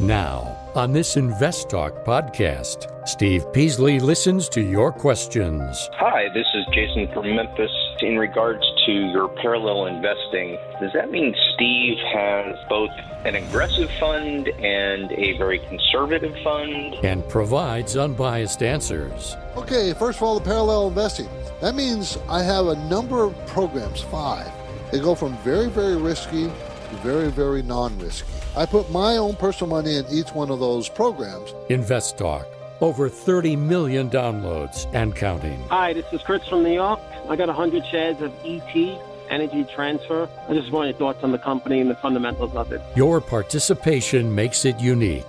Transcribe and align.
Now, 0.00 0.56
on 0.74 0.92
this 0.92 1.18
Invest 1.18 1.68
Talk 1.68 2.06
podcast, 2.06 3.06
Steve 3.06 3.44
Peasley 3.52 4.00
listens 4.00 4.48
to 4.48 4.62
your 4.62 4.90
questions. 4.90 5.90
Hi, 5.92 6.26
this 6.32 6.46
is 6.54 6.64
Jason 6.72 7.06
from 7.12 7.36
Memphis. 7.36 7.70
In 8.00 8.16
regards 8.16 8.62
to 8.86 8.92
your 8.92 9.28
parallel 9.28 9.88
investing, 9.88 10.56
does 10.80 10.90
that 10.94 11.10
mean 11.10 11.34
Steve 11.54 11.98
has 12.14 12.56
both 12.70 12.88
an 13.26 13.34
aggressive 13.34 13.90
fund 14.00 14.48
and 14.48 15.12
a 15.12 15.36
very 15.36 15.58
conservative 15.58 16.34
fund? 16.42 16.94
And 17.02 17.28
provides 17.28 17.94
unbiased 17.98 18.62
answers. 18.62 19.36
Okay, 19.54 19.92
first 19.92 20.16
of 20.16 20.22
all, 20.22 20.38
the 20.38 20.44
parallel 20.46 20.88
investing. 20.88 21.28
That 21.60 21.74
means 21.74 22.16
I 22.26 22.42
have 22.42 22.68
a 22.68 22.76
number 22.88 23.22
of 23.22 23.36
programs, 23.48 24.00
five. 24.00 24.50
They 24.92 24.98
go 24.98 25.14
from 25.14 25.36
very, 25.44 25.68
very 25.68 25.98
risky 25.98 26.44
to 26.46 26.69
very, 26.98 27.30
very 27.30 27.62
non 27.62 27.98
risky. 27.98 28.28
I 28.56 28.66
put 28.66 28.90
my 28.90 29.16
own 29.16 29.36
personal 29.36 29.70
money 29.76 29.96
in 29.96 30.04
each 30.10 30.30
one 30.30 30.50
of 30.50 30.60
those 30.60 30.88
programs. 30.88 31.54
Invest 31.68 32.18
Talk. 32.18 32.46
Over 32.80 33.08
30 33.08 33.56
million 33.56 34.08
downloads 34.08 34.92
and 34.94 35.14
counting. 35.14 35.60
Hi, 35.68 35.92
this 35.92 36.06
is 36.12 36.22
Chris 36.22 36.46
from 36.48 36.62
New 36.62 36.72
York. 36.72 37.00
I 37.28 37.36
got 37.36 37.48
100 37.48 37.84
shares 37.86 38.20
of 38.22 38.32
ET, 38.44 39.00
Energy 39.28 39.64
Transfer. 39.64 40.28
I 40.48 40.54
just 40.54 40.70
want 40.72 40.88
your 40.88 40.96
thoughts 40.98 41.22
on 41.22 41.30
the 41.32 41.38
company 41.38 41.80
and 41.80 41.90
the 41.90 41.94
fundamentals 41.96 42.54
of 42.54 42.72
it. 42.72 42.80
Your 42.96 43.20
participation 43.20 44.34
makes 44.34 44.64
it 44.64 44.80
unique. 44.80 45.26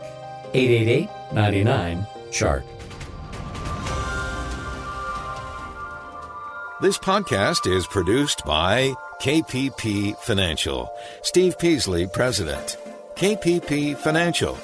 888 0.53 1.09
99 1.33 2.07
Chart. 2.31 2.65
This 6.81 6.97
podcast 6.97 7.71
is 7.71 7.85
produced 7.85 8.43
by 8.43 8.95
KPP 9.21 10.17
Financial. 10.17 10.91
Steve 11.21 11.59
Peasley, 11.59 12.07
President. 12.07 12.77
KPP 13.13 13.95
Financial. 13.95 14.57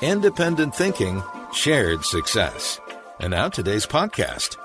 Independent 0.00 0.74
thinking, 0.74 1.22
shared 1.54 2.04
success. 2.04 2.80
And 3.20 3.30
now 3.30 3.48
today's 3.48 3.86
podcast. 3.86 4.56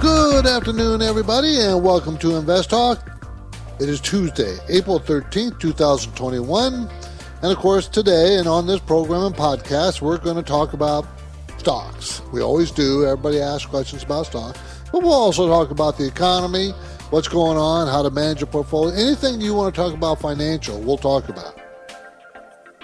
Good 0.00 0.46
afternoon, 0.46 1.02
everybody, 1.02 1.58
and 1.58 1.82
welcome 1.82 2.16
to 2.18 2.36
Invest 2.36 2.70
Talk. 2.70 3.04
It 3.80 3.88
is 3.88 4.00
Tuesday, 4.00 4.58
April 4.68 5.00
13th, 5.00 5.58
2021. 5.58 6.88
And 7.42 7.50
of 7.50 7.58
course, 7.58 7.88
today 7.88 8.36
and 8.36 8.46
on 8.46 8.68
this 8.68 8.78
program 8.78 9.24
and 9.24 9.34
podcast, 9.34 10.00
we're 10.00 10.18
going 10.18 10.36
to 10.36 10.44
talk 10.44 10.72
about 10.72 11.04
stocks. 11.58 12.22
We 12.32 12.42
always 12.42 12.70
do. 12.70 13.04
Everybody 13.04 13.40
asks 13.40 13.66
questions 13.66 14.04
about 14.04 14.26
stocks. 14.26 14.75
But 14.96 15.02
we'll 15.02 15.12
also 15.12 15.46
talk 15.46 15.70
about 15.70 15.98
the 15.98 16.06
economy, 16.06 16.70
what's 17.10 17.28
going 17.28 17.58
on, 17.58 17.86
how 17.86 18.02
to 18.02 18.08
manage 18.08 18.40
a 18.40 18.46
portfolio. 18.46 18.94
Anything 18.94 19.42
you 19.42 19.52
want 19.52 19.74
to 19.74 19.78
talk 19.78 19.92
about 19.92 20.22
financial, 20.22 20.80
we'll 20.80 20.96
talk 20.96 21.28
about. 21.28 21.60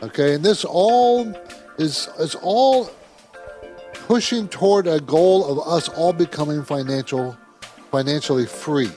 Okay, 0.02 0.34
and 0.34 0.44
this 0.44 0.66
all 0.66 1.34
is 1.78 2.10
is 2.18 2.34
all 2.42 2.90
pushing 3.94 4.46
toward 4.46 4.86
a 4.86 5.00
goal 5.00 5.46
of 5.46 5.66
us 5.66 5.88
all 5.88 6.12
becoming 6.12 6.62
financial 6.62 7.34
financially 7.90 8.44
free. 8.44 8.90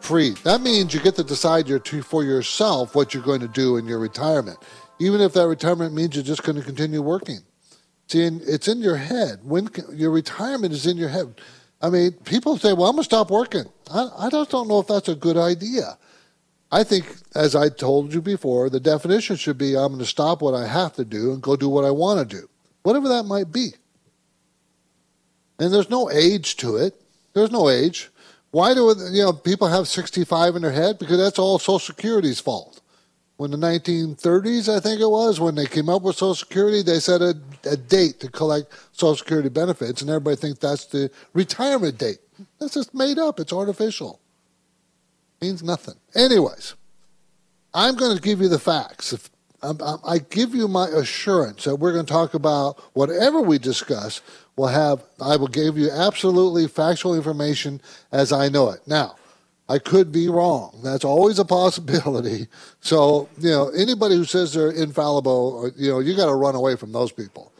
Free. 0.00 0.30
That 0.42 0.62
means 0.62 0.92
you 0.92 0.98
get 0.98 1.14
to 1.14 1.22
decide 1.22 1.68
your, 1.68 1.78
for 1.78 2.24
yourself 2.24 2.96
what 2.96 3.14
you're 3.14 3.22
going 3.22 3.42
to 3.42 3.46
do 3.46 3.76
in 3.76 3.86
your 3.86 4.00
retirement. 4.00 4.58
Even 4.98 5.20
if 5.20 5.32
that 5.34 5.46
retirement 5.46 5.94
means 5.94 6.16
you're 6.16 6.24
just 6.24 6.42
going 6.42 6.56
to 6.56 6.64
continue 6.64 7.02
working. 7.02 7.38
See, 8.08 8.22
it's 8.22 8.66
in 8.66 8.80
your 8.80 8.96
head. 8.96 9.38
When 9.44 9.70
your 9.92 10.10
retirement 10.10 10.72
is 10.72 10.88
in 10.88 10.96
your 10.96 11.10
head. 11.10 11.40
I 11.82 11.90
mean, 11.90 12.12
people 12.24 12.58
say, 12.58 12.72
"Well, 12.72 12.86
I'm 12.86 12.96
going 12.96 13.02
to 13.02 13.04
stop 13.04 13.30
working." 13.30 13.64
I, 13.90 14.08
I 14.18 14.30
just 14.30 14.50
don't 14.50 14.68
know 14.68 14.80
if 14.80 14.86
that's 14.86 15.08
a 15.08 15.14
good 15.14 15.36
idea. 15.36 15.96
I 16.72 16.84
think, 16.84 17.06
as 17.34 17.56
I 17.56 17.68
told 17.68 18.14
you 18.14 18.22
before, 18.22 18.70
the 18.70 18.78
definition 18.78 19.36
should 19.36 19.58
be 19.58 19.76
I'm 19.76 19.88
going 19.88 19.98
to 19.98 20.06
stop 20.06 20.40
what 20.40 20.54
I 20.54 20.66
have 20.66 20.94
to 20.94 21.04
do 21.04 21.32
and 21.32 21.42
go 21.42 21.56
do 21.56 21.68
what 21.68 21.84
I 21.84 21.90
want 21.90 22.20
to 22.20 22.36
do, 22.36 22.48
whatever 22.82 23.08
that 23.08 23.24
might 23.24 23.50
be. 23.50 23.72
And 25.58 25.74
there's 25.74 25.90
no 25.90 26.10
age 26.10 26.56
to 26.58 26.76
it. 26.76 26.94
There's 27.32 27.50
no 27.50 27.68
age. 27.68 28.10
Why 28.50 28.74
do 28.74 28.94
you 29.10 29.22
know 29.22 29.32
people 29.32 29.68
have 29.68 29.88
65 29.88 30.56
in 30.56 30.62
their 30.62 30.72
head? 30.72 30.98
Because 30.98 31.18
that's 31.18 31.38
all 31.38 31.58
Social 31.58 31.78
Security's 31.78 32.40
fault. 32.40 32.69
When 33.40 33.52
the 33.52 33.56
1930s, 33.56 34.68
I 34.68 34.80
think 34.80 35.00
it 35.00 35.08
was, 35.08 35.40
when 35.40 35.54
they 35.54 35.64
came 35.64 35.88
up 35.88 36.02
with 36.02 36.16
Social 36.16 36.34
Security, 36.34 36.82
they 36.82 37.00
set 37.00 37.22
a, 37.22 37.34
a 37.64 37.74
date 37.74 38.20
to 38.20 38.30
collect 38.30 38.70
Social 38.92 39.16
Security 39.16 39.48
benefits, 39.48 40.02
and 40.02 40.10
everybody 40.10 40.36
thinks 40.36 40.58
that's 40.58 40.84
the 40.84 41.10
retirement 41.32 41.96
date. 41.96 42.18
That's 42.58 42.74
just 42.74 42.92
made 42.92 43.18
up. 43.18 43.40
It's 43.40 43.50
artificial 43.50 44.20
means 45.40 45.62
nothing. 45.62 45.94
Anyways, 46.14 46.74
I'm 47.72 47.94
going 47.96 48.14
to 48.14 48.22
give 48.22 48.42
you 48.42 48.48
the 48.48 48.58
facts. 48.58 49.14
If 49.14 49.30
I, 49.62 49.72
I 50.04 50.18
give 50.18 50.54
you 50.54 50.68
my 50.68 50.88
assurance 50.88 51.64
that 51.64 51.76
we're 51.76 51.94
going 51.94 52.04
to 52.04 52.12
talk 52.12 52.34
about 52.34 52.78
whatever 52.92 53.40
we 53.40 53.58
discuss. 53.58 54.20
Will 54.56 54.66
have 54.66 55.02
I 55.18 55.36
will 55.36 55.48
give 55.48 55.78
you 55.78 55.90
absolutely 55.90 56.68
factual 56.68 57.14
information 57.14 57.80
as 58.12 58.32
I 58.32 58.50
know 58.50 58.68
it. 58.68 58.80
Now, 58.86 59.16
I 59.70 59.78
could 59.78 60.10
be 60.10 60.28
wrong. 60.28 60.80
That's 60.82 61.04
always 61.04 61.38
a 61.38 61.44
possibility. 61.44 62.48
So 62.80 63.28
you 63.38 63.50
know, 63.50 63.68
anybody 63.68 64.16
who 64.16 64.24
says 64.24 64.52
they're 64.52 64.72
infallible, 64.72 65.70
you 65.76 65.90
know, 65.90 66.00
you 66.00 66.16
got 66.16 66.26
to 66.26 66.34
run 66.34 66.56
away 66.56 66.74
from 66.74 66.90
those 66.90 67.12
people 67.12 67.52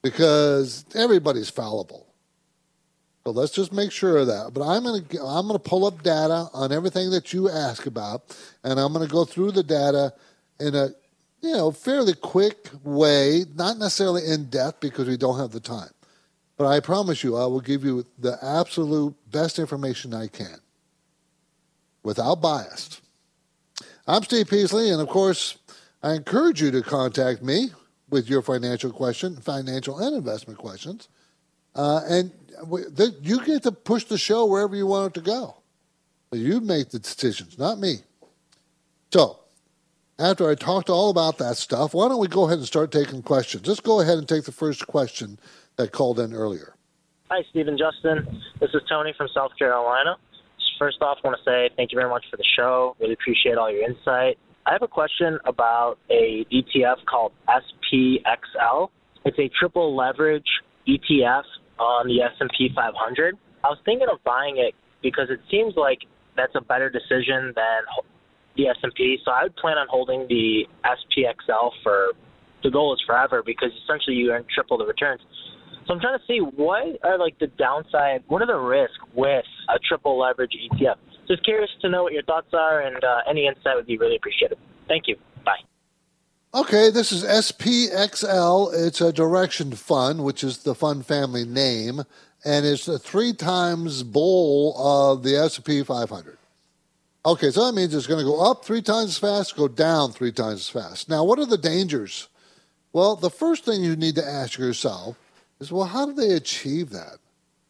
because 0.00 0.84
everybody's 0.94 1.50
fallible. 1.50 2.06
So 3.24 3.32
let's 3.32 3.52
just 3.52 3.72
make 3.72 3.90
sure 3.90 4.18
of 4.18 4.28
that. 4.28 4.52
But 4.54 4.64
I'm 4.64 4.84
going 4.84 5.04
to 5.04 5.22
I'm 5.22 5.48
going 5.48 5.58
to 5.58 5.68
pull 5.68 5.86
up 5.86 6.04
data 6.04 6.48
on 6.52 6.70
everything 6.70 7.10
that 7.10 7.32
you 7.32 7.50
ask 7.50 7.86
about, 7.86 8.36
and 8.62 8.78
I'm 8.78 8.92
going 8.92 9.04
to 9.04 9.12
go 9.12 9.24
through 9.24 9.52
the 9.52 9.64
data 9.64 10.12
in 10.60 10.76
a 10.76 10.90
you 11.40 11.52
know 11.52 11.72
fairly 11.72 12.14
quick 12.14 12.68
way, 12.84 13.44
not 13.56 13.78
necessarily 13.78 14.24
in 14.24 14.50
depth 14.50 14.78
because 14.78 15.08
we 15.08 15.16
don't 15.16 15.40
have 15.40 15.50
the 15.50 15.58
time. 15.58 15.90
But 16.56 16.68
I 16.68 16.78
promise 16.78 17.24
you, 17.24 17.36
I 17.36 17.46
will 17.46 17.60
give 17.60 17.82
you 17.82 18.04
the 18.20 18.38
absolute 18.40 19.16
best 19.32 19.58
information 19.58 20.14
I 20.14 20.28
can, 20.28 20.60
without 22.04 22.40
bias. 22.40 23.00
I'm 24.06 24.22
Steve 24.22 24.48
Peasley, 24.48 24.90
and 24.90 25.00
of 25.00 25.08
course, 25.08 25.58
I 26.02 26.12
encourage 26.12 26.62
you 26.62 26.70
to 26.70 26.82
contact 26.82 27.42
me 27.42 27.70
with 28.10 28.28
your 28.28 28.42
financial 28.42 28.92
question, 28.92 29.36
financial 29.36 29.98
and 29.98 30.14
investment 30.14 30.58
questions. 30.58 31.08
Uh, 31.74 32.02
and 32.08 32.30
you 33.22 33.44
get 33.44 33.64
to 33.64 33.72
push 33.72 34.04
the 34.04 34.18
show 34.18 34.46
wherever 34.46 34.76
you 34.76 34.86
want 34.86 35.16
it 35.16 35.20
to 35.20 35.24
go. 35.24 35.56
You 36.30 36.60
make 36.60 36.90
the 36.90 36.98
decisions, 36.98 37.58
not 37.58 37.78
me. 37.78 37.96
So, 39.12 39.40
after 40.18 40.48
I 40.48 40.54
talked 40.54 40.90
all 40.90 41.10
about 41.10 41.38
that 41.38 41.56
stuff, 41.56 41.94
why 41.94 42.08
don't 42.08 42.20
we 42.20 42.28
go 42.28 42.44
ahead 42.44 42.58
and 42.58 42.66
start 42.66 42.92
taking 42.92 43.22
questions? 43.22 43.66
Let's 43.66 43.80
go 43.80 44.00
ahead 44.00 44.18
and 44.18 44.28
take 44.28 44.44
the 44.44 44.52
first 44.52 44.86
question 44.86 45.38
that 45.76 45.92
called 45.92 46.20
in 46.20 46.32
earlier. 46.32 46.74
Hi, 47.30 47.42
Stephen 47.50 47.78
Justin. 47.78 48.42
This 48.60 48.70
is 48.74 48.82
Tony 48.88 49.12
from 49.16 49.28
South 49.34 49.52
Carolina. 49.58 50.16
First 50.78 50.98
off, 51.02 51.18
I 51.22 51.28
want 51.28 51.38
to 51.44 51.50
say 51.50 51.70
thank 51.76 51.92
you 51.92 51.98
very 51.98 52.10
much 52.10 52.24
for 52.30 52.36
the 52.36 52.44
show. 52.56 52.96
Really 53.00 53.14
appreciate 53.14 53.56
all 53.56 53.70
your 53.70 53.82
insight. 53.82 54.38
I 54.66 54.72
have 54.72 54.82
a 54.82 54.88
question 54.88 55.38
about 55.44 55.96
a 56.10 56.46
ETF 56.52 57.04
called 57.08 57.32
SPXL. 57.48 58.88
It's 59.24 59.38
a 59.38 59.50
triple 59.58 59.94
leverage 59.94 60.48
ETF 60.88 61.42
on 61.78 62.08
the 62.08 62.22
S&P 62.22 62.70
500. 62.74 63.36
I 63.62 63.68
was 63.68 63.78
thinking 63.84 64.08
of 64.10 64.22
buying 64.24 64.56
it 64.58 64.74
because 65.02 65.28
it 65.30 65.40
seems 65.50 65.74
like 65.76 65.98
that's 66.36 66.54
a 66.54 66.60
better 66.60 66.90
decision 66.90 67.52
than 67.54 67.80
the 68.56 68.68
S&P. 68.68 69.18
So 69.24 69.30
I 69.30 69.44
would 69.44 69.56
plan 69.56 69.78
on 69.78 69.86
holding 69.90 70.26
the 70.28 70.64
SPXL 70.84 71.70
for 71.82 72.12
the 72.62 72.70
goal 72.70 72.94
is 72.94 73.00
forever 73.06 73.42
because 73.44 73.70
essentially 73.84 74.16
you 74.16 74.32
earn 74.32 74.44
triple 74.52 74.78
the 74.78 74.86
returns. 74.86 75.20
So 75.86 75.92
I'm 75.92 76.00
trying 76.00 76.18
to 76.18 76.24
see 76.26 76.38
what 76.38 76.98
are 77.02 77.18
like 77.18 77.38
the 77.38 77.46
downside, 77.46 78.22
what 78.28 78.40
are 78.40 78.46
the 78.46 78.56
risks 78.56 78.96
with 79.14 79.44
a 79.68 79.78
triple 79.78 80.18
leverage 80.18 80.52
ETF. 80.52 80.96
Just 81.28 81.44
curious 81.44 81.70
to 81.82 81.88
know 81.88 82.02
what 82.02 82.12
your 82.12 82.22
thoughts 82.22 82.52
are, 82.52 82.80
and 82.80 83.02
uh, 83.02 83.18
any 83.28 83.46
insight 83.46 83.76
would 83.76 83.86
be 83.86 83.98
really 83.98 84.16
appreciated. 84.16 84.58
Thank 84.88 85.08
you. 85.08 85.16
Bye. 85.44 85.60
Okay, 86.54 86.90
this 86.90 87.12
is 87.12 87.24
SPXL. 87.24 88.72
It's 88.74 89.00
a 89.00 89.12
Direxion 89.12 89.76
fund, 89.76 90.24
which 90.24 90.44
is 90.44 90.58
the 90.58 90.74
fund 90.74 91.06
family 91.06 91.44
name, 91.44 92.02
and 92.44 92.66
it's 92.66 92.88
a 92.88 92.98
three 92.98 93.32
times 93.32 94.02
bull 94.02 94.74
of 94.78 95.22
the 95.22 95.36
S&P 95.36 95.82
500. 95.82 96.38
Okay, 97.26 97.50
so 97.50 97.64
that 97.64 97.74
means 97.74 97.94
it's 97.94 98.06
going 98.06 98.20
to 98.20 98.24
go 98.24 98.40
up 98.40 98.64
three 98.64 98.82
times 98.82 99.10
as 99.10 99.18
fast, 99.18 99.56
go 99.56 99.66
down 99.66 100.12
three 100.12 100.32
times 100.32 100.60
as 100.60 100.68
fast. 100.68 101.08
Now, 101.08 101.24
what 101.24 101.38
are 101.38 101.46
the 101.46 101.56
dangers? 101.56 102.28
Well, 102.92 103.16
the 103.16 103.30
first 103.30 103.64
thing 103.64 103.82
you 103.82 103.96
need 103.96 104.14
to 104.16 104.24
ask 104.24 104.58
yourself 104.58 105.16
is, 105.64 105.72
well, 105.72 105.86
how 105.86 106.06
do 106.06 106.12
they 106.12 106.32
achieve 106.32 106.90
that? 106.90 107.18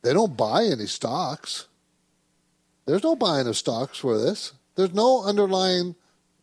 They 0.02 0.12
don't 0.12 0.36
buy 0.36 0.64
any 0.64 0.86
stocks. 0.86 1.66
There's 2.86 3.02
no 3.02 3.16
buying 3.16 3.46
of 3.46 3.56
stocks 3.56 3.98
for 3.98 4.18
this. 4.18 4.52
There's 4.74 4.92
no 4.92 5.24
underlying 5.24 5.94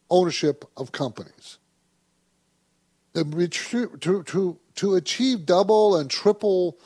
ownership 0.10 0.66
of 0.76 0.92
companies 0.92 1.60
to, 3.14 4.24
to, 4.24 4.60
to 4.76 4.96
achieve 4.96 5.46
double 5.46 5.98
and 5.98 6.10
triple 6.10 6.78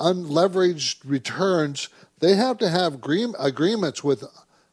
unleveraged 0.00 0.98
returns, 1.04 1.88
they 2.18 2.34
have 2.34 2.58
to 2.58 2.68
have 2.68 2.94
agreements 2.94 4.04
with, 4.04 4.24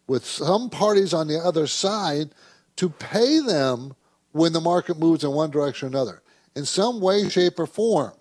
with 0.07 0.25
some 0.25 0.69
parties 0.69 1.13
on 1.13 1.27
the 1.27 1.37
other 1.37 1.67
side 1.67 2.31
to 2.77 2.89
pay 2.89 3.39
them 3.39 3.93
when 4.31 4.53
the 4.53 4.61
market 4.61 4.97
moves 4.97 5.23
in 5.23 5.31
one 5.31 5.51
direction 5.51 5.87
or 5.87 5.89
another 5.89 6.21
in 6.55 6.65
some 6.65 6.99
way, 6.99 7.29
shape, 7.29 7.59
or 7.59 7.65
form. 7.65 8.11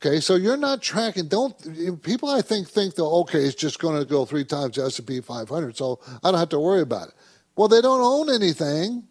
Okay, 0.00 0.20
so 0.20 0.36
you're 0.36 0.56
not 0.56 0.80
tracking. 0.80 1.26
Don't 1.26 2.02
people? 2.02 2.30
I 2.30 2.40
think 2.40 2.68
think 2.68 2.94
that 2.94 3.04
okay, 3.04 3.40
it's 3.40 3.56
just 3.56 3.80
going 3.80 3.98
to 3.98 4.04
go 4.04 4.24
three 4.24 4.44
times 4.44 4.76
the 4.76 4.84
S 4.84 4.98
and 4.98 5.08
P 5.08 5.20
500, 5.20 5.76
so 5.76 5.98
I 6.22 6.30
don't 6.30 6.38
have 6.38 6.50
to 6.50 6.60
worry 6.60 6.82
about 6.82 7.08
it. 7.08 7.14
Well, 7.56 7.66
they 7.66 7.80
don't 7.80 8.00
own 8.00 8.32
anything. 8.32 9.08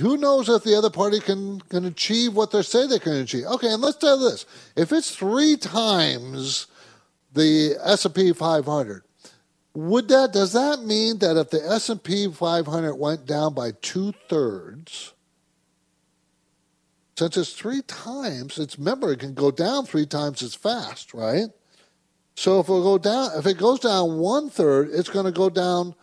Who 0.00 0.16
knows 0.16 0.48
if 0.48 0.64
the 0.64 0.74
other 0.74 0.90
party 0.90 1.20
can 1.20 1.60
can 1.60 1.84
achieve 1.84 2.34
what 2.34 2.50
they 2.50 2.62
say 2.62 2.88
they 2.88 2.98
can 2.98 3.12
achieve? 3.12 3.44
Okay, 3.44 3.72
and 3.72 3.80
let's 3.80 3.98
tell 3.98 4.18
this: 4.18 4.44
if 4.74 4.90
it's 4.90 5.14
three 5.14 5.56
times 5.56 6.66
the 7.32 7.76
S 7.84 8.04
and 8.04 8.12
P 8.12 8.32
500, 8.32 9.04
would 9.74 10.08
that 10.08 10.32
does 10.32 10.52
that 10.52 10.82
mean 10.82 11.18
that 11.18 11.36
if 11.36 11.50
the 11.50 11.64
S 11.64 11.88
and 11.88 12.02
P 12.02 12.28
500 12.28 12.96
went 12.96 13.24
down 13.24 13.54
by 13.54 13.70
two 13.80 14.12
thirds? 14.28 15.12
Since 17.22 17.36
it's 17.36 17.52
three 17.52 17.82
times, 17.82 18.58
it's 18.58 18.76
it 18.76 19.18
can 19.20 19.34
go 19.34 19.52
down 19.52 19.86
three 19.86 20.06
times 20.06 20.42
as 20.42 20.56
fast, 20.56 21.14
right? 21.14 21.50
So 22.34 22.58
if 22.58 22.66
it 22.66 22.70
go 22.70 22.98
down, 22.98 23.30
if 23.38 23.46
it 23.46 23.58
goes 23.58 23.78
down 23.78 24.18
one 24.18 24.50
third, 24.50 24.90
it's 24.92 25.08
going 25.08 25.26
to 25.26 25.30
go 25.30 25.48
down 25.48 25.94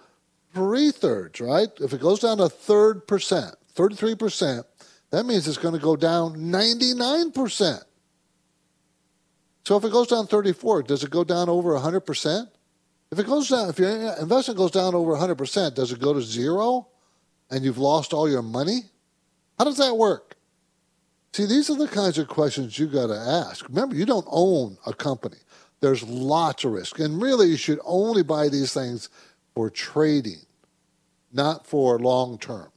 three 0.54 0.92
thirds, 0.92 1.42
right? 1.42 1.68
If 1.82 1.92
it 1.92 2.00
goes 2.00 2.22
down 2.22 2.40
a 2.40 2.48
third 2.48 3.06
percent, 3.06 3.54
thirty-three 3.74 4.16
percent, 4.16 4.66
that 5.10 5.26
means 5.26 5.46
it's 5.46 5.58
going 5.58 5.74
to 5.74 5.82
go 5.82 5.98
down 5.98 6.52
ninety-nine 6.52 7.34
percent. 7.34 7.84
So 9.66 9.76
if 9.76 9.84
it 9.84 9.92
goes 9.92 10.08
down 10.08 10.26
thirty-four, 10.26 10.84
does 10.84 11.04
it 11.04 11.10
go 11.10 11.26
down 11.26 11.50
over 11.50 11.78
hundred 11.80 12.06
percent? 12.06 12.48
If 13.12 13.20
it 13.20 13.28
goes 13.28 13.50
down, 13.50 13.68
if 13.68 13.78
your 13.78 13.90
investment 14.22 14.58
goes 14.58 14.72
down 14.72 14.96
over 14.96 15.18
hundred 15.18 15.36
percent, 15.36 15.76
does 15.76 15.92
it 15.92 16.00
go 16.00 16.14
to 16.14 16.22
zero, 16.22 16.88
and 17.52 17.66
you've 17.66 17.78
lost 17.78 18.14
all 18.14 18.30
your 18.30 18.42
money? 18.42 18.84
How 19.58 19.66
does 19.66 19.80
that 19.80 19.98
work? 19.98 20.38
See, 21.32 21.46
these 21.46 21.70
are 21.70 21.78
the 21.78 21.88
kinds 21.88 22.18
of 22.18 22.28
questions 22.28 22.80
you 22.80 22.88
got 22.88 23.08
to 23.08 23.16
ask. 23.18 23.68
Remember, 23.70 23.96
you 23.96 24.06
don't 24.06 24.28
own 24.30 24.78
a 24.86 24.94
company. 24.94 25.38
There's 25.80 26.04
lots 26.04 26.64
of 26.64 26.72
risk. 26.72 27.00
And 27.00 27.22
really, 27.22 27.48
you 27.48 27.58
should 27.58 27.80
only 27.86 28.24
buy 28.24 28.50
these 28.50 28.74
things 28.74 29.10
for 29.54 29.70
trading, 29.70 30.42
not 31.32 31.68
for 31.68 32.00
long 32.00 32.38
term. 32.38 32.72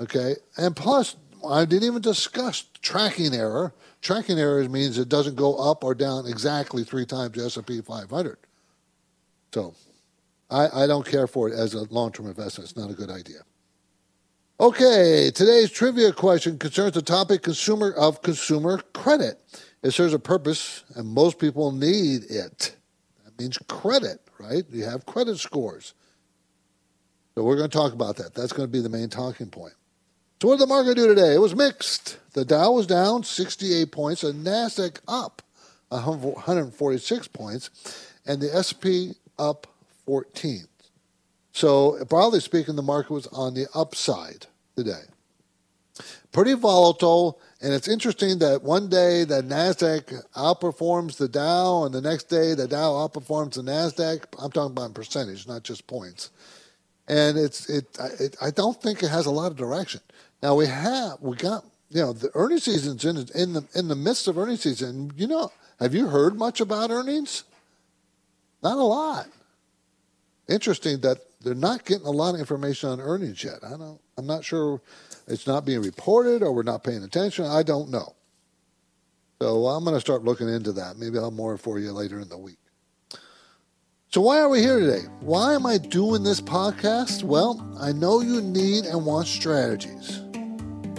Okay? 0.00 0.36
And 0.56 0.76
plus, 0.76 1.16
I 1.48 1.64
didn't 1.64 1.88
even 1.88 2.02
discuss 2.02 2.64
tracking 2.82 3.34
error. 3.34 3.72
Tracking 4.00 4.38
error 4.38 4.68
means 4.68 4.98
it 4.98 5.08
doesn't 5.08 5.36
go 5.36 5.56
up 5.56 5.84
or 5.84 5.94
down 5.94 6.26
exactly 6.26 6.84
three 6.84 7.06
times 7.06 7.36
the 7.36 7.44
S&P 7.46 7.80
500. 7.80 8.38
So 9.52 9.74
I, 10.50 10.84
I 10.84 10.86
don't 10.86 11.06
care 11.06 11.26
for 11.26 11.48
it 11.48 11.54
as 11.54 11.74
a 11.74 11.84
long-term 11.92 12.26
investment. 12.26 12.70
It's 12.70 12.78
not 12.78 12.90
a 12.90 12.94
good 12.94 13.10
idea. 13.10 13.40
Okay, 14.62 15.32
today's 15.34 15.72
trivia 15.72 16.12
question 16.12 16.56
concerns 16.56 16.92
the 16.92 17.02
topic 17.02 17.42
consumer 17.42 17.90
of 17.90 18.22
consumer 18.22 18.78
credit. 18.92 19.40
It 19.82 19.90
serves 19.90 20.14
a 20.14 20.20
purpose, 20.20 20.84
and 20.94 21.08
most 21.08 21.40
people 21.40 21.72
need 21.72 22.30
it. 22.30 22.76
That 23.24 23.36
means 23.40 23.58
credit, 23.66 24.20
right? 24.38 24.62
You 24.70 24.84
have 24.84 25.04
credit 25.04 25.40
scores. 25.40 25.94
So 27.34 27.42
we're 27.42 27.56
going 27.56 27.70
to 27.70 27.76
talk 27.76 27.92
about 27.92 28.14
that. 28.18 28.34
That's 28.34 28.52
going 28.52 28.68
to 28.68 28.72
be 28.72 28.80
the 28.80 28.88
main 28.88 29.08
talking 29.08 29.48
point. 29.48 29.72
So 30.40 30.46
what 30.46 30.60
did 30.60 30.68
the 30.68 30.72
market 30.72 30.94
do 30.94 31.08
today? 31.08 31.34
It 31.34 31.40
was 31.40 31.56
mixed. 31.56 32.20
The 32.34 32.44
Dow 32.44 32.70
was 32.70 32.86
down 32.86 33.24
68 33.24 33.90
points, 33.90 34.20
the 34.20 34.30
Nasdaq 34.30 35.00
up 35.08 35.42
146 35.88 37.26
points, 37.26 37.98
and 38.24 38.40
the 38.40 38.62
SP 38.62 39.18
up 39.40 39.66
14. 40.06 40.66
So, 41.50 42.02
broadly 42.04 42.38
speaking, 42.38 42.76
the 42.76 42.82
market 42.82 43.12
was 43.12 43.26
on 43.26 43.54
the 43.54 43.66
upside 43.74 44.46
today. 44.76 45.02
Pretty 46.32 46.54
volatile, 46.54 47.40
and 47.60 47.74
it's 47.74 47.88
interesting 47.88 48.38
that 48.38 48.62
one 48.62 48.88
day 48.88 49.24
the 49.24 49.42
Nasdaq 49.42 50.24
outperforms 50.34 51.18
the 51.18 51.28
Dow, 51.28 51.84
and 51.84 51.94
the 51.94 52.00
next 52.00 52.24
day 52.24 52.54
the 52.54 52.66
Dow 52.66 52.92
outperforms 52.92 53.54
the 53.54 53.62
Nasdaq. 53.62 54.24
I'm 54.38 54.50
talking 54.50 54.72
about 54.72 54.94
percentage, 54.94 55.46
not 55.46 55.62
just 55.62 55.86
points. 55.86 56.30
And 57.08 57.36
it's 57.36 57.68
it, 57.68 57.86
it 58.18 58.36
I 58.40 58.50
don't 58.50 58.80
think 58.80 59.02
it 59.02 59.08
has 59.10 59.26
a 59.26 59.30
lot 59.30 59.50
of 59.50 59.58
direction. 59.58 60.00
Now 60.42 60.54
we 60.54 60.66
have 60.66 61.18
we 61.20 61.36
got 61.36 61.64
you 61.90 62.00
know 62.00 62.12
the 62.14 62.30
earnings 62.34 62.64
season's 62.64 63.04
in 63.04 63.16
in 63.34 63.52
the 63.52 63.64
in 63.74 63.88
the 63.88 63.96
midst 63.96 64.26
of 64.28 64.38
earnings 64.38 64.62
season. 64.62 65.12
You 65.16 65.26
know, 65.26 65.52
have 65.78 65.94
you 65.94 66.06
heard 66.06 66.36
much 66.36 66.60
about 66.60 66.90
earnings? 66.90 67.44
Not 68.62 68.78
a 68.78 68.82
lot. 68.82 69.26
Interesting 70.48 71.00
that 71.00 71.18
they're 71.42 71.54
not 71.54 71.84
getting 71.84 72.06
a 72.06 72.10
lot 72.10 72.34
of 72.34 72.40
information 72.40 72.88
on 72.88 73.00
earnings 73.00 73.44
yet. 73.44 73.58
I 73.64 73.70
don't. 73.70 74.00
I'm 74.16 74.26
not 74.26 74.44
sure 74.44 74.80
it's 75.26 75.46
not 75.46 75.64
being 75.64 75.82
reported 75.82 76.42
or 76.42 76.52
we're 76.52 76.62
not 76.62 76.84
paying 76.84 77.02
attention. 77.02 77.46
I 77.46 77.62
don't 77.62 77.90
know. 77.90 78.14
So 79.40 79.66
I'm 79.66 79.84
going 79.84 79.96
to 79.96 80.00
start 80.00 80.24
looking 80.24 80.48
into 80.48 80.72
that. 80.72 80.98
Maybe 80.98 81.18
I'll 81.18 81.24
have 81.24 81.32
more 81.32 81.56
for 81.56 81.78
you 81.78 81.92
later 81.92 82.20
in 82.20 82.28
the 82.28 82.38
week. 82.38 82.58
So 84.12 84.20
why 84.20 84.38
are 84.40 84.48
we 84.48 84.60
here 84.60 84.78
today? 84.78 85.08
Why 85.20 85.54
am 85.54 85.64
I 85.64 85.78
doing 85.78 86.22
this 86.22 86.40
podcast? 86.40 87.22
Well, 87.22 87.76
I 87.80 87.92
know 87.92 88.20
you 88.20 88.42
need 88.42 88.84
and 88.84 89.06
want 89.06 89.26
strategies. 89.26 90.18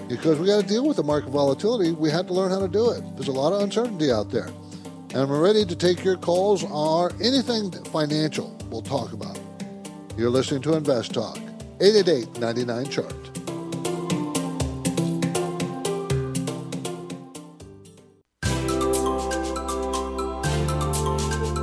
Because 0.09 0.39
we 0.39 0.47
got 0.47 0.61
to 0.61 0.67
deal 0.67 0.85
with 0.85 0.97
the 0.97 1.03
market 1.03 1.29
volatility, 1.29 1.91
we 1.91 2.09
have 2.09 2.27
to 2.27 2.33
learn 2.33 2.51
how 2.51 2.59
to 2.59 2.67
do 2.67 2.89
it. 2.89 3.01
There's 3.15 3.29
a 3.29 3.31
lot 3.31 3.53
of 3.53 3.61
uncertainty 3.61 4.11
out 4.11 4.31
there. 4.31 4.47
And 5.13 5.17
I'm 5.17 5.31
ready 5.31 5.63
to 5.63 5.75
take 5.75 6.03
your 6.03 6.17
calls 6.17 6.63
or 6.63 7.11
anything 7.21 7.71
financial 7.85 8.57
we'll 8.69 8.81
talk 8.81 9.13
about. 9.13 9.39
You're 10.17 10.31
listening 10.31 10.63
to 10.63 10.73
Invest 10.73 11.13
Talk, 11.13 11.37
888 11.83 12.39
99 12.39 12.85
Chart. 12.85 13.11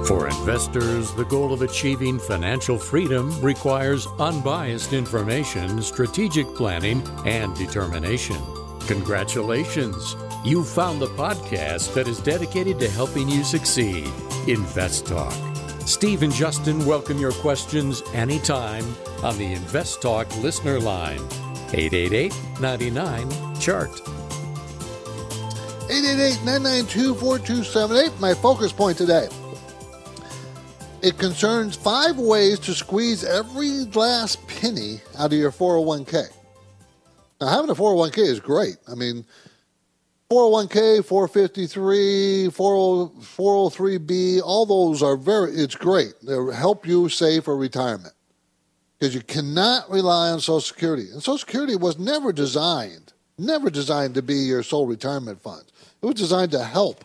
For 0.06 0.26
investors, 0.26 1.14
the 1.14 1.24
goal 1.24 1.54
of 1.54 1.62
achieving 1.62 2.18
financial 2.18 2.76
freedom 2.76 3.40
requires 3.40 4.06
unbiased 4.18 4.92
information, 4.92 5.80
strategic 5.80 6.46
planning, 6.48 7.02
and 7.24 7.56
determination. 7.56 8.36
Congratulations! 8.80 10.16
You 10.44 10.64
found 10.64 11.00
the 11.00 11.06
podcast 11.06 11.94
that 11.94 12.08
is 12.08 12.20
dedicated 12.20 12.78
to 12.80 12.90
helping 12.90 13.26
you 13.26 13.42
succeed. 13.42 14.10
Invest 14.46 15.06
Talk. 15.06 15.49
Steve 15.86 16.22
and 16.22 16.32
Justin 16.32 16.84
welcome 16.86 17.18
your 17.18 17.32
questions 17.32 18.02
anytime 18.12 18.84
on 19.22 19.36
the 19.38 19.52
Invest 19.52 20.00
Talk 20.00 20.34
listener 20.38 20.78
line. 20.78 21.20
888 21.72 22.32
99 22.60 23.30
Chart. 23.60 23.90
888 25.90 26.44
992 26.44 27.14
4278. 27.14 28.20
My 28.20 28.34
focus 28.34 28.72
point 28.72 28.98
today. 28.98 29.28
It 31.02 31.18
concerns 31.18 31.76
five 31.76 32.18
ways 32.18 32.58
to 32.60 32.74
squeeze 32.74 33.24
every 33.24 33.84
last 33.94 34.46
penny 34.46 35.00
out 35.18 35.32
of 35.32 35.38
your 35.38 35.50
401k. 35.50 36.28
Now, 37.40 37.48
having 37.48 37.70
a 37.70 37.74
401k 37.74 38.18
is 38.18 38.38
great. 38.38 38.76
I 38.86 38.94
mean, 38.94 39.24
401k, 40.30 41.04
453, 41.04 42.50
403b, 42.52 44.40
all 44.44 44.64
those 44.64 45.02
are 45.02 45.16
very, 45.16 45.50
it's 45.52 45.74
great. 45.74 46.12
They 46.22 46.36
help 46.54 46.86
you 46.86 47.08
save 47.08 47.44
for 47.44 47.56
retirement 47.56 48.14
because 48.96 49.12
you 49.12 49.22
cannot 49.22 49.90
rely 49.90 50.30
on 50.30 50.38
Social 50.38 50.60
Security. 50.60 51.10
And 51.10 51.20
Social 51.20 51.38
Security 51.38 51.74
was 51.74 51.98
never 51.98 52.32
designed, 52.32 53.12
never 53.38 53.70
designed 53.70 54.14
to 54.14 54.22
be 54.22 54.34
your 54.34 54.62
sole 54.62 54.86
retirement 54.86 55.42
fund. 55.42 55.64
It 56.00 56.06
was 56.06 56.14
designed 56.14 56.52
to 56.52 56.62
help 56.62 57.04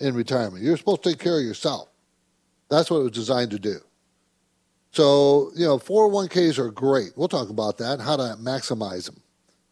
in 0.00 0.16
retirement. 0.16 0.64
You're 0.64 0.76
supposed 0.76 1.04
to 1.04 1.10
take 1.10 1.20
care 1.20 1.38
of 1.38 1.44
yourself. 1.44 1.88
That's 2.70 2.90
what 2.90 2.98
it 2.98 3.04
was 3.04 3.12
designed 3.12 3.52
to 3.52 3.60
do. 3.60 3.76
So, 4.90 5.52
you 5.54 5.64
know, 5.64 5.78
401ks 5.78 6.58
are 6.58 6.72
great. 6.72 7.12
We'll 7.14 7.28
talk 7.28 7.50
about 7.50 7.78
that, 7.78 8.00
how 8.00 8.16
to 8.16 8.36
maximize 8.40 9.06
them. 9.06 9.20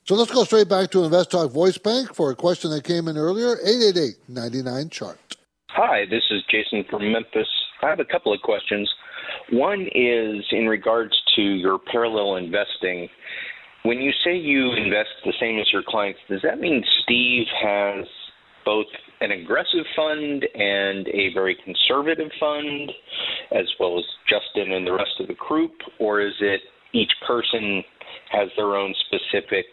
So 0.05 0.17
let's 0.17 0.33
go 0.33 0.43
straight 0.43 0.69
back 0.69 0.91
to 0.91 1.05
Invest 1.05 1.31
Talk 1.31 1.53
Voice 1.53 1.79
Bank 1.79 2.13
for 2.13 2.33
a 2.33 2.35
question 2.35 2.73
that 2.73 2.83
came 2.83 3.07
in 3.07 3.17
earlier 3.17 3.53
888 3.65 4.17
99 4.29 4.89
chart. 4.89 5.17
Hi, 5.69 6.07
this 6.11 6.25
is 6.33 6.43
Jason 6.51 6.85
from 6.91 7.13
Memphis. 7.13 7.47
I 7.83 7.89
have 7.89 8.01
a 8.01 8.05
couple 8.05 8.35
of 8.35 8.43
questions. 8.43 8.91
One 9.53 9.83
is 9.95 10.45
in 10.51 10.67
regards 10.67 11.15
to 11.37 11.43
your 11.43 11.79
parallel 11.79 12.35
investing. 12.35 13.09
When 13.85 13.99
you 13.99 14.11
say 14.25 14.37
you 14.37 14.73
invest 14.73 15.11
the 15.25 15.35
same 15.39 15.61
as 15.61 15.73
your 15.73 15.85
clients, 15.87 16.19
does 16.29 16.43
that 16.43 16.59
mean 16.59 16.83
Steve 17.05 17.47
has 17.63 18.05
both 18.65 18.87
an 19.21 19.31
aggressive 19.31 19.87
fund 19.95 20.45
and 20.53 21.07
a 21.07 21.33
very 21.33 21.57
conservative 21.65 22.31
fund, 22.41 22.91
as 23.53 23.67
well 23.79 24.01
as 24.01 24.05
Justin 24.29 24.73
and 24.73 24.85
the 24.85 24.93
rest 24.93 25.21
of 25.21 25.29
the 25.29 25.35
group, 25.35 25.73
or 26.01 26.21
is 26.21 26.35
it 26.41 26.63
each 26.93 27.13
person 27.25 27.85
has 28.33 28.49
their 28.57 28.77
own 28.77 28.95
specific 29.07 29.67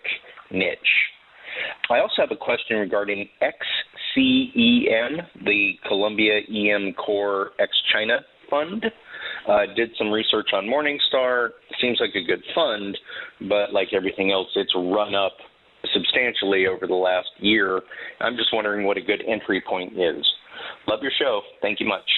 niche. 0.52 0.78
I 1.90 2.00
also 2.00 2.16
have 2.18 2.32
a 2.32 2.36
question 2.36 2.78
regarding 2.78 3.28
XCEM, 3.42 5.26
the 5.46 5.74
Columbia 5.88 6.42
EM 6.48 6.94
Core 6.94 7.52
ex 7.60 7.72
China 7.92 8.20
Fund. 8.50 8.86
Uh, 9.48 9.66
did 9.76 9.90
some 9.98 10.12
research 10.12 10.50
on 10.54 10.66
Morningstar. 10.66 11.50
Seems 11.82 12.00
like 12.00 12.14
a 12.16 12.24
good 12.26 12.44
fund, 12.54 12.98
but 13.42 13.74
like 13.74 13.90
everything 13.94 14.32
else, 14.32 14.48
it's 14.56 14.74
run 14.76 15.16
up 15.16 15.34
substantially 15.94 16.68
over 16.68 16.86
the 16.86 16.96
last 16.96 17.30
year. 17.40 17.82
I'm 18.22 18.36
just 18.36 18.50
wondering 18.54 18.86
what 18.86 18.98
a 18.98 19.02
good 19.02 19.24
entry 19.28 19.62
point 19.68 19.94
is. 19.94 20.26
Love 20.88 21.00
your 21.02 21.12
show. 21.18 21.42
Thank 21.62 21.80
you 21.80 21.88
much. 21.88 22.10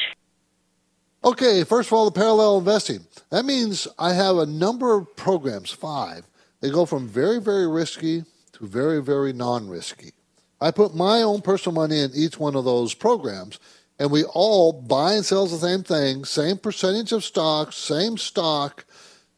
Okay, 1.23 1.63
first 1.63 1.89
of 1.89 1.93
all, 1.93 2.05
the 2.05 2.19
parallel 2.19 2.57
investing. 2.57 3.05
That 3.29 3.45
means 3.45 3.87
I 3.99 4.13
have 4.13 4.37
a 4.37 4.45
number 4.45 4.95
of 4.95 5.15
programs, 5.15 5.69
five. 5.69 6.25
They 6.61 6.69
go 6.69 6.85
from 6.85 7.07
very, 7.07 7.41
very 7.41 7.67
risky 7.67 8.23
to 8.53 8.67
very, 8.67 9.01
very 9.01 9.33
non 9.33 9.67
risky. 9.67 10.11
I 10.61 10.71
put 10.71 10.95
my 10.95 11.23
own 11.23 11.41
personal 11.41 11.73
money 11.73 11.99
in 11.99 12.11
each 12.13 12.39
one 12.39 12.55
of 12.55 12.65
those 12.65 12.93
programs, 12.93 13.59
and 13.97 14.11
we 14.11 14.23
all 14.23 14.71
buy 14.71 15.13
and 15.13 15.25
sell 15.25 15.47
the 15.47 15.57
same 15.57 15.83
thing, 15.83 16.23
same 16.23 16.57
percentage 16.57 17.11
of 17.11 17.23
stocks, 17.23 17.75
same 17.75 18.17
stock, 18.17 18.85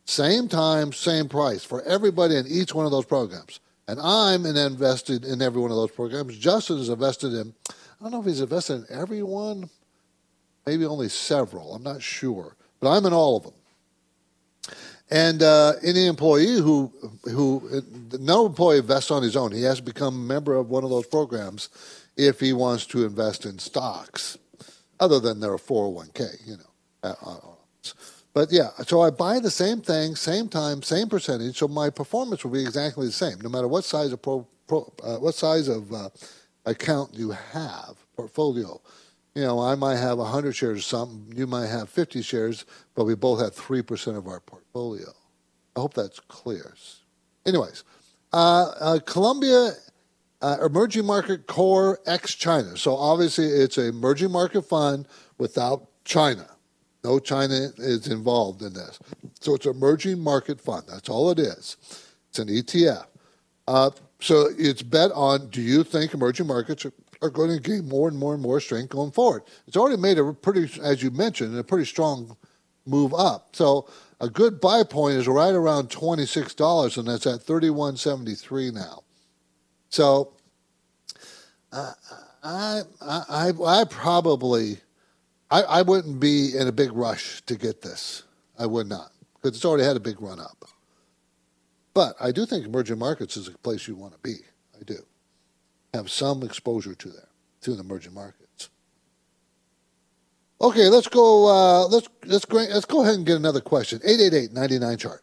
same 0.05 0.49
time, 0.49 0.91
same 0.91 1.29
price 1.29 1.63
for 1.63 1.81
everybody 1.83 2.35
in 2.35 2.45
each 2.47 2.75
one 2.75 2.85
of 2.85 2.91
those 2.91 3.05
programs. 3.05 3.61
And 3.87 3.99
I'm 4.01 4.45
invested 4.45 5.25
in 5.25 5.41
every 5.41 5.61
one 5.61 5.71
of 5.71 5.77
those 5.77 5.91
programs. 5.91 6.37
Justin 6.37 6.77
is 6.77 6.89
invested 6.89 7.33
in, 7.33 7.53
I 7.69 8.03
don't 8.03 8.11
know 8.11 8.19
if 8.19 8.25
he's 8.25 8.41
invested 8.41 8.73
in 8.73 8.85
every 8.89 9.23
one 9.23 9.69
maybe 10.65 10.85
only 10.85 11.09
several. 11.09 11.73
I'm 11.73 11.83
not 11.83 12.01
sure, 12.01 12.55
but 12.79 12.91
I'm 12.91 13.05
in 13.05 13.13
all 13.13 13.37
of 13.37 13.43
them. 13.43 13.53
And 15.11 15.43
uh, 15.43 15.73
any 15.83 16.07
employee 16.07 16.57
who 16.57 16.91
who 17.25 17.83
no 18.19 18.45
employee 18.45 18.79
invests 18.79 19.11
on 19.11 19.21
his 19.21 19.35
own. 19.35 19.51
He 19.51 19.63
has 19.63 19.77
to 19.77 19.83
become 19.83 20.15
a 20.15 20.33
member 20.33 20.55
of 20.55 20.69
one 20.69 20.83
of 20.83 20.89
those 20.89 21.05
programs 21.05 21.69
if 22.15 22.39
he 22.39 22.53
wants 22.53 22.85
to 22.87 23.05
invest 23.05 23.45
in 23.45 23.59
stocks, 23.59 24.37
other 24.99 25.19
than 25.19 25.39
their 25.39 25.57
401k. 25.57 26.47
You 26.47 26.57
know. 26.57 26.63
Uh, 27.03 27.15
uh, 27.25 27.37
but 28.33 28.51
yeah, 28.51 28.69
so 28.87 29.01
I 29.01 29.11
buy 29.11 29.39
the 29.39 29.51
same 29.51 29.81
thing, 29.81 30.15
same 30.15 30.49
time, 30.49 30.81
same 30.81 31.07
percentage. 31.07 31.57
So 31.57 31.67
my 31.67 31.91
performance 31.91 32.43
will 32.43 32.51
be 32.51 32.61
exactly 32.61 33.05
the 33.05 33.11
same, 33.11 33.39
no 33.41 33.49
matter 33.49 33.67
what 33.67 33.83
size 33.83 34.11
of 34.11 34.21
pro, 34.21 34.47
pro 34.67 34.91
uh, 35.03 35.17
what 35.17 35.35
size 35.35 35.67
of 35.67 35.93
uh, 35.93 36.09
account 36.65 37.13
you 37.13 37.31
have, 37.31 37.95
portfolio 38.15 38.81
you 39.35 39.43
know, 39.43 39.59
I 39.59 39.75
might 39.75 39.97
have 39.97 40.19
100 40.19 40.53
shares 40.53 40.79
or 40.79 40.81
something, 40.81 41.33
you 41.35 41.47
might 41.47 41.67
have 41.67 41.89
50 41.89 42.21
shares, 42.21 42.65
but 42.95 43.05
we 43.05 43.15
both 43.15 43.39
have 43.39 43.55
3% 43.55 44.17
of 44.17 44.27
our 44.27 44.39
portfolio. 44.39 45.07
I 45.75 45.79
hope 45.79 45.93
that's 45.93 46.19
clear. 46.19 46.73
Anyways, 47.45 47.83
uh, 48.31 48.71
uh, 48.79 48.99
Columbia 49.05 49.71
uh, 50.41 50.57
Emerging 50.65 51.05
Market 51.05 51.47
Core 51.47 51.99
ex 52.05 52.35
China. 52.35 52.75
So 52.77 52.95
obviously, 52.95 53.45
it's 53.45 53.77
an 53.77 53.85
emerging 53.87 54.31
market 54.31 54.63
fund 54.63 55.07
without 55.37 55.87
China. 56.03 56.47
No 57.03 57.17
China 57.19 57.69
is 57.77 58.07
involved 58.07 58.61
in 58.61 58.73
this. 58.73 58.99
So 59.39 59.55
it's 59.55 59.65
an 59.65 59.75
emerging 59.75 60.19
market 60.19 60.59
fund. 60.59 60.83
That's 60.87 61.09
all 61.09 61.31
it 61.31 61.39
is. 61.39 61.77
It's 62.29 62.39
an 62.39 62.49
ETF. 62.49 63.05
Uh, 63.67 63.91
so 64.19 64.49
it's 64.57 64.81
bet 64.81 65.11
on 65.13 65.49
do 65.49 65.61
you 65.61 65.83
think 65.83 66.13
emerging 66.13 66.47
markets 66.47 66.85
are 67.23 67.29
going 67.29 67.49
to 67.49 67.59
gain 67.59 67.87
more 67.87 68.09
and 68.09 68.17
more 68.17 68.33
and 68.33 68.43
more 68.43 68.59
strength 68.59 68.89
going 68.89 69.11
forward. 69.11 69.43
It's 69.65 69.77
already 69.77 69.99
made 69.99 70.19
a 70.19 70.33
pretty, 70.33 70.69
as 70.81 71.01
you 71.01 71.09
mentioned, 71.09 71.57
a 71.57 71.63
pretty 71.63 71.85
strong 71.85 72.35
move 72.85 73.13
up. 73.13 73.55
So 73.55 73.87
a 74.19 74.29
good 74.29 74.59
buy 74.59 74.83
point 74.83 75.15
is 75.15 75.27
right 75.27 75.53
around 75.53 75.89
twenty 75.89 76.25
six 76.25 76.53
dollars, 76.53 76.97
and 76.97 77.07
that's 77.07 77.25
at 77.25 77.41
thirty 77.41 77.69
one 77.69 77.95
seventy 77.95 78.35
three 78.35 78.71
now. 78.71 79.03
So 79.89 80.33
uh, 81.71 81.93
I, 82.43 82.81
I 83.01 83.51
I 83.65 83.83
probably 83.85 84.79
I, 85.49 85.63
I 85.63 85.81
wouldn't 85.81 86.19
be 86.19 86.57
in 86.57 86.67
a 86.67 86.71
big 86.73 86.91
rush 86.91 87.41
to 87.43 87.55
get 87.55 87.81
this. 87.81 88.23
I 88.59 88.65
would 88.65 88.87
not 88.87 89.11
because 89.35 89.55
it's 89.55 89.65
already 89.65 89.85
had 89.85 89.95
a 89.95 90.01
big 90.01 90.21
run 90.21 90.39
up. 90.39 90.65
But 91.93 92.15
I 92.19 92.31
do 92.31 92.45
think 92.45 92.65
emerging 92.65 92.99
markets 92.99 93.37
is 93.37 93.47
a 93.47 93.51
place 93.59 93.87
you 93.87 93.95
want 93.95 94.13
to 94.13 94.19
be. 94.19 94.37
I 94.75 94.83
do 94.83 94.97
have 95.93 96.09
some 96.09 96.43
exposure 96.43 96.95
to 96.95 97.09
there, 97.09 97.29
to 97.61 97.75
the 97.75 97.81
emerging 97.81 98.13
markets. 98.13 98.69
Okay, 100.59 100.87
let's 100.87 101.07
go. 101.07 101.47
Uh, 101.47 101.87
let's 101.87 102.07
let's 102.25 102.45
go, 102.45 102.57
let's 102.57 102.85
go 102.85 103.03
ahead 103.03 103.15
and 103.15 103.25
get 103.25 103.35
another 103.35 103.61
question. 103.61 103.99
888-99 103.99 104.99
chart. 104.99 105.21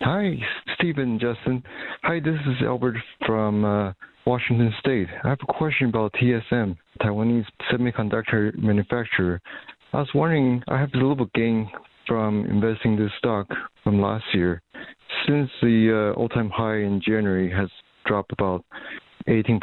Hi, 0.00 0.36
Stephen, 0.74 1.18
Justin. 1.18 1.62
Hi, 2.02 2.20
this 2.20 2.34
is 2.46 2.56
Albert 2.64 2.96
from 3.26 3.64
uh, 3.64 3.92
Washington 4.26 4.72
State. 4.80 5.08
I 5.22 5.28
have 5.28 5.38
a 5.46 5.52
question 5.52 5.90
about 5.90 6.14
TSM, 6.14 6.76
Taiwanese 7.02 7.44
semiconductor 7.70 8.56
manufacturer. 8.56 9.40
I 9.92 9.98
was 9.98 10.08
wondering, 10.14 10.62
I 10.68 10.80
have 10.80 10.90
a 10.94 10.96
little 10.96 11.26
gain 11.34 11.70
from 12.06 12.46
investing 12.46 12.96
this 12.96 13.10
stock 13.18 13.46
from 13.84 14.00
last 14.00 14.24
year. 14.32 14.62
Since 15.26 15.50
the 15.60 16.12
uh, 16.16 16.18
all-time 16.18 16.48
high 16.48 16.78
in 16.78 17.02
January 17.04 17.52
has 17.52 17.68
dropped 18.06 18.32
about 18.32 18.64
18%. 19.28 19.60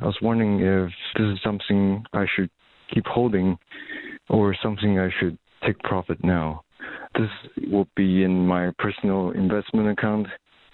I 0.00 0.04
was 0.04 0.16
wondering 0.22 0.60
if 0.60 0.90
this 1.16 1.34
is 1.34 1.38
something 1.42 2.04
I 2.12 2.26
should 2.34 2.50
keep 2.92 3.06
holding 3.06 3.58
or 4.28 4.56
something 4.62 4.98
I 4.98 5.10
should 5.20 5.38
take 5.64 5.78
profit 5.80 6.22
now. 6.22 6.62
This 7.14 7.30
will 7.68 7.88
be 7.96 8.24
in 8.24 8.46
my 8.46 8.72
personal 8.78 9.30
investment 9.30 9.88
account. 9.88 10.26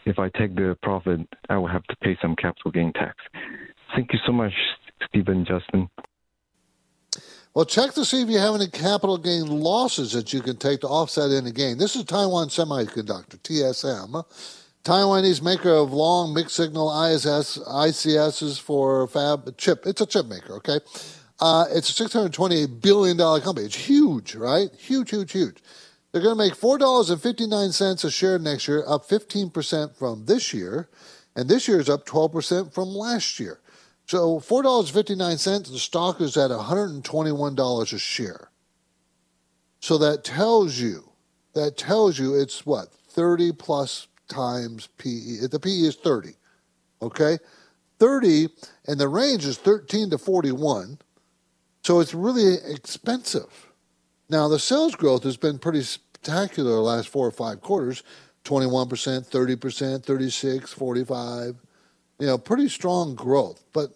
If 0.07 0.19
I 0.19 0.31
take 0.31 0.55
the 0.55 0.77
profit, 0.83 1.21
I 1.49 1.59
will 1.59 1.69
have 1.69 1.85
to 1.85 1.97
pay 1.97 2.17
some 2.23 2.35
capital 2.37 2.71
gain 2.71 2.93
tax. 2.93 3.17
Thank 3.95 4.13
you 4.13 4.19
so 4.27 4.33
much, 4.33 4.53
Stephen 5.09 5.45
Justin. 5.45 5.91
Well, 7.53 7.65
check 7.65 7.93
to 7.95 8.05
see 8.05 8.23
if 8.23 8.29
you 8.29 8.39
have 8.39 8.55
any 8.55 8.69
capital 8.69 9.19
gain 9.19 9.47
losses 9.47 10.13
that 10.13 10.33
you 10.33 10.41
can 10.41 10.57
take 10.57 10.81
to 10.81 10.87
offset 10.87 11.33
any 11.33 11.51
gain. 11.51 11.79
This 11.79 11.97
is 11.97 12.05
Taiwan 12.05 12.49
Semiconductor, 12.49 13.39
TSM. 13.41 14.25
Taiwanese 14.85 15.43
maker 15.43 15.71
of 15.71 15.93
long 15.93 16.33
mixed 16.33 16.57
signal 16.57 16.91
ISS 17.05 17.59
ICSs 17.59 18.61
for 18.61 19.07
fab 19.07 19.57
chip. 19.59 19.85
It's 19.85 20.01
a 20.01 20.07
chip 20.07 20.27
maker, 20.27 20.55
okay? 20.55 20.81
Uh, 21.39 21.67
it's 21.71 21.99
a 21.99 22.05
$628 22.05 22.81
billion 22.81 23.17
company. 23.17 23.67
It's 23.67 23.77
huge, 23.77 24.35
right? 24.35 24.69
Huge, 24.79 25.11
huge, 25.11 25.33
huge. 25.33 25.63
They're 26.13 26.23
going 26.23 26.37
to 26.37 26.45
make 26.45 26.55
$4.59 26.55 28.05
a 28.05 28.11
share 28.11 28.39
next 28.39 28.69
year, 28.69 28.85
up 28.87 29.09
15% 29.09 29.97
from 29.97 30.25
this 30.27 30.53
year. 30.53 30.89
And 31.37 31.49
this 31.49 31.69
year 31.69 31.79
is 31.79 31.89
up 31.89 32.07
12% 32.07 32.75
from 32.75 32.89
last 32.89 33.39
year. 33.39 33.61
So 34.07 34.41
$4.59, 34.41 35.71
the 35.71 35.79
stock 35.79 36.21
is 36.21 36.37
at 36.37 36.51
$121 36.51 37.93
a 37.93 37.99
share. 37.99 38.51
So 39.79 39.97
that 39.99 40.25
tells 40.25 40.79
you, 40.79 41.13
that 41.55 41.77
tells 41.77 42.19
you 42.19 42.35
it's 42.35 42.67
what, 42.67 42.93
30 42.93 43.53
plus 43.53 44.09
times 44.31 44.89
PE. 44.97 45.49
The 45.51 45.61
PE 45.61 45.71
is 45.71 45.97
30. 45.97 46.31
Okay? 47.03 47.39
30, 47.99 48.49
and 48.87 48.99
the 48.99 49.09
range 49.09 49.45
is 49.45 49.59
13 49.59 50.11
to 50.11 50.19
41. 50.19 50.99
So 51.83 52.01
it's 52.01 52.15
really 52.15 52.55
expensive. 52.67 53.69
Now, 54.29 54.49
the 54.49 54.59
sales 54.59 54.95
growth 54.95 55.25
has 55.25 55.37
been 55.37 55.59
pretty 55.59 55.83
spectacular 55.83 56.71
the 56.71 56.81
last 56.81 57.09
four 57.09 57.27
or 57.27 57.33
five 57.33 57.61
quarters 57.61 58.03
21%, 58.45 58.89
30%, 59.29 60.03
36, 60.03 60.73
45. 60.73 61.57
You 62.19 62.27
know, 62.27 62.39
pretty 62.39 62.69
strong 62.69 63.15
growth. 63.15 63.63
But 63.73 63.91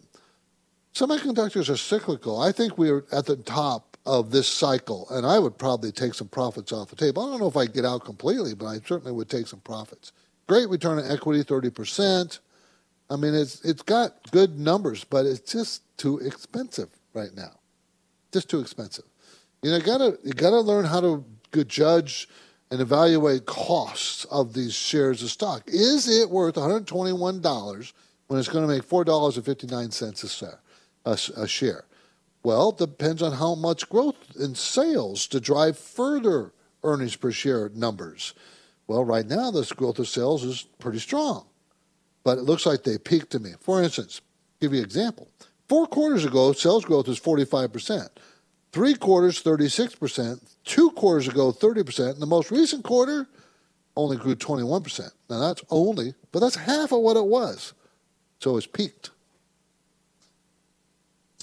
semiconductors 0.95 1.71
are 1.71 1.77
cyclical. 1.77 2.41
I 2.41 2.53
think 2.53 2.77
we're 2.77 3.05
at 3.11 3.27
the 3.27 3.37
top 3.37 3.97
of 4.07 4.31
this 4.31 4.49
cycle, 4.49 5.07
and 5.11 5.27
I 5.27 5.39
would 5.39 5.57
probably 5.57 5.93
take 5.93 6.15
some 6.15 6.29
profits 6.29 6.73
off 6.73 6.91
the 6.91 6.97
table. 6.97 7.23
I 7.23 7.31
don't 7.31 7.41
know 7.41 7.49
if 7.49 7.57
I'd 7.57 7.73
get 7.73 7.87
out 7.87 8.05
completely, 8.05 8.55
but 8.55 8.67
I 8.67 8.81
certainly 8.87 9.13
would 9.13 9.31
take 9.31 9.47
some 9.47 9.61
profits. 9.61 10.13
Great 10.47 10.69
return 10.69 10.99
on 10.99 11.11
equity, 11.11 11.43
30%. 11.43 12.39
I 13.11 13.17
mean, 13.17 13.35
it's 13.35 13.63
it's 13.65 13.83
got 13.83 14.31
good 14.31 14.59
numbers, 14.59 15.05
but 15.05 15.27
it's 15.27 15.53
just 15.53 15.83
too 15.99 16.19
expensive 16.19 16.89
right 17.13 17.35
now. 17.35 17.59
Just 18.33 18.49
too 18.49 18.61
expensive. 18.61 19.05
You 19.63 19.71
know, 19.71 19.77
you 19.77 19.83
gotta 19.83 20.19
you 20.25 20.33
gotta 20.33 20.61
learn 20.61 20.85
how 20.85 21.01
to 21.01 21.25
judge 21.65 22.29
and 22.71 22.81
evaluate 22.81 23.47
costs 23.47 24.25
of 24.27 24.53
these 24.53 24.75
shares 24.75 25.23
of 25.23 25.31
stock. 25.31 25.63
Is 25.69 26.09
it 26.09 26.29
worth 26.29 26.57
$121 26.57 27.93
when 28.27 28.41
it's 28.41 28.49
going 28.49 28.67
to 28.67 28.75
make 28.75 28.89
$4.59 28.89 30.59
a, 31.05 31.47
share? 31.47 31.85
Well, 32.43 32.73
depends 32.73 33.23
on 33.23 33.33
how 33.33 33.55
much 33.55 33.89
growth 33.89 34.17
in 34.39 34.57
sales 34.57 35.29
to 35.29 35.39
drive 35.39 35.79
further 35.79 36.53
earnings 36.83 37.15
per 37.15 37.31
share 37.31 37.69
numbers. 37.69 38.35
Well, 38.87 39.05
right 39.05 39.27
now, 39.27 39.51
this 39.51 39.73
growth 39.73 39.99
of 39.99 40.09
sales 40.09 40.45
is 40.45 40.67
pretty 40.79 40.99
strong, 40.99 41.47
but 42.23 42.39
it 42.39 42.43
looks 42.43 42.67
like 42.67 42.83
they 42.83 42.99
peaked 42.99 43.31
to 43.31 43.39
me. 43.39 43.53
For 43.61 43.83
instance, 43.83 44.21
give 44.61 44.73
you 44.73 44.81
an 44.81 44.85
example. 44.85 45.29
Four 45.69 45.87
quarters 45.87 46.25
ago, 46.25 46.53
sales 46.53 46.85
growth 46.85 47.09
was 47.09 47.19
45%. 47.19 48.09
Three 48.73 48.95
quarters, 48.95 49.43
36%. 49.43 50.41
Two 50.65 50.91
quarters 50.91 51.29
ago, 51.29 51.53
30%. 51.53 52.11
And 52.11 52.21
the 52.21 52.27
most 52.27 52.51
recent 52.51 52.85
quarter 52.85 53.27
only 53.97 54.17
grew 54.17 54.35
21%. 54.35 55.11
Now, 55.31 55.39
that's 55.39 55.63
only, 55.71 56.15
but 56.33 56.41
that's 56.41 56.57
half 56.57 56.93
of 56.93 57.01
what 57.01 57.17
it 57.17 57.25
was. 57.25 57.73
So 58.41 58.57
it's 58.57 58.67
peaked. 58.67 59.11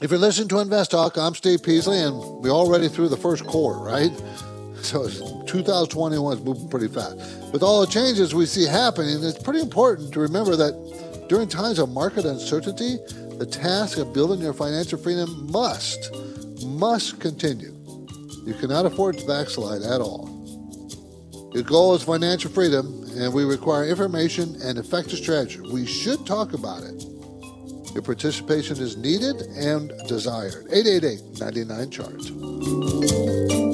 If 0.01 0.11
you're 0.11 0.19
listening 0.19 0.49
to 0.49 0.59
Invest 0.59 0.91
Talk, 0.91 1.17
I'm 1.17 1.35
Steve 1.35 1.63
Peasley, 1.63 1.99
and 1.99 2.15
we're 2.15 2.49
already 2.49 2.87
through 2.87 3.09
the 3.09 3.17
first 3.17 3.45
quarter, 3.45 3.79
right? 3.79 4.11
So 4.83 5.07
2021 5.45 6.37
is 6.37 6.43
moving 6.43 6.67
pretty 6.69 6.87
fast. 6.87 7.15
With 7.53 7.63
all 7.63 7.81
the 7.81 7.87
changes 7.87 8.33
we 8.33 8.45
see 8.45 8.65
happening, 8.65 9.23
it's 9.23 9.41
pretty 9.41 9.61
important 9.61 10.13
to 10.13 10.19
remember 10.19 10.55
that 10.55 11.25
during 11.29 11.47
times 11.47 11.79
of 11.79 11.89
market 11.89 12.25
uncertainty, 12.25 12.97
the 13.37 13.45
task 13.45 13.97
of 13.97 14.13
building 14.13 14.41
your 14.41 14.53
financial 14.53 14.97
freedom 14.97 15.49
must, 15.51 16.13
must 16.65 17.19
continue. 17.19 17.73
You 18.45 18.53
cannot 18.59 18.85
afford 18.85 19.17
to 19.19 19.25
backslide 19.25 19.81
at 19.83 20.01
all. 20.01 20.29
Your 21.53 21.63
goal 21.63 21.95
is 21.95 22.03
financial 22.03 22.49
freedom, 22.49 23.03
and 23.15 23.33
we 23.33 23.43
require 23.43 23.85
information 23.87 24.55
and 24.61 24.77
effective 24.77 25.19
strategy. 25.19 25.59
We 25.59 25.85
should 25.85 26.25
talk 26.25 26.53
about 26.53 26.83
it. 26.83 27.05
Your 27.93 28.03
participation 28.03 28.77
is 28.77 28.95
needed 28.97 29.41
and 29.57 29.91
desired. 30.07 30.67
888 30.71 31.39
99 31.39 31.91
Chart. 31.91 33.70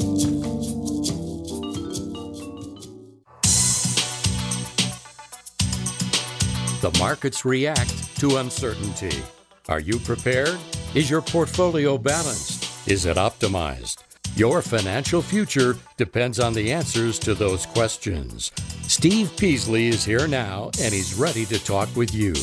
The 6.88 7.00
markets 7.00 7.44
react 7.44 8.18
to 8.22 8.38
uncertainty. 8.38 9.22
Are 9.68 9.82
you 9.82 10.00
prepared? 10.00 10.58
Is 10.96 11.10
your 11.10 11.22
portfolio 11.22 11.98
balanced? 11.98 12.88
Is 12.88 13.06
it 13.06 13.18
optimized? 13.18 14.04
Your 14.38 14.62
financial 14.62 15.22
future 15.22 15.76
depends 15.98 16.40
on 16.40 16.54
the 16.54 16.72
answers 16.72 17.20
to 17.20 17.34
those 17.34 17.66
questions. 17.66 18.54
Steve 18.84 19.36
Peasley 19.36 19.90
is 19.90 20.06
here 20.06 20.30
now 20.30 20.72
and 20.80 20.94
he's 20.94 21.14
ready 21.16 21.46
to 21.48 21.62
talk 21.62 21.94
with 21.94 22.16
you. 22.16 22.34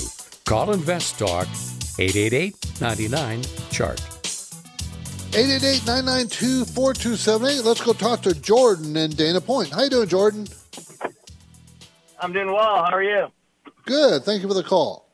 Call 0.44 0.72
Invest 0.72 1.18
Talk 1.18 1.48
888 1.98 2.54
99 2.82 3.44
Chart. 3.70 3.98
888 5.32 5.86
992 5.86 6.66
4278. 6.66 7.64
Let's 7.64 7.80
go 7.80 7.94
talk 7.94 8.20
to 8.20 8.38
Jordan 8.38 8.94
and 8.98 9.16
Dana 9.16 9.40
Point. 9.40 9.70
How 9.70 9.84
you 9.84 9.88
doing, 9.88 10.08
Jordan? 10.08 10.46
I'm 12.20 12.34
doing 12.34 12.52
well. 12.52 12.84
How 12.84 12.92
are 12.92 13.02
you? 13.02 13.28
Good. 13.84 14.22
Thank 14.24 14.42
you 14.42 14.48
for 14.48 14.54
the 14.54 14.62
call. 14.62 15.04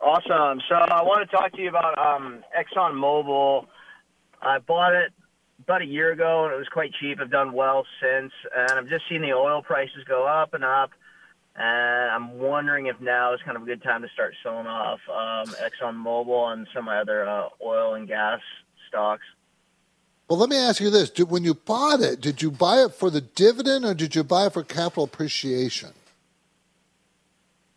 Awesome. 0.00 0.60
So 0.68 0.74
I 0.74 1.02
want 1.02 1.28
to 1.28 1.36
talk 1.36 1.52
to 1.52 1.62
you 1.62 1.68
about 1.68 1.98
um, 1.98 2.44
Exxon 2.56 2.92
Mobil. 2.92 3.66
I 4.42 4.58
bought 4.58 4.92
it 4.92 5.12
about 5.62 5.82
a 5.82 5.86
year 5.86 6.12
ago, 6.12 6.44
and 6.44 6.52
it 6.52 6.58
was 6.58 6.68
quite 6.68 6.92
cheap. 7.00 7.18
I've 7.20 7.30
done 7.30 7.52
well 7.52 7.86
since, 8.02 8.32
and 8.54 8.72
I've 8.72 8.88
just 8.88 9.08
seen 9.08 9.22
the 9.22 9.32
oil 9.32 9.62
prices 9.62 10.04
go 10.06 10.26
up 10.26 10.52
and 10.52 10.62
up. 10.62 10.90
And 11.56 12.10
I'm 12.10 12.38
wondering 12.38 12.86
if 12.86 13.00
now 13.00 13.32
is 13.32 13.40
kind 13.44 13.56
of 13.56 13.62
a 13.62 13.66
good 13.66 13.82
time 13.82 14.02
to 14.02 14.08
start 14.08 14.34
selling 14.42 14.66
off 14.66 15.00
um, 15.08 15.54
Exxon 15.54 15.94
Mobil 15.94 16.52
and 16.52 16.66
some 16.74 16.80
of 16.80 16.84
my 16.86 16.98
other 16.98 17.26
uh, 17.26 17.48
oil 17.64 17.94
and 17.94 18.08
gas 18.08 18.40
stocks. 18.88 19.22
Well, 20.28 20.38
let 20.38 20.48
me 20.48 20.56
ask 20.56 20.80
you 20.80 20.90
this: 20.90 21.12
When 21.18 21.44
you 21.44 21.54
bought 21.54 22.00
it, 22.00 22.20
did 22.20 22.42
you 22.42 22.50
buy 22.50 22.82
it 22.82 22.94
for 22.94 23.08
the 23.08 23.20
dividend, 23.20 23.84
or 23.84 23.94
did 23.94 24.14
you 24.14 24.24
buy 24.24 24.46
it 24.46 24.52
for 24.52 24.64
capital 24.64 25.04
appreciation? 25.04 25.90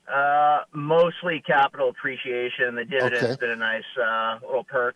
Uh, 0.08 0.60
mostly 0.74 1.42
capital 1.46 1.90
appreciation. 1.90 2.76
The 2.76 2.86
dividend's 2.86 3.24
Okay. 3.24 3.36
been 3.40 3.50
a 3.52 3.56
nice 3.58 3.84
uh, 4.02 4.40
little 4.46 4.64
perk. 4.64 4.96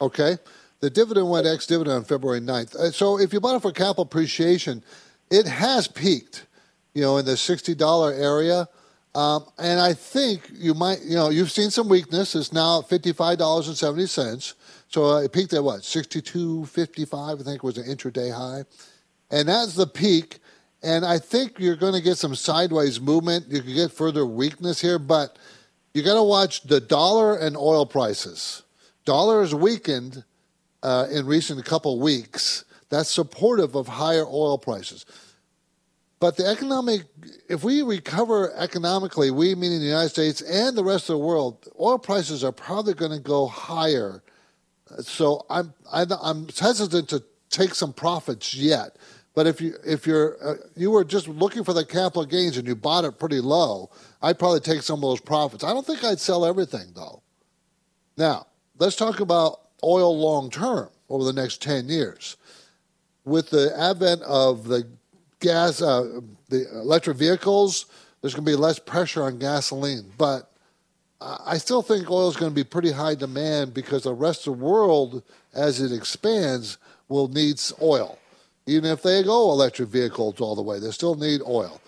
Okay. 0.00 0.38
The 0.80 0.90
dividend 0.90 1.30
went 1.30 1.46
ex 1.46 1.66
dividend 1.66 1.96
on 1.98 2.04
February 2.04 2.40
9th. 2.40 2.74
Uh, 2.74 2.90
So 2.90 3.18
if 3.20 3.32
you 3.32 3.40
bought 3.40 3.56
it 3.56 3.62
for 3.62 3.70
capital 3.70 4.02
appreciation, 4.02 4.82
it 5.30 5.46
has 5.46 5.86
peaked, 5.86 6.46
you 6.94 7.02
know, 7.02 7.18
in 7.18 7.26
the 7.26 7.36
$60 7.36 8.20
area. 8.20 8.68
Um, 9.14 9.44
and 9.58 9.80
I 9.80 9.92
think 9.92 10.50
you 10.54 10.72
might, 10.74 11.02
you 11.04 11.16
know, 11.16 11.28
you've 11.30 11.50
seen 11.50 11.70
some 11.70 11.88
weakness. 11.88 12.34
It's 12.34 12.52
now 12.52 12.80
at 12.80 12.88
$55.70. 12.88 14.54
So 14.88 15.04
uh, 15.04 15.20
it 15.20 15.32
peaked 15.32 15.52
at 15.52 15.62
what, 15.62 15.82
62.55, 15.82 17.40
I 17.40 17.42
think 17.44 17.62
was 17.62 17.78
an 17.78 17.84
intraday 17.84 18.32
high. 18.34 18.64
And 19.30 19.48
that's 19.48 19.74
the 19.74 19.86
peak. 19.86 20.38
And 20.82 21.04
I 21.04 21.18
think 21.18 21.58
you're 21.58 21.76
going 21.76 21.92
to 21.92 22.00
get 22.00 22.16
some 22.16 22.34
sideways 22.34 23.00
movement. 23.00 23.46
You 23.48 23.62
could 23.62 23.74
get 23.74 23.92
further 23.92 24.24
weakness 24.24 24.80
here, 24.80 24.98
but 24.98 25.38
you 25.92 26.02
got 26.02 26.14
to 26.14 26.22
watch 26.22 26.62
the 26.62 26.80
dollar 26.80 27.36
and 27.36 27.56
oil 27.56 27.84
prices. 27.84 28.62
Dollar 29.04 29.40
has 29.42 29.54
weakened 29.54 30.24
uh, 30.82 31.06
in 31.10 31.26
recent 31.26 31.62
couple 31.64 31.98
weeks. 32.00 32.64
That's 32.88 33.10
supportive 33.10 33.74
of 33.74 33.88
higher 33.88 34.26
oil 34.26 34.56
prices. 34.58 35.04
But 36.18 36.36
the 36.36 36.46
economic, 36.46 37.04
if 37.48 37.64
we 37.64 37.80
recover 37.82 38.52
economically, 38.54 39.30
we 39.30 39.54
meaning 39.54 39.80
the 39.80 39.86
United 39.86 40.10
States 40.10 40.42
and 40.42 40.76
the 40.76 40.84
rest 40.84 41.08
of 41.08 41.14
the 41.14 41.24
world, 41.24 41.66
oil 41.80 41.98
prices 41.98 42.44
are 42.44 42.52
probably 42.52 42.92
going 42.92 43.12
to 43.12 43.20
go 43.20 43.46
higher. 43.46 44.22
So 45.00 45.46
I'm 45.48 45.72
I'm 45.90 46.48
hesitant 46.48 47.08
to 47.10 47.22
take 47.48 47.74
some 47.74 47.92
profits 47.92 48.54
yet. 48.54 48.96
But 49.34 49.46
if 49.46 49.60
you 49.60 49.74
if 49.86 50.06
you're 50.06 50.36
uh, 50.42 50.54
you 50.76 50.90
were 50.90 51.04
just 51.04 51.28
looking 51.28 51.64
for 51.64 51.72
the 51.72 51.84
capital 51.84 52.24
gains 52.24 52.56
and 52.56 52.66
you 52.66 52.74
bought 52.74 53.04
it 53.04 53.18
pretty 53.18 53.40
low, 53.40 53.90
I'd 54.20 54.38
probably 54.38 54.60
take 54.60 54.82
some 54.82 54.98
of 54.98 55.02
those 55.02 55.20
profits. 55.20 55.64
I 55.64 55.72
don't 55.72 55.86
think 55.86 56.02
I'd 56.04 56.18
sell 56.18 56.44
everything 56.44 56.88
though. 56.94 57.22
Now 58.16 58.46
let's 58.78 58.96
talk 58.96 59.20
about 59.20 59.60
oil 59.84 60.18
long 60.18 60.50
term 60.50 60.90
over 61.08 61.24
the 61.24 61.32
next 61.32 61.62
ten 61.62 61.88
years. 61.88 62.36
With 63.24 63.50
the 63.50 63.72
advent 63.78 64.22
of 64.22 64.66
the 64.66 64.88
gas, 65.38 65.80
uh, 65.80 66.20
the 66.48 66.66
electric 66.72 67.16
vehicles, 67.16 67.86
there's 68.20 68.34
going 68.34 68.44
to 68.44 68.50
be 68.50 68.56
less 68.56 68.78
pressure 68.78 69.22
on 69.22 69.38
gasoline. 69.38 70.12
But 70.18 70.50
I 71.20 71.58
still 71.58 71.82
think 71.82 72.10
oil 72.10 72.30
is 72.30 72.36
going 72.36 72.50
to 72.50 72.54
be 72.54 72.64
pretty 72.64 72.92
high 72.92 73.14
demand 73.14 73.74
because 73.74 74.04
the 74.04 74.14
rest 74.14 74.46
of 74.46 74.58
the 74.58 74.64
world, 74.64 75.22
as 75.52 75.80
it 75.80 75.92
expands, 75.92 76.78
will 77.08 77.28
need 77.28 77.60
oil. 77.82 78.18
Even 78.70 78.88
if 78.88 79.02
they 79.02 79.24
go 79.24 79.50
electric 79.50 79.88
vehicles 79.88 80.40
all 80.40 80.54
the 80.54 80.62
way, 80.62 80.78
they 80.78 80.92
still 80.92 81.16
need 81.16 81.40
oil. 81.44 81.80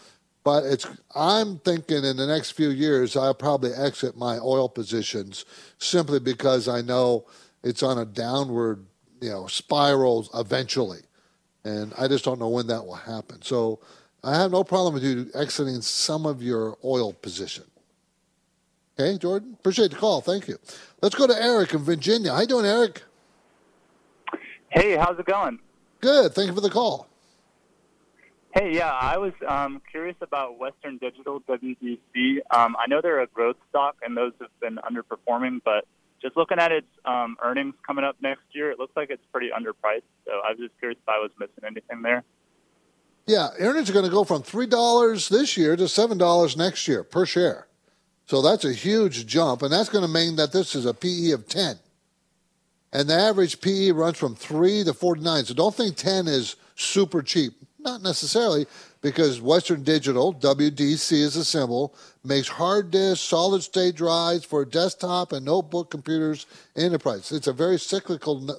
But 0.43 0.65
it's 0.65 0.85
I'm 1.15 1.59
thinking 1.59 2.05
in 2.05 2.17
the 2.17 2.27
next 2.27 2.51
few 2.53 2.71
years 2.71 3.17
I'll 3.17 3.35
probably 3.35 3.73
exit 3.73 4.17
my 4.17 4.39
oil 4.39 4.69
positions 4.69 5.45
simply 5.79 6.19
because 6.19 6.67
I 6.67 6.81
know 6.81 7.25
it's 7.63 7.85
on 7.85 7.99
a 7.99 8.05
downward, 8.05 8.85
you 9.21 9.31
know, 9.31 9.47
spiral 9.47 10.29
eventually. 10.35 11.03
And 11.65 11.95
I 11.97 12.09
just 12.09 12.25
don't 12.25 12.41
know 12.41 12.49
when 12.49 12.67
that 12.67 12.85
will 12.85 12.97
happen. 12.97 13.41
So 13.43 13.79
I 14.25 14.35
have 14.35 14.51
no 14.51 14.65
problem 14.65 14.95
with 14.95 15.05
you 15.05 15.31
exiting 15.35 15.81
some 15.83 16.27
of 16.27 16.43
your 16.43 16.77
oil 16.85 17.13
position. 17.13 17.65
Okay, 18.99 19.17
Jordan? 19.19 19.57
Appreciate 19.61 19.93
the 19.93 19.97
call. 19.97 20.21
Thank 20.21 20.49
you. 20.49 20.59
Let's 21.01 21.15
go 21.15 21.29
to 21.29 21.41
Eric 21.41 21.75
in 21.75 21.85
Virginia. 21.85 22.33
How 22.33 22.41
you 22.41 22.49
doing, 22.49 22.67
Eric? 22.67 23.03
Hey, 24.71 24.97
how's 24.97 25.17
it 25.21 25.27
going? 25.27 25.61
Good. 26.03 26.35
Thank 26.35 26.49
you 26.49 26.55
for 26.55 26.61
the 26.61 26.71
call. 26.71 27.07
Hey, 28.55 28.75
yeah, 28.75 28.93
I 28.93 29.17
was 29.17 29.33
um, 29.49 29.81
curious 29.91 30.17
about 30.21 30.59
Western 30.59 30.99
Digital 30.99 31.41
WDC. 31.49 32.39
Um, 32.51 32.77
I 32.79 32.87
know 32.87 33.01
they're 33.01 33.23
a 33.23 33.27
growth 33.29 33.57
stock, 33.71 33.97
and 34.03 34.15
those 34.15 34.33
have 34.41 34.51
been 34.61 34.79
underperforming, 34.79 35.61
but 35.65 35.87
just 36.21 36.37
looking 36.37 36.59
at 36.59 36.71
its 36.71 36.89
um, 37.07 37.37
earnings 37.43 37.75
coming 37.87 38.05
up 38.05 38.17
next 38.21 38.43
year, 38.53 38.71
it 38.71 38.79
looks 38.79 38.95
like 38.95 39.09
it's 39.09 39.25
pretty 39.33 39.49
underpriced. 39.49 40.03
So 40.27 40.33
I 40.45 40.51
was 40.51 40.59
just 40.59 40.79
curious 40.79 40.99
if 41.03 41.09
I 41.09 41.19
was 41.19 41.31
missing 41.39 41.65
anything 41.65 42.03
there. 42.03 42.25
Yeah, 43.27 43.51
earnings 43.59 43.89
are 43.89 43.93
going 43.95 44.05
to 44.05 44.11
go 44.11 44.25
from 44.25 44.43
three 44.43 44.67
dollars 44.67 45.29
this 45.29 45.57
year 45.57 45.77
to 45.77 45.89
seven 45.89 46.19
dollars 46.19 46.57
next 46.57 46.87
year 46.89 47.05
per 47.05 47.25
share. 47.25 47.69
So 48.27 48.43
that's 48.43 48.65
a 48.65 48.73
huge 48.73 49.27
jump, 49.27 49.63
and 49.63 49.73
that's 49.73 49.89
going 49.89 50.03
to 50.05 50.13
mean 50.13 50.37
that 50.37 50.53
this 50.53 50.75
is 50.75 50.85
a 50.85 50.93
PE 50.93 51.31
of 51.31 51.47
ten, 51.49 51.79
and 52.93 53.09
the 53.09 53.15
average 53.15 53.61
PE 53.61 53.93
runs 53.93 54.19
from 54.19 54.35
three 54.35 54.85
to 54.85 54.93
forty 54.93 55.23
nine. 55.23 55.45
So 55.45 55.55
don't 55.55 55.75
think 55.75 55.97
ten 55.97 56.29
is 56.29 56.57
super 56.77 57.23
cheap. 57.23 57.55
Not 57.79 58.03
necessarily, 58.03 58.67
because 59.01 59.41
Western 59.41 59.83
Digital 59.83 60.33
(WDC) 60.35 61.13
is 61.13 61.37
a 61.37 61.45
symbol 61.45 61.95
makes 62.25 62.47
hard 62.47 62.93
disk, 62.93 63.29
solid 63.29 63.63
state 63.63 63.97
drives 63.97 64.45
for 64.45 64.65
desktop 64.65 65.33
and 65.33 65.45
notebook 65.45 65.91
computers 65.91 66.47
enterprise. 66.77 67.33
It's 67.33 67.49
a 67.49 67.53
very 67.53 67.79
cyclical 67.79 68.57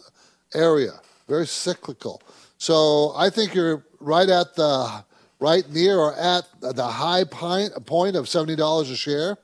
area, 0.53 0.99
very 1.29 1.47
cyclical. 1.47 2.21
So 2.57 3.13
I 3.15 3.29
think 3.29 3.53
you're 3.53 3.85
right 3.99 4.27
at 4.27 4.55
the 4.55 5.03
right 5.39 5.69
near 5.69 5.97
or 5.97 6.13
at 6.15 6.45
the 6.59 6.87
high 6.87 7.23
point 7.23 8.15
of 8.15 8.27
seventy 8.27 8.55
dollars 8.55 8.89
a 8.89 8.97
share. 8.97 9.37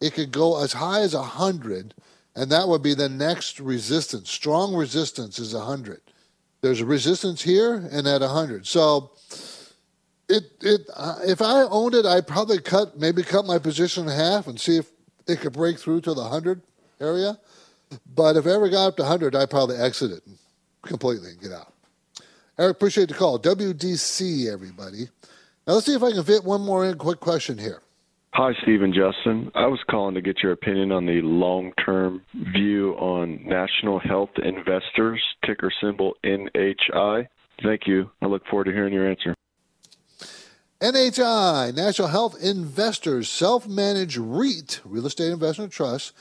It 0.00 0.14
could 0.14 0.32
go 0.32 0.62
as 0.62 0.72
high 0.72 1.00
as 1.00 1.12
a 1.12 1.22
hundred, 1.22 1.92
and 2.38 2.52
that 2.52 2.68
would 2.68 2.82
be 2.82 2.94
the 2.94 3.08
next 3.08 3.58
resistance. 3.58 4.30
Strong 4.30 4.74
resistance 4.74 5.40
is 5.40 5.54
a 5.54 5.60
hundred. 5.60 6.00
There's 6.60 6.80
a 6.80 6.86
resistance 6.86 7.42
here 7.42 7.74
and 7.90 8.06
at 8.06 8.22
a 8.22 8.28
hundred. 8.28 8.64
So 8.64 9.10
it 10.28 10.44
it 10.60 10.82
uh, 10.94 11.16
if 11.26 11.42
I 11.42 11.62
owned 11.62 11.94
it, 11.94 12.06
I'd 12.06 12.28
probably 12.28 12.60
cut 12.60 12.96
maybe 12.96 13.24
cut 13.24 13.44
my 13.44 13.58
position 13.58 14.04
in 14.04 14.14
half 14.14 14.46
and 14.46 14.58
see 14.58 14.76
if 14.76 14.88
it 15.26 15.40
could 15.40 15.52
break 15.52 15.80
through 15.80 16.02
to 16.02 16.14
the 16.14 16.24
hundred 16.24 16.62
area. 17.00 17.36
But 18.14 18.36
if 18.36 18.46
it 18.46 18.50
ever 18.50 18.68
got 18.68 18.86
up 18.86 18.96
to 18.98 19.04
hundred, 19.04 19.34
I'd 19.34 19.50
probably 19.50 19.76
exit 19.76 20.12
it 20.12 20.22
completely 20.82 21.30
and 21.30 21.40
get 21.40 21.52
out. 21.52 21.72
Eric, 22.56 22.76
appreciate 22.76 23.08
the 23.08 23.14
call. 23.14 23.40
WDC, 23.40 24.52
everybody. 24.52 25.08
Now 25.66 25.74
let's 25.74 25.86
see 25.86 25.94
if 25.94 26.02
I 26.04 26.12
can 26.12 26.22
fit 26.22 26.44
one 26.44 26.60
more 26.60 26.86
in. 26.86 26.98
Quick 26.98 27.18
question 27.18 27.58
here. 27.58 27.82
Hi, 28.34 28.52
Stephen 28.62 28.92
Justin. 28.92 29.50
I 29.54 29.66
was 29.66 29.80
calling 29.90 30.14
to 30.14 30.20
get 30.20 30.42
your 30.42 30.52
opinion 30.52 30.92
on 30.92 31.06
the 31.06 31.20
long 31.22 31.72
term 31.84 32.22
view 32.34 32.92
on 32.92 33.40
National 33.44 33.98
Health 33.98 34.30
Investors, 34.42 35.20
ticker 35.44 35.72
symbol 35.80 36.14
NHI. 36.24 37.26
Thank 37.62 37.86
you. 37.86 38.10
I 38.22 38.26
look 38.26 38.46
forward 38.46 38.64
to 38.64 38.72
hearing 38.72 38.92
your 38.92 39.08
answer. 39.08 39.34
NHI, 40.80 41.74
National 41.74 42.06
Health 42.06 42.36
Investors, 42.40 43.28
self 43.28 43.66
managed 43.66 44.18
REIT, 44.18 44.82
real 44.84 45.06
estate 45.06 45.32
investment 45.32 45.72
trust, 45.72 46.12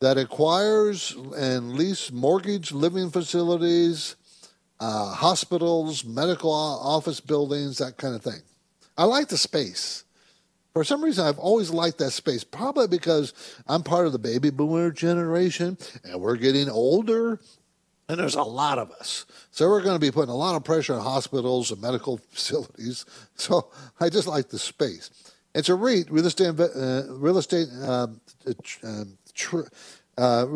that 0.00 0.18
acquires 0.18 1.14
and 1.36 1.74
lease 1.74 2.10
mortgage 2.10 2.72
living 2.72 3.10
facilities, 3.10 4.16
uh, 4.80 5.12
hospitals, 5.12 6.04
medical 6.04 6.50
office 6.50 7.20
buildings, 7.20 7.78
that 7.78 7.98
kind 7.98 8.16
of 8.16 8.22
thing. 8.22 8.40
I 8.98 9.04
like 9.04 9.28
the 9.28 9.38
space. 9.38 10.04
For 10.72 10.84
some 10.84 11.02
reason, 11.02 11.26
I've 11.26 11.38
always 11.38 11.70
liked 11.70 11.98
that 11.98 12.12
space, 12.12 12.44
probably 12.44 12.86
because 12.86 13.32
I'm 13.66 13.82
part 13.82 14.06
of 14.06 14.12
the 14.12 14.18
baby 14.18 14.50
boomer 14.50 14.90
generation 14.90 15.76
and 16.04 16.20
we're 16.20 16.36
getting 16.36 16.68
older 16.68 17.40
and 18.08 18.18
there's 18.18 18.34
a 18.34 18.42
lot 18.42 18.78
of 18.80 18.90
us. 18.90 19.24
So 19.52 19.68
we're 19.68 19.82
going 19.82 19.94
to 19.94 20.00
be 20.00 20.10
putting 20.10 20.30
a 20.30 20.36
lot 20.36 20.56
of 20.56 20.64
pressure 20.64 20.94
on 20.94 21.00
hospitals 21.00 21.70
and 21.70 21.80
medical 21.80 22.16
facilities. 22.30 23.04
So 23.36 23.70
I 24.00 24.08
just 24.08 24.26
like 24.26 24.48
the 24.48 24.58
space. 24.58 25.10
It's 25.54 25.68
a 25.68 25.74
REIT, 25.74 26.10
real 26.10 26.26
estate, 26.26 26.58
uh, 26.58 27.02
real 27.08 27.38
estate, 27.38 27.68
um, 27.82 28.20
um, 28.82 29.18
tr- 29.32 29.60
uh, 30.18 30.46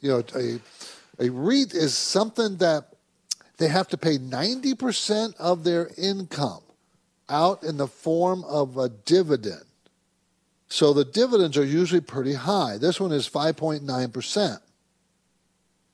you 0.00 0.10
know, 0.10 0.22
a, 0.34 0.58
a 1.18 1.30
REIT 1.30 1.74
is 1.74 1.96
something 1.96 2.56
that 2.58 2.94
they 3.58 3.68
have 3.68 3.88
to 3.88 3.98
pay 3.98 4.18
90% 4.18 5.36
of 5.36 5.64
their 5.64 5.90
income 5.96 6.62
out 7.28 7.62
in 7.62 7.76
the 7.76 7.86
form 7.86 8.44
of 8.44 8.76
a 8.78 8.88
dividend. 8.88 9.64
So 10.68 10.92
the 10.92 11.04
dividends 11.04 11.56
are 11.56 11.64
usually 11.64 12.00
pretty 12.00 12.34
high. 12.34 12.78
This 12.78 13.00
one 13.00 13.12
is 13.12 13.28
5.9%. 13.28 14.60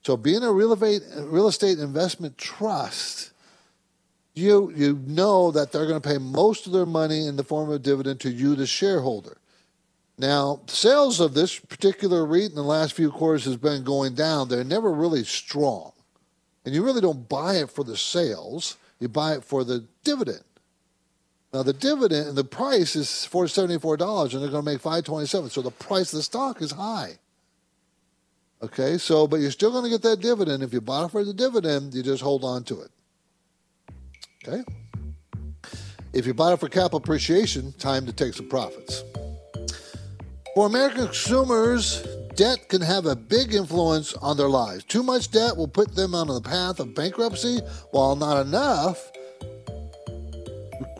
So 0.02 0.16
being 0.16 0.42
a 0.42 0.52
real 0.52 0.72
estate, 1.48 1.78
investment 1.78 2.36
trust, 2.38 3.30
you, 4.34 4.72
you 4.74 5.00
know 5.06 5.50
that 5.50 5.70
they're 5.70 5.86
going 5.86 6.00
to 6.00 6.08
pay 6.08 6.18
most 6.18 6.66
of 6.66 6.72
their 6.72 6.86
money 6.86 7.26
in 7.26 7.36
the 7.36 7.44
form 7.44 7.70
of 7.70 7.82
dividend 7.82 8.20
to 8.20 8.30
you, 8.30 8.56
the 8.56 8.66
shareholder. 8.66 9.36
Now, 10.18 10.60
sales 10.66 11.20
of 11.20 11.34
this 11.34 11.58
particular 11.58 12.24
REIT 12.26 12.50
in 12.50 12.54
the 12.56 12.62
last 12.62 12.94
few 12.94 13.10
quarters 13.10 13.44
has 13.44 13.56
been 13.56 13.84
going 13.84 14.14
down. 14.14 14.48
They're 14.48 14.64
never 14.64 14.92
really 14.92 15.24
strong. 15.24 15.92
And 16.64 16.74
you 16.74 16.84
really 16.84 17.00
don't 17.00 17.28
buy 17.28 17.56
it 17.56 17.70
for 17.70 17.84
the 17.84 17.96
sales, 17.96 18.76
you 19.00 19.08
buy 19.08 19.34
it 19.34 19.44
for 19.44 19.64
the 19.64 19.84
dividend. 20.04 20.44
Now 21.52 21.62
the 21.62 21.74
dividend 21.74 22.28
and 22.28 22.36
the 22.36 22.44
price 22.44 22.96
is 22.96 23.26
four 23.26 23.46
seventy 23.46 23.78
four 23.78 23.96
dollars, 23.96 24.32
and 24.32 24.42
they're 24.42 24.50
going 24.50 24.64
to 24.64 24.70
make 24.70 24.80
five 24.80 25.04
twenty 25.04 25.26
seven. 25.26 25.50
So 25.50 25.60
the 25.60 25.70
price 25.70 26.12
of 26.12 26.18
the 26.18 26.22
stock 26.22 26.62
is 26.62 26.72
high. 26.72 27.18
Okay, 28.62 28.96
so 28.96 29.26
but 29.26 29.40
you're 29.40 29.50
still 29.50 29.70
going 29.70 29.84
to 29.84 29.90
get 29.90 30.02
that 30.02 30.20
dividend. 30.20 30.62
If 30.62 30.72
you 30.72 30.80
bought 30.80 31.06
it 31.06 31.10
for 31.10 31.24
the 31.24 31.34
dividend, 31.34 31.94
you 31.94 32.02
just 32.02 32.22
hold 32.22 32.44
on 32.44 32.64
to 32.64 32.80
it. 32.80 32.90
Okay. 34.48 34.64
If 36.12 36.26
you 36.26 36.34
bought 36.34 36.54
it 36.54 36.60
for 36.60 36.68
capital 36.68 36.98
appreciation, 36.98 37.72
time 37.74 38.06
to 38.06 38.12
take 38.12 38.34
some 38.34 38.48
profits. 38.48 39.04
For 40.54 40.66
American 40.66 41.06
consumers, 41.06 42.06
debt 42.34 42.68
can 42.68 42.82
have 42.82 43.06
a 43.06 43.16
big 43.16 43.54
influence 43.54 44.14
on 44.14 44.36
their 44.36 44.48
lives. 44.48 44.84
Too 44.84 45.02
much 45.02 45.30
debt 45.30 45.56
will 45.56 45.68
put 45.68 45.94
them 45.94 46.14
on 46.14 46.28
the 46.28 46.40
path 46.40 46.80
of 46.80 46.94
bankruptcy, 46.94 47.60
while 47.90 48.16
not 48.16 48.46
enough 48.46 49.11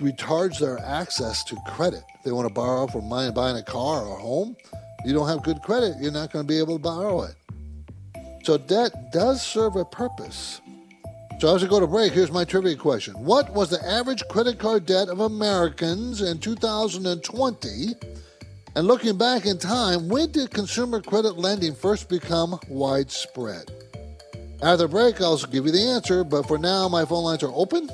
retards 0.01 0.59
their 0.59 0.79
access 0.79 1.45
to 1.45 1.57
credit. 1.66 2.03
If 2.14 2.25
they 2.25 2.33
want 2.33 2.49
to 2.49 2.55
borrow 2.55 2.87
for 2.87 3.03
money 3.03 3.33
buying 3.33 3.57
a 3.57 3.62
car 3.62 4.03
or 4.03 4.16
a 4.16 4.21
home, 4.21 4.57
you 5.05 5.12
don't 5.12 5.29
have 5.29 5.42
good 5.42 5.62
credit, 5.62 5.97
you're 6.01 6.12
not 6.12 6.33
going 6.33 6.45
to 6.45 6.49
be 6.49 6.59
able 6.59 6.77
to 6.77 6.83
borrow 6.83 7.23
it. 7.23 7.35
So 8.45 8.59
debt 8.59 9.12
does 9.12 9.45
serve 9.45 9.77
a 9.77 9.85
purpose. 9.85 10.61
So 11.40 11.55
as 11.55 11.62
we 11.62 11.68
go 11.68 11.81
to 11.81 11.87
break, 11.87 12.12
here's 12.12 12.31
my 12.31 12.45
trivia 12.45 12.77
question. 12.77 13.14
What 13.14 13.53
was 13.53 13.71
the 13.71 13.85
average 13.85 14.23
credit 14.29 14.59
card 14.59 14.87
debt 14.87 15.09
of 15.09 15.21
Americans 15.21 16.23
in 16.23 16.38
2020? 16.38 17.95
And 18.75 18.87
looking 18.87 19.18
back 19.18 19.45
in 19.45 19.59
time, 19.59 20.09
when 20.09 20.31
did 20.31 20.51
consumer 20.51 21.01
credit 21.01 21.37
lending 21.37 21.75
first 21.75 22.09
become 22.09 22.59
widespread? 22.68 23.71
After 24.62 24.77
the 24.77 24.88
break, 24.88 25.21
I'll 25.21 25.37
give 25.37 25.66
you 25.66 25.73
the 25.73 25.83
answer, 25.83 26.23
but 26.23 26.47
for 26.47 26.59
now, 26.59 26.88
my 26.88 27.05
phone 27.05 27.25
lines 27.25 27.42
are 27.42 27.53
open, 27.53 27.90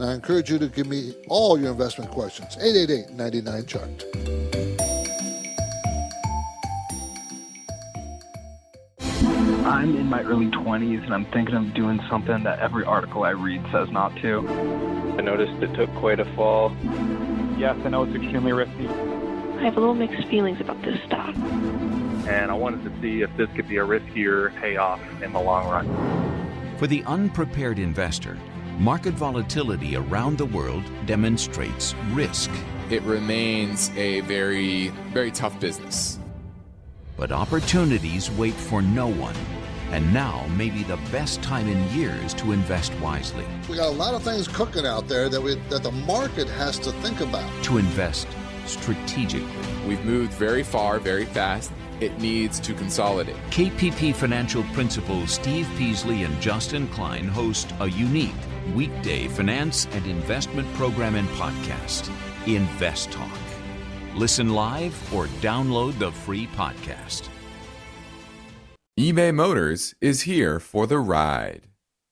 and 0.00 0.08
I 0.08 0.14
encourage 0.14 0.50
you 0.50 0.58
to 0.58 0.68
give 0.68 0.86
me 0.86 1.12
all 1.28 1.60
your 1.60 1.72
investment 1.72 2.10
questions. 2.10 2.56
888 2.56 3.10
99 3.10 3.66
Chart. 3.66 4.04
I'm 9.66 9.96
in 9.96 10.06
my 10.06 10.22
early 10.22 10.46
20s 10.46 11.04
and 11.04 11.12
I'm 11.12 11.26
thinking 11.26 11.54
of 11.54 11.74
doing 11.74 12.00
something 12.08 12.42
that 12.44 12.60
every 12.60 12.82
article 12.84 13.24
I 13.24 13.30
read 13.30 13.62
says 13.70 13.90
not 13.90 14.16
to. 14.22 14.48
I 15.18 15.20
noticed 15.20 15.62
it 15.62 15.74
took 15.74 15.94
quite 15.96 16.18
a 16.18 16.24
fall. 16.34 16.74
Yes, 17.58 17.76
I 17.84 17.90
know 17.90 18.04
it's 18.04 18.14
extremely 18.14 18.52
risky. 18.52 18.88
I 18.88 19.64
have 19.64 19.76
a 19.76 19.80
little 19.80 19.94
mixed 19.94 20.26
feelings 20.28 20.62
about 20.62 20.80
this 20.80 20.98
stock. 21.04 21.34
And 22.26 22.50
I 22.50 22.54
wanted 22.54 22.84
to 22.84 23.02
see 23.02 23.20
if 23.20 23.30
this 23.36 23.50
could 23.54 23.68
be 23.68 23.76
a 23.76 23.84
riskier 23.84 24.58
payoff 24.60 25.00
in 25.22 25.34
the 25.34 25.40
long 25.40 25.68
run. 25.68 26.76
For 26.78 26.86
the 26.86 27.04
unprepared 27.04 27.78
investor, 27.78 28.38
market 28.80 29.12
volatility 29.12 29.94
around 29.94 30.38
the 30.38 30.46
world 30.46 30.82
demonstrates 31.04 31.94
risk. 32.12 32.50
It 32.88 33.02
remains 33.02 33.90
a 33.90 34.20
very, 34.20 34.88
very 35.12 35.30
tough 35.30 35.60
business. 35.60 36.18
But 37.14 37.30
opportunities 37.30 38.30
wait 38.30 38.54
for 38.54 38.80
no 38.80 39.06
one. 39.06 39.34
And 39.90 40.14
now 40.14 40.46
may 40.56 40.70
be 40.70 40.82
the 40.84 40.96
best 41.12 41.42
time 41.42 41.68
in 41.68 41.94
years 41.94 42.32
to 42.34 42.52
invest 42.52 42.94
wisely. 43.00 43.44
We 43.68 43.76
got 43.76 43.88
a 43.88 43.96
lot 43.96 44.14
of 44.14 44.22
things 44.22 44.48
cooking 44.48 44.86
out 44.86 45.08
there 45.08 45.28
that 45.28 45.42
we 45.42 45.56
that 45.68 45.82
the 45.82 45.92
market 45.92 46.48
has 46.48 46.78
to 46.78 46.92
think 46.92 47.20
about. 47.20 47.64
To 47.64 47.76
invest 47.76 48.28
strategically. 48.64 49.50
We've 49.86 50.04
moved 50.06 50.32
very 50.32 50.62
far, 50.62 51.00
very 51.00 51.26
fast. 51.26 51.70
It 52.00 52.18
needs 52.18 52.58
to 52.60 52.72
consolidate. 52.72 53.36
KPP 53.50 54.14
Financial 54.14 54.62
Principals 54.72 55.32
Steve 55.32 55.68
Peasley 55.76 56.22
and 56.22 56.40
Justin 56.40 56.88
Klein 56.88 57.28
host 57.28 57.74
a 57.80 57.90
unique 57.90 58.32
weekday 58.74 59.28
finance 59.28 59.86
and 59.92 60.06
investment 60.06 60.72
program 60.74 61.14
and 61.14 61.28
podcast, 61.30 62.10
Invest 62.46 63.10
Talk. 63.10 63.38
Listen 64.14 64.50
live 64.50 65.14
or 65.14 65.26
download 65.40 65.98
the 65.98 66.12
free 66.12 66.46
podcast. 66.48 67.28
eBay 68.98 69.34
Motors 69.34 69.94
is 70.00 70.22
here 70.22 70.60
for 70.60 70.86
the 70.86 70.98
ride. 70.98 71.68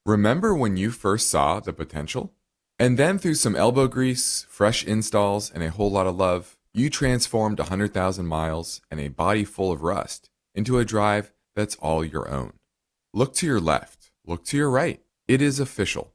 Remember 0.07 0.55
when 0.55 0.77
you 0.77 0.91
first 0.91 1.29
saw 1.29 1.61
the 1.61 1.73
potential? 1.73 2.33
And 2.79 2.99
then 2.99 3.19
through 3.19 3.35
some 3.35 3.57
elbow 3.57 3.89
grease, 3.89 4.47
fresh 4.49 4.85
installs, 4.85 5.51
and 5.51 5.63
a 5.63 5.71
whole 5.71 5.91
lot 5.91 6.07
of 6.07 6.17
love, 6.17 6.57
you 6.73 6.89
transformed 6.89 7.59
100,000 7.59 8.27
miles 8.27 8.81
and 8.91 9.01
a 9.01 9.09
body 9.09 9.45
full 9.45 9.73
of 9.73 9.83
rust 9.83 10.31
into 10.55 10.79
a 10.79 10.85
drive 10.85 11.33
that's 11.57 11.75
all 11.77 12.05
your 12.05 12.29
own. 12.31 12.53
Look 13.13 13.35
to 13.35 13.47
your 13.47 13.61
left, 13.61 14.11
look 14.25 14.45
to 14.47 14.57
your 14.57 14.71
right. 14.71 15.01
It 15.27 15.43
is 15.43 15.61
official. 15.61 16.15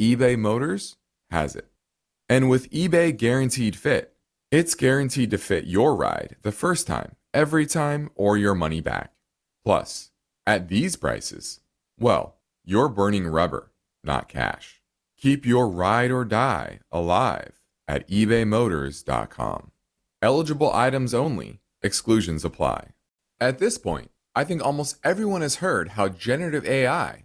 eBay 0.00 0.38
Motors 0.38 0.96
has 1.30 1.54
it. 1.54 1.68
And 2.28 2.48
with 2.48 2.70
eBay 2.70 3.16
Guaranteed 3.16 3.76
Fit, 3.76 4.14
it's 4.50 4.74
guaranteed 4.74 5.30
to 5.30 5.38
fit 5.38 5.66
your 5.66 5.94
ride 5.94 6.36
the 6.42 6.52
first 6.52 6.86
time, 6.86 7.16
every 7.32 7.66
time, 7.66 8.10
or 8.14 8.36
your 8.36 8.54
money 8.54 8.80
back. 8.80 9.12
Plus, 9.64 10.10
at 10.46 10.68
these 10.68 10.96
prices, 10.96 11.60
well, 11.98 12.36
you're 12.64 12.88
burning 12.88 13.26
rubber, 13.26 13.72
not 14.02 14.28
cash. 14.28 14.80
Keep 15.18 15.46
your 15.46 15.68
ride 15.68 16.10
or 16.10 16.24
die 16.24 16.80
alive 16.90 17.60
at 17.86 18.08
ebaymotors.com. 18.08 19.70
Eligible 20.20 20.72
items 20.72 21.14
only, 21.14 21.60
exclusions 21.82 22.44
apply. 22.44 22.88
At 23.40 23.58
this 23.58 23.78
point, 23.78 24.10
I 24.34 24.44
think 24.44 24.64
almost 24.64 24.98
everyone 25.04 25.42
has 25.42 25.56
heard 25.56 25.90
how 25.90 26.08
generative 26.08 26.64
AI 26.64 27.24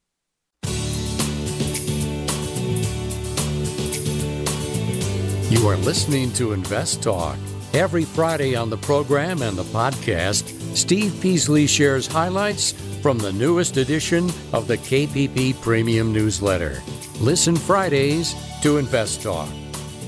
You 5.51 5.67
are 5.67 5.75
listening 5.75 6.31
to 6.35 6.53
Invest 6.53 7.03
Talk. 7.03 7.37
Every 7.73 8.05
Friday 8.05 8.55
on 8.55 8.69
the 8.69 8.77
program 8.77 9.41
and 9.41 9.57
the 9.57 9.65
podcast, 9.65 10.47
Steve 10.77 11.13
Peasley 11.19 11.67
shares 11.67 12.07
highlights 12.07 12.71
from 13.01 13.17
the 13.17 13.33
newest 13.33 13.75
edition 13.75 14.29
of 14.53 14.67
the 14.67 14.77
KPP 14.77 15.59
Premium 15.59 16.13
Newsletter. 16.13 16.81
Listen 17.19 17.57
Fridays 17.57 18.33
to 18.61 18.77
Invest 18.77 19.23
Talk. 19.23 19.49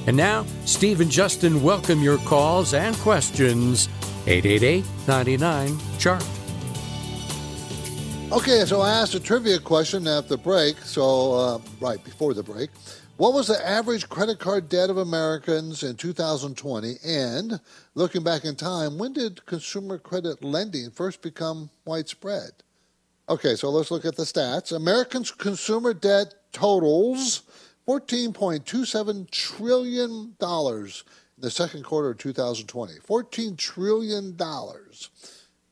And 0.07 0.15
now, 0.15 0.45
Steve 0.63 1.01
and 1.01 1.11
Justin 1.11 1.61
welcome 1.61 2.01
your 2.01 2.19
calls 2.19 2.73
and 2.73 2.95
questions. 2.99 3.89
888 4.25 4.85
99 5.09 5.77
Chart. 5.99 6.25
Okay, 8.31 8.63
so 8.63 8.79
I 8.79 8.91
asked 8.91 9.13
a 9.13 9.19
trivia 9.19 9.59
question 9.59 10.07
at 10.07 10.29
the 10.29 10.37
break, 10.37 10.77
so 10.77 11.33
uh, 11.33 11.59
right 11.81 12.01
before 12.01 12.33
the 12.33 12.43
break. 12.43 12.69
What 13.23 13.33
was 13.33 13.47
the 13.47 13.65
average 13.65 14.09
credit 14.09 14.39
card 14.39 14.67
debt 14.67 14.89
of 14.89 14.97
Americans 14.97 15.81
in 15.81 15.95
2020? 15.95 16.95
And 17.05 17.61
looking 17.95 18.21
back 18.21 18.43
in 18.43 18.57
time, 18.57 18.97
when 18.97 19.13
did 19.13 19.45
consumer 19.45 19.97
credit 19.97 20.43
lending 20.43 20.91
first 20.91 21.21
become 21.21 21.69
widespread? 21.85 22.51
Okay, 23.29 23.55
so 23.55 23.69
let's 23.69 23.91
look 23.91 24.03
at 24.03 24.17
the 24.17 24.23
stats. 24.23 24.75
Americans' 24.75 25.31
consumer 25.31 25.93
debt 25.93 26.33
totals 26.51 27.43
$14.27 27.87 29.31
trillion 29.31 30.35
in 30.37 30.87
the 31.37 31.49
second 31.49 31.85
quarter 31.85 32.09
of 32.09 32.17
2020. 32.17 32.95
$14 32.95 33.57
trillion. 33.57 34.35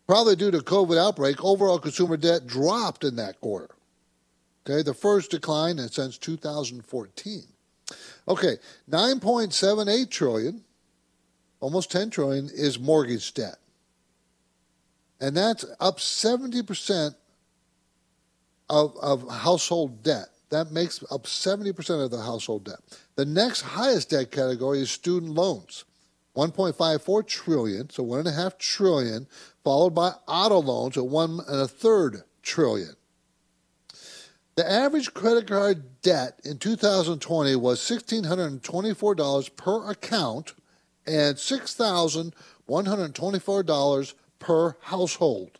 Probably 0.07 0.37
due 0.37 0.51
to 0.51 0.59
COVID 0.59 0.97
outbreak, 0.97 1.43
overall 1.43 1.79
consumer 1.79 2.15
debt 2.15 2.47
dropped 2.47 3.03
in 3.03 3.17
that 3.17 3.41
quarter. 3.41 3.75
Okay, 4.71 4.83
the 4.83 4.93
first 4.93 5.31
decline 5.31 5.77
since 5.89 6.17
2014. 6.17 7.43
Okay, 8.27 8.55
9.78 8.89 10.09
trillion, 10.09 10.63
almost 11.59 11.91
10 11.91 12.09
trillion, 12.09 12.49
is 12.53 12.79
mortgage 12.79 13.33
debt. 13.33 13.57
And 15.19 15.35
that's 15.35 15.65
up 15.81 15.97
70% 15.97 17.15
of, 18.69 18.95
of 19.01 19.29
household 19.29 20.03
debt. 20.03 20.27
That 20.49 20.71
makes 20.71 21.03
up 21.11 21.23
70% 21.23 22.03
of 22.03 22.11
the 22.11 22.21
household 22.21 22.65
debt. 22.65 22.79
The 23.15 23.25
next 23.25 23.61
highest 23.61 24.11
debt 24.11 24.31
category 24.31 24.79
is 24.79 24.89
student 24.89 25.33
loans, 25.33 25.83
1.54 26.35 27.27
trillion, 27.27 27.89
so 27.89 28.03
one 28.03 28.19
and 28.19 28.27
a 28.29 28.31
half 28.31 28.57
trillion, 28.57 29.27
followed 29.65 29.93
by 29.93 30.13
auto 30.27 30.61
loans 30.61 30.97
at 30.97 31.05
one 31.05 31.41
and 31.47 31.59
a 31.59 31.67
third 31.67 32.23
trillion. 32.41 32.95
The 34.55 34.69
average 34.69 35.13
credit 35.13 35.47
card 35.47 36.01
debt 36.01 36.41
in 36.43 36.57
2020 36.57 37.55
was 37.55 37.79
$1,624 37.79 39.55
per 39.55 39.89
account 39.89 40.53
and 41.07 41.37
$6,124 41.37 44.13
per 44.39 44.75
household. 44.81 45.57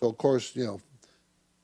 So, 0.00 0.08
of 0.08 0.16
course, 0.16 0.56
you 0.56 0.64
know, 0.64 0.80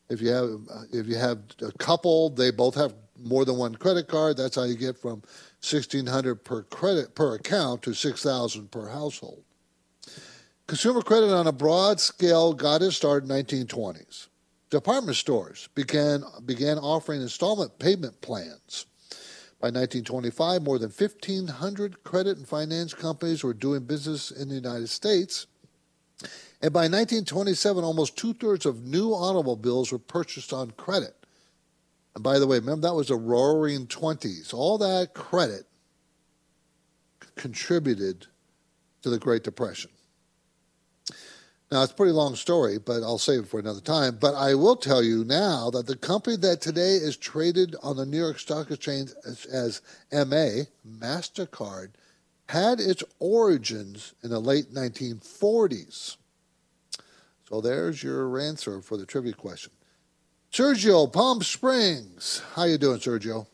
if 0.09 0.21
you 0.21 0.29
have 0.29 0.51
if 0.93 1.07
you 1.07 1.17
have 1.17 1.39
a 1.62 1.73
couple, 1.73 2.29
they 2.31 2.51
both 2.51 2.75
have 2.75 2.95
more 3.19 3.45
than 3.45 3.57
one 3.57 3.75
credit 3.75 4.09
card. 4.09 4.37
That's 4.37 4.57
how 4.57 4.65
you 4.65 4.77
get 4.77 4.99
from 4.99 5.23
1600 5.62 6.45
per 6.45 6.65
credit 6.65 7.15
per 7.15 7.35
account 7.35 7.83
to 7.83 7.95
6000 7.95 8.71
per 8.71 8.89
household. 8.89 9.43
Consumer 10.67 11.01
credit 11.01 11.33
on 11.33 11.47
a 11.47 11.53
broad 11.53 11.99
scale 12.01 12.53
got 12.53 12.83
its 12.83 12.97
start 12.97 13.23
in 13.23 13.31
1920s. 13.31 14.27
Department 14.71 15.17
stores 15.17 15.69
began 15.75 16.25
began 16.45 16.79
offering 16.79 17.23
installment 17.23 17.79
payment 17.79 18.21
plans. 18.21 18.87
By 19.61 19.69
1925, 19.69 20.63
more 20.63 20.79
than 20.79 20.91
1,500 20.91 22.05
credit 22.05 22.37
and 22.37 22.47
finance 22.47 22.93
companies 22.93 23.43
were 23.43 23.55
doing 23.55 23.85
business 23.85 24.31
in 24.31 24.49
the 24.49 24.55
United 24.55 24.89
States. 24.89 25.47
And 26.61 26.73
by 26.73 26.89
1927, 26.89 27.83
almost 27.83 28.19
two 28.19 28.35
thirds 28.35 28.67
of 28.67 28.85
new 28.85 29.13
automobiles 29.13 29.93
were 29.93 29.99
purchased 29.99 30.53
on 30.53 30.73
credit. 30.73 31.15
And 32.15 32.23
by 32.23 32.39
the 32.39 32.47
way, 32.47 32.59
remember 32.59 32.89
that 32.89 32.95
was 32.95 33.09
the 33.09 33.17
roaring 33.17 33.87
20s. 33.87 34.53
All 34.53 34.79
that 34.79 35.15
credit 35.15 35.65
contributed 37.35 38.27
to 39.03 39.11
the 39.11 39.19
Great 39.19 39.43
Depression. 39.43 39.91
Now, 41.77 41.83
it's 41.83 41.93
a 41.93 41.95
pretty 41.95 42.12
long 42.12 42.37
story, 42.37 42.79
but 42.79 43.03
I'll 43.03 43.19
save 43.19 43.41
it 43.41 43.49
for 43.49 43.61
another 43.61 43.83
time. 43.83 44.17
But 44.19 44.35
I 44.35 44.55
will 44.55 44.77
tell 44.77 45.03
you 45.03 45.25
now 45.25 45.69
that 45.69 45.87
the 45.87 45.95
company 45.95 46.35
that 46.39 46.62
today 46.62 46.93
is 46.93 47.19
traded 47.19 47.77
on 47.83 47.99
the 47.99 48.07
New 48.07 48.17
York 48.17 48.39
Stock 48.39 48.71
Exchange 48.71 49.11
as, 49.27 49.45
as 49.45 49.83
MA, 50.11 50.65
MasterCard, 50.89 51.91
had 52.49 52.81
its 52.81 53.05
origins 53.19 54.15
in 54.23 54.31
the 54.31 54.41
late 54.41 54.73
1940s. 54.73 56.17
So 57.47 57.61
there's 57.61 58.03
your 58.03 58.41
answer 58.41 58.81
for 58.81 58.97
the 58.97 59.05
trivia 59.05 59.35
question. 59.35 59.73
Sergio, 60.51 61.12
Palm 61.12 61.43
Springs. 61.43 62.41
How 62.55 62.65
you 62.65 62.79
doing, 62.79 63.01
Sergio? 63.01 63.47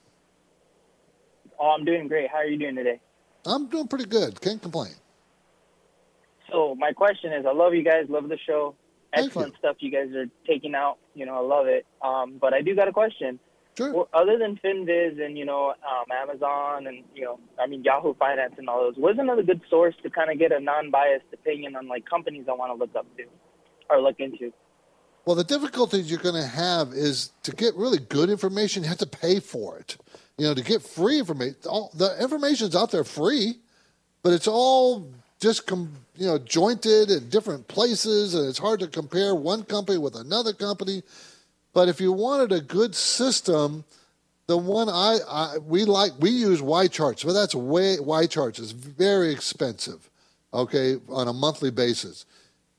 Oh, 1.59 1.75
I'm 1.77 1.85
doing 1.85 2.07
great. 2.07 2.31
How 2.31 2.37
are 2.37 2.47
you 2.47 2.57
doing 2.57 2.77
today? 2.77 3.01
I'm 3.45 3.67
doing 3.67 3.89
pretty 3.89 4.07
good. 4.07 4.41
Can't 4.41 4.63
complain. 4.63 4.93
So 6.53 6.75
my 6.75 6.93
question 6.93 7.33
is, 7.33 7.47
I 7.47 7.53
love 7.53 7.75
you 7.75 7.83
guys, 7.83 8.07
love 8.09 8.29
the 8.29 8.39
show. 8.47 8.75
Thank 9.15 9.27
Excellent 9.27 9.55
stuff 9.59 9.77
you 9.81 9.91
guys 9.91 10.15
are 10.15 10.27
taking 10.47 10.75
out. 10.75 10.99
You 11.15 11.27
know, 11.27 11.35
I 11.37 11.41
love 11.41 11.67
it. 11.67 11.87
Um, 12.03 12.39
but 12.41 12.55
I 12.55 12.63
do 12.63 12.75
got 12.75 12.89
a 12.89 12.93
question. 12.93 13.39
Sure. 13.77 13.93
Well, 13.93 14.09
other 14.13 14.39
than 14.39 14.59
FinViz 14.63 15.23
and 15.25 15.37
you 15.39 15.47
know 15.47 15.71
um, 15.71 16.05
Amazon 16.13 16.87
and 16.87 17.05
you 17.15 17.25
know 17.25 17.41
I 17.59 17.67
mean 17.67 17.83
Yahoo 17.83 18.15
Finance 18.15 18.55
and 18.59 18.69
all 18.69 18.83
those, 18.83 18.95
what's 18.97 19.19
another 19.19 19.43
good 19.43 19.63
source 19.71 19.95
to 20.03 20.11
kind 20.11 20.31
of 20.31 20.39
get 20.39 20.53
a 20.53 20.61
non-biased 20.61 21.25
opinion 21.33 21.77
on 21.77 21.89
like 21.89 22.05
companies 22.09 22.45
I 22.49 22.53
want 22.53 22.71
to 22.71 22.75
look 22.75 22.95
up 22.95 23.07
to 23.17 23.25
or 23.89 24.01
look 24.01 24.21
into? 24.21 24.53
Well, 25.25 25.37
the 25.37 25.45
difficulties 25.45 26.11
you're 26.11 26.21
going 26.21 26.41
to 26.41 26.49
have 26.49 26.93
is 26.93 27.31
to 27.45 27.53
get 27.53 27.75
really 27.77 27.99
good 27.99 28.29
information, 28.29 28.83
you 28.83 28.89
have 28.89 28.99
to 28.99 29.07
pay 29.07 29.41
for 29.41 29.79
it. 29.79 29.97
You 30.37 30.47
know, 30.47 30.55
to 30.55 30.63
get 30.63 30.83
free 30.83 31.21
information, 31.21 31.57
all, 31.67 31.93
the 31.95 32.21
information's 32.21 32.75
out 32.75 32.91
there 32.91 33.05
free, 33.05 33.61
but 34.23 34.33
it's 34.33 34.49
all 34.49 35.13
just 35.43 35.67
com, 35.67 35.93
you 36.17 36.27
know 36.27 36.39
jointed 36.39 37.11
in 37.11 37.29
different 37.29 37.67
places, 37.67 38.35
and 38.35 38.49
it's 38.49 38.59
hard 38.59 38.81
to 38.81 38.87
compare 38.87 39.35
one 39.35 39.65
company 39.65 39.99
with 39.99 40.15
another 40.15 40.53
company. 40.53 41.03
But 41.75 41.89
if 41.89 42.01
you 42.01 42.13
wanted 42.13 42.53
a 42.53 42.61
good 42.61 42.95
system, 42.95 43.85
the 44.47 44.57
one 44.57 44.89
I, 44.89 45.19
I 45.29 45.59
we 45.59 45.85
like 45.85 46.13
we 46.21 46.31
use 46.31 46.63
YCharts, 46.63 47.27
but 47.27 47.33
that's 47.33 47.55
way 47.55 47.97
YCharts 47.97 48.61
is 48.61 48.71
very 48.71 49.33
expensive, 49.33 50.09
okay, 50.55 50.99
on 51.09 51.27
a 51.27 51.33
monthly 51.33 51.73
basis. 51.73 52.25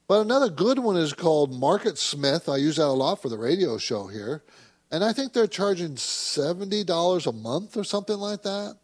But 0.08 0.22
another 0.22 0.50
good 0.50 0.80
one 0.80 0.98
is 0.98 1.14
called 1.14 1.52
MarketSmith. 1.52 2.52
I 2.52 2.58
use 2.58 2.76
that 2.78 2.86
a 2.86 2.88
lot 2.88 3.22
for 3.22 3.30
the 3.30 3.38
radio 3.38 3.78
show 3.78 4.08
here. 4.08 4.44
And 4.92 5.04
I 5.04 5.12
think 5.12 5.34
they're 5.34 5.48
charging 5.48 5.96
$70 5.96 7.26
a 7.26 7.32
month 7.32 7.76
or 7.78 7.84
something 7.84 8.18
like 8.18 8.44
that. 8.44 8.78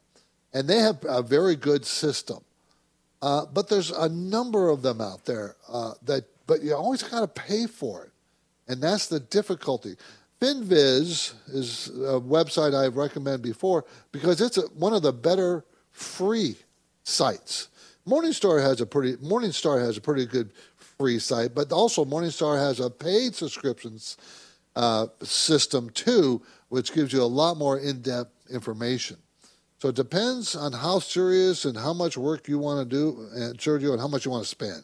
and 0.53 0.67
they 0.67 0.79
have 0.79 1.05
a 1.07 1.21
very 1.21 1.55
good 1.55 1.85
system. 1.85 2.39
Uh, 3.21 3.45
but 3.53 3.67
there's 3.67 3.91
a 3.91 4.07
number 4.09 4.69
of 4.69 4.81
them 4.81 5.01
out 5.01 5.25
there 5.25 5.55
uh, 5.67 5.93
that, 6.03 6.23
but 6.47 6.63
you 6.63 6.73
always 6.73 7.03
got 7.03 7.19
to 7.19 7.27
pay 7.27 7.67
for 7.67 8.05
it, 8.05 8.11
and 8.71 8.81
that's 8.81 9.07
the 9.07 9.19
difficulty. 9.19 9.95
FinViz 10.39 11.33
is 11.53 11.89
a 11.89 12.19
website 12.19 12.73
I've 12.73 12.95
recommended 12.95 13.41
before 13.41 13.83
because 14.13 14.39
it's 14.39 14.57
a, 14.57 14.61
one 14.67 14.93
of 14.93 15.01
the 15.01 15.11
better 15.11 15.65
free 15.91 16.55
sites. 17.03 17.67
Morningstar 18.07 18.61
has 18.61 18.79
a 18.79 18.85
pretty 18.85 19.17
Morningstar 19.17 19.81
has 19.81 19.97
a 19.97 20.01
pretty 20.01 20.25
good 20.25 20.51
free 20.77 21.19
site, 21.19 21.53
but 21.53 21.71
also 21.73 22.05
Morningstar 22.05 22.57
has 22.57 22.79
a 22.79 22.89
paid 22.89 23.35
subscriptions 23.35 24.17
uh, 24.77 25.07
system 25.21 25.89
too, 25.89 26.41
which 26.69 26.93
gives 26.93 27.11
you 27.11 27.21
a 27.21 27.25
lot 27.25 27.57
more 27.57 27.77
in-depth 27.77 28.31
information. 28.49 29.17
So 29.79 29.89
it 29.89 29.95
depends 29.95 30.55
on 30.55 30.73
how 30.73 30.99
serious 30.99 31.65
and 31.65 31.75
how 31.77 31.93
much 31.93 32.17
work 32.17 32.47
you 32.47 32.59
want 32.59 32.87
to 32.87 32.95
do, 32.95 33.27
and 33.33 33.57
Sergio, 33.57 33.91
and 33.91 33.99
how 33.99 34.07
much 34.07 34.25
you 34.25 34.31
want 34.31 34.43
to 34.43 34.49
spend. 34.49 34.83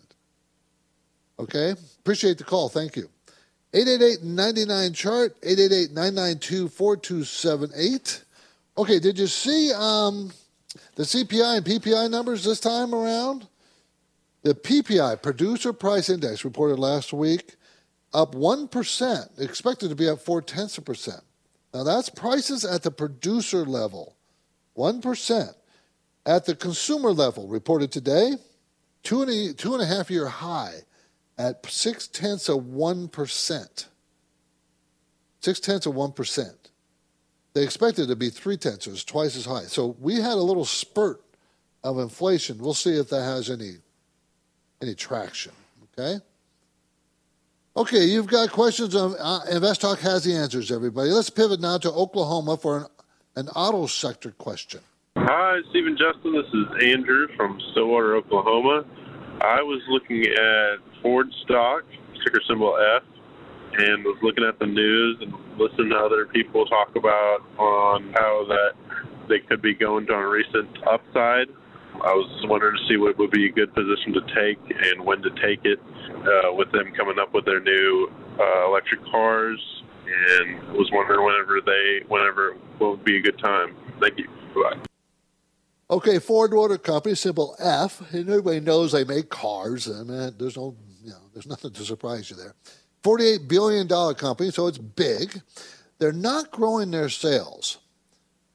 Okay, 1.37 1.75
appreciate 1.99 2.37
the 2.37 2.45
call. 2.45 2.69
Thank 2.69 2.95
you. 2.95 3.09
888-99 3.73 4.95
chart 4.95 5.35
888-992-4278. 5.41 8.23
Okay, 8.77 8.99
did 8.99 9.19
you 9.19 9.27
see 9.27 9.73
um, 9.73 10.31
the 10.95 11.03
CPI 11.03 11.57
and 11.57 11.65
PPI 11.65 12.09
numbers 12.09 12.45
this 12.45 12.61
time 12.61 12.95
around? 12.95 13.47
The 14.43 14.53
PPI, 14.53 15.21
Producer 15.21 15.73
Price 15.73 16.09
Index, 16.09 16.45
reported 16.45 16.79
last 16.79 17.11
week, 17.11 17.55
up 18.13 18.33
1%, 18.33 19.41
expected 19.41 19.89
to 19.89 19.95
be 19.95 20.07
up 20.07 20.21
4 20.21 20.41
tenths 20.41 20.77
of 20.77 20.85
percent. 20.85 21.19
Now 21.73 21.83
that's 21.83 22.09
prices 22.09 22.63
at 22.63 22.83
the 22.83 22.91
producer 22.91 23.65
level, 23.65 24.14
1%. 24.77 25.53
At 26.25 26.45
the 26.45 26.55
consumer 26.55 27.11
level, 27.11 27.47
reported 27.47 27.91
today, 27.91 28.33
two 29.03 29.21
and 29.21 29.31
a, 29.31 29.53
two 29.53 29.73
and 29.73 29.83
a 29.83 29.85
half 29.85 30.09
year 30.09 30.27
high 30.27 30.73
at 31.37 31.65
six 31.67 32.07
tenths 32.07 32.49
of 32.49 32.61
1%. 32.61 33.85
Six 35.41 35.59
tenths 35.59 35.85
of 35.85 35.93
1%. 35.93 36.53
They 37.53 37.63
expected 37.63 38.07
to 38.07 38.15
be 38.15 38.29
three 38.29 38.57
tenths, 38.57 38.87
was 38.87 39.03
twice 39.03 39.35
as 39.37 39.45
high. 39.45 39.63
So 39.63 39.95
we 39.99 40.15
had 40.15 40.33
a 40.33 40.35
little 40.35 40.65
spurt 40.65 41.21
of 41.83 41.99
inflation. 41.99 42.57
We'll 42.57 42.73
see 42.73 42.97
if 42.97 43.09
that 43.09 43.21
has 43.21 43.49
any 43.49 43.75
any 44.81 44.93
traction. 44.93 45.53
Okay. 45.97 46.19
Okay, 47.77 48.05
you've 48.05 48.27
got 48.27 48.51
questions 48.51 48.95
on 48.95 49.15
uh, 49.19 49.41
Invest 49.51 49.81
Talk 49.81 49.99
has 49.99 50.23
the 50.23 50.33
answers. 50.33 50.71
Everybody, 50.71 51.09
let's 51.09 51.29
pivot 51.29 51.59
now 51.59 51.77
to 51.77 51.91
Oklahoma 51.91 52.57
for 52.57 52.77
an, 52.77 52.85
an 53.35 53.49
auto 53.49 53.85
sector 53.85 54.31
question. 54.31 54.79
Hi, 55.17 55.59
Stephen 55.69 55.97
Justin. 55.97 56.33
This 56.33 56.47
is 56.53 56.93
Andrew 56.93 57.27
from 57.35 57.59
Stillwater, 57.71 58.15
Oklahoma. 58.15 58.85
I 59.41 59.61
was 59.61 59.81
looking 59.89 60.25
at 60.25 61.01
Ford 61.01 61.27
stock, 61.43 61.83
ticker 62.23 62.41
symbol 62.47 62.77
F, 62.95 63.03
and 63.77 64.03
was 64.03 64.17
looking 64.21 64.45
at 64.45 64.57
the 64.59 64.65
news 64.65 65.17
and 65.21 65.33
listening 65.59 65.89
to 65.89 65.97
other 65.97 66.25
people 66.27 66.65
talk 66.65 66.95
about 66.95 67.39
on 67.57 68.13
how 68.15 68.45
that 68.47 68.73
they 69.27 69.39
could 69.39 69.61
be 69.61 69.73
going 69.73 70.09
on 70.09 70.23
a 70.23 70.29
recent 70.29 70.69
upside. 70.89 71.47
I 71.95 72.11
was 72.11 72.45
wondering 72.47 72.77
to 72.77 72.87
see 72.87 72.97
what 72.97 73.17
would 73.17 73.31
be 73.31 73.47
a 73.47 73.51
good 73.51 73.73
position 73.73 74.13
to 74.13 74.21
take 74.35 74.59
and 74.69 75.05
when 75.05 75.21
to 75.23 75.29
take 75.41 75.63
it 75.63 75.79
uh, 75.79 76.53
with 76.53 76.71
them 76.71 76.91
coming 76.95 77.19
up 77.19 77.33
with 77.33 77.45
their 77.45 77.61
new 77.61 78.11
uh, 78.39 78.67
electric 78.67 79.03
cars 79.05 79.59
and 80.07 80.73
was 80.73 80.89
wondering 80.91 81.25
whenever 81.25 81.61
they 81.61 82.05
whenever 82.07 82.55
would 82.79 83.03
be 83.03 83.17
a 83.17 83.21
good 83.21 83.39
time. 83.39 83.75
Thank 83.99 84.17
you. 84.17 84.27
Bye. 84.53 84.77
Okay, 85.89 86.17
Ford 86.17 86.51
Motor 86.51 86.79
Company, 86.79 87.13
symbol 87.13 87.55
F, 87.59 88.01
and 88.11 88.27
everybody 88.27 88.59
knows 88.59 88.91
they 88.91 89.03
make 89.03 89.29
cars. 89.29 89.87
I 89.87 90.03
mean, 90.03 90.19
uh, 90.19 90.31
there's 90.35 90.57
no, 90.57 90.75
you 91.03 91.11
know, 91.11 91.19
there's 91.33 91.45
nothing 91.45 91.71
to 91.73 91.85
surprise 91.85 92.31
you 92.31 92.35
there. 92.35 92.55
$48 93.03 93.47
billion 93.47 93.87
company, 94.15 94.49
so 94.49 94.65
it's 94.65 94.79
big. 94.79 95.43
They're 95.99 96.11
not 96.11 96.49
growing 96.49 96.89
their 96.89 97.09
sales. 97.09 97.77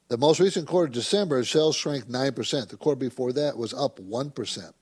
The 0.09 0.17
most 0.17 0.41
recent 0.41 0.67
quarter, 0.67 0.91
December, 0.91 1.41
sales 1.45 1.77
shrank 1.77 2.03
9%. 2.03 2.67
The 2.67 2.75
quarter 2.75 2.99
before 2.99 3.31
that 3.31 3.55
was 3.55 3.73
up 3.73 3.97
1%. 3.97 4.57
And 4.57 4.73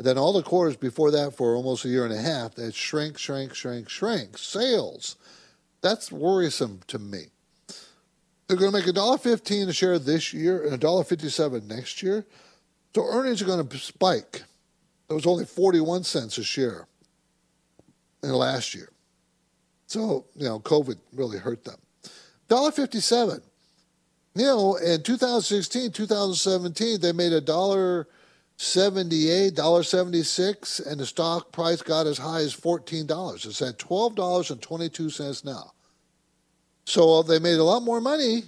then 0.00 0.18
all 0.18 0.32
the 0.32 0.42
quarters 0.42 0.76
before 0.76 1.12
that 1.12 1.36
for 1.36 1.54
almost 1.54 1.84
a 1.84 1.88
year 1.88 2.04
and 2.04 2.12
a 2.12 2.20
half, 2.20 2.56
they 2.56 2.72
shrank, 2.72 3.16
shrank, 3.16 3.54
shrank, 3.54 3.88
shrank. 3.88 4.36
Sales. 4.36 5.14
That's 5.82 6.10
worrisome 6.10 6.80
to 6.86 6.98
me. 6.98 7.24
They're 8.46 8.56
going 8.56 8.72
to 8.72 8.78
make 8.78 8.86
$1.15 8.86 9.68
a 9.68 9.72
share 9.72 9.98
this 9.98 10.32
year 10.32 10.66
and 10.66 10.80
$1.57 10.80 11.66
next 11.66 12.02
year. 12.02 12.24
So 12.94 13.04
earnings 13.06 13.42
are 13.42 13.46
going 13.46 13.66
to 13.66 13.78
spike. 13.78 14.42
It 15.10 15.12
was 15.12 15.26
only 15.26 15.44
41 15.44 16.04
cents 16.04 16.38
a 16.38 16.44
share 16.44 16.86
in 18.22 18.30
last 18.30 18.74
year. 18.74 18.90
So, 19.86 20.26
you 20.34 20.44
know, 20.44 20.60
COVID 20.60 20.98
really 21.12 21.38
hurt 21.38 21.64
them. 21.64 21.76
$1.57. 22.48 23.42
You 24.34 24.44
know, 24.44 24.76
in 24.76 25.02
2016, 25.02 25.92
2017, 25.92 27.00
they 27.00 27.12
made 27.12 27.32
a 27.32 27.40
dollar 27.40 28.08
78, 28.62 29.56
dollar 29.56 29.82
76, 29.82 30.78
and 30.78 31.00
the 31.00 31.04
stock 31.04 31.50
price 31.50 31.82
got 31.82 32.06
as 32.06 32.16
high 32.16 32.42
as 32.42 32.54
$14. 32.54 33.44
It's 33.44 33.60
at 33.60 33.76
$12.22 33.76 35.44
now. 35.44 35.72
So 36.84 37.24
they 37.24 37.40
made 37.40 37.58
a 37.58 37.64
lot 37.64 37.82
more 37.82 38.00
money 38.00 38.44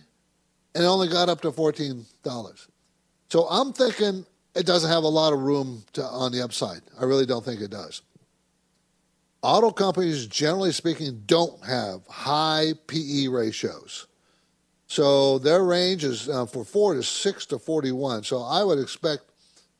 and 0.76 0.84
only 0.84 1.08
got 1.08 1.28
up 1.28 1.40
to 1.40 1.50
$14. 1.50 2.04
So 3.28 3.48
I'm 3.50 3.72
thinking 3.72 4.24
it 4.54 4.66
doesn't 4.66 4.88
have 4.88 5.02
a 5.02 5.08
lot 5.08 5.32
of 5.32 5.40
room 5.40 5.82
to, 5.94 6.04
on 6.04 6.30
the 6.30 6.42
upside. 6.42 6.82
I 7.00 7.06
really 7.06 7.26
don't 7.26 7.44
think 7.44 7.60
it 7.60 7.72
does. 7.72 8.02
Auto 9.42 9.72
companies, 9.72 10.28
generally 10.28 10.70
speaking, 10.70 11.24
don't 11.26 11.62
have 11.66 12.06
high 12.06 12.72
PE 12.86 13.26
ratios. 13.26 14.06
So 14.86 15.40
their 15.40 15.64
range 15.64 16.04
is 16.04 16.28
uh, 16.28 16.46
for 16.46 16.64
Ford 16.64 16.98
is 16.98 17.08
6 17.08 17.46
to 17.46 17.58
41. 17.58 18.22
So 18.22 18.44
I 18.44 18.62
would 18.62 18.78
expect 18.78 19.33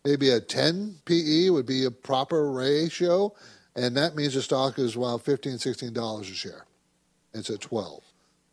maybe 0.05 0.31
a 0.31 0.41
10 0.41 0.97
PE 1.05 1.51
would 1.51 1.67
be 1.67 1.85
a 1.85 1.91
proper 1.91 2.51
ratio. 2.51 3.33
And 3.77 3.97
that 3.97 4.15
means 4.15 4.35
the 4.35 4.43
stock 4.43 4.79
is 4.79 4.97
well, 4.97 5.19
15 5.19 5.55
$16 5.55 6.21
a 6.21 6.25
share. 6.25 6.67
It's 7.33 7.51
at 7.51 7.61
12. 7.61 8.03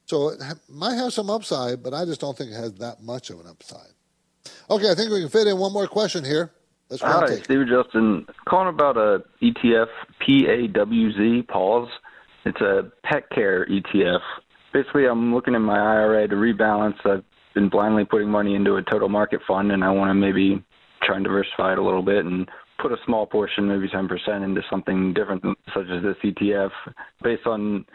So 0.05 0.29
it 0.29 0.41
might 0.67 0.95
have 0.95 1.13
some 1.13 1.29
upside, 1.29 1.83
but 1.83 1.93
I 1.93 2.05
just 2.05 2.19
don't 2.19 2.37
think 2.37 2.51
it 2.51 2.55
has 2.55 2.73
that 2.75 3.03
much 3.03 3.29
of 3.29 3.39
an 3.39 3.47
upside. 3.47 3.91
Okay, 4.69 4.89
I 4.89 4.95
think 4.95 5.11
we 5.11 5.21
can 5.21 5.29
fit 5.29 5.47
in 5.47 5.57
one 5.57 5.71
more 5.71 5.87
question 5.87 6.25
here. 6.25 6.51
That's 6.89 7.01
Hi, 7.03 7.27
take. 7.27 7.45
Steve 7.45 7.67
Justin. 7.67 8.25
Calling 8.45 8.67
about 8.67 8.97
a 8.97 9.23
ETF 9.41 9.87
PAWZ 10.21 11.47
pause. 11.47 11.87
It's 12.43 12.59
a 12.59 12.91
pet 13.03 13.29
care 13.29 13.65
ETF. 13.67 14.19
Basically, 14.73 15.05
I'm 15.05 15.33
looking 15.33 15.53
in 15.53 15.61
my 15.61 15.77
IRA 15.77 16.27
to 16.27 16.35
rebalance. 16.35 16.97
I've 17.05 17.23
been 17.53 17.69
blindly 17.69 18.03
putting 18.03 18.29
money 18.29 18.55
into 18.55 18.75
a 18.75 18.81
total 18.81 19.07
market 19.07 19.41
fund, 19.47 19.71
and 19.71 19.83
I 19.83 19.91
want 19.91 20.09
to 20.09 20.13
maybe 20.13 20.63
try 21.03 21.15
and 21.15 21.25
diversify 21.25 21.73
it 21.73 21.77
a 21.77 21.83
little 21.83 22.03
bit 22.03 22.25
and 22.25 22.49
put 22.81 22.91
a 22.91 22.97
small 23.05 23.25
portion, 23.25 23.67
maybe 23.67 23.87
10%, 23.87 24.43
into 24.43 24.61
something 24.69 25.13
different, 25.13 25.43
such 25.73 25.85
as 25.91 26.03
this 26.03 26.15
ETF, 26.23 26.71
based 27.23 27.45
on 27.45 27.85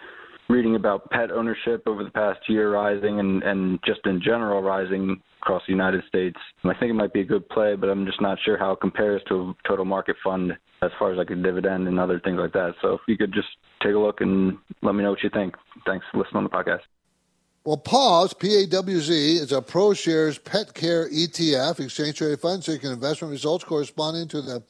reading 0.48 0.76
about 0.76 1.10
pet 1.10 1.30
ownership 1.30 1.82
over 1.86 2.04
the 2.04 2.10
past 2.10 2.38
year 2.48 2.72
rising 2.72 3.18
and, 3.18 3.42
and 3.42 3.80
just 3.84 4.00
in 4.04 4.20
general 4.22 4.62
rising 4.62 5.20
across 5.42 5.62
the 5.66 5.72
United 5.72 6.02
States. 6.08 6.36
I 6.64 6.74
think 6.74 6.90
it 6.90 6.94
might 6.94 7.12
be 7.12 7.20
a 7.20 7.24
good 7.24 7.48
play, 7.48 7.74
but 7.74 7.88
I'm 7.88 8.06
just 8.06 8.20
not 8.20 8.38
sure 8.44 8.56
how 8.56 8.72
it 8.72 8.80
compares 8.80 9.22
to 9.28 9.54
a 9.64 9.68
total 9.68 9.84
market 9.84 10.16
fund 10.22 10.52
as 10.82 10.90
far 10.98 11.12
as 11.12 11.18
like 11.18 11.30
a 11.30 11.34
dividend 11.34 11.88
and 11.88 11.98
other 11.98 12.20
things 12.20 12.38
like 12.38 12.52
that. 12.52 12.74
So 12.82 12.94
if 12.94 13.00
you 13.08 13.16
could 13.16 13.32
just 13.32 13.48
take 13.82 13.94
a 13.94 13.98
look 13.98 14.20
and 14.20 14.56
let 14.82 14.94
me 14.94 15.02
know 15.02 15.10
what 15.10 15.22
you 15.22 15.30
think. 15.30 15.54
Thanks 15.84 16.06
for 16.10 16.18
listening 16.18 16.38
on 16.38 16.44
the 16.44 16.50
podcast. 16.50 16.80
Well, 17.66 17.76
PAWZ, 17.76 18.38
P-A-W-Z, 18.38 19.38
is 19.38 19.50
a 19.50 19.60
ProShares 19.60 20.38
Pet 20.44 20.72
Care 20.72 21.10
ETF, 21.10 21.80
exchange 21.80 22.16
traded 22.16 22.38
fund 22.38 22.62
So, 22.62 22.74
seeking 22.74 22.92
investment 22.92 23.32
results 23.32 23.64
corresponding 23.64 24.28
to 24.28 24.40
the 24.40 24.62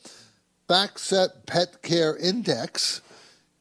FactSet 0.67 1.45
Pet 1.45 1.83
Care 1.83 2.17
Index. 2.17 3.03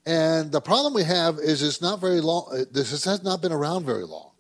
And 0.06 0.54
the 0.54 0.62
problem 0.62 0.94
we 0.94 1.04
have 1.04 1.40
is 1.40 1.64
it's 1.64 1.82
not 1.82 2.00
very 2.00 2.22
long. 2.22 2.64
This 2.72 2.92
has 3.04 3.24
not 3.24 3.42
been 3.42 3.52
around 3.52 3.86
very 3.86 4.06
long, 4.06 4.32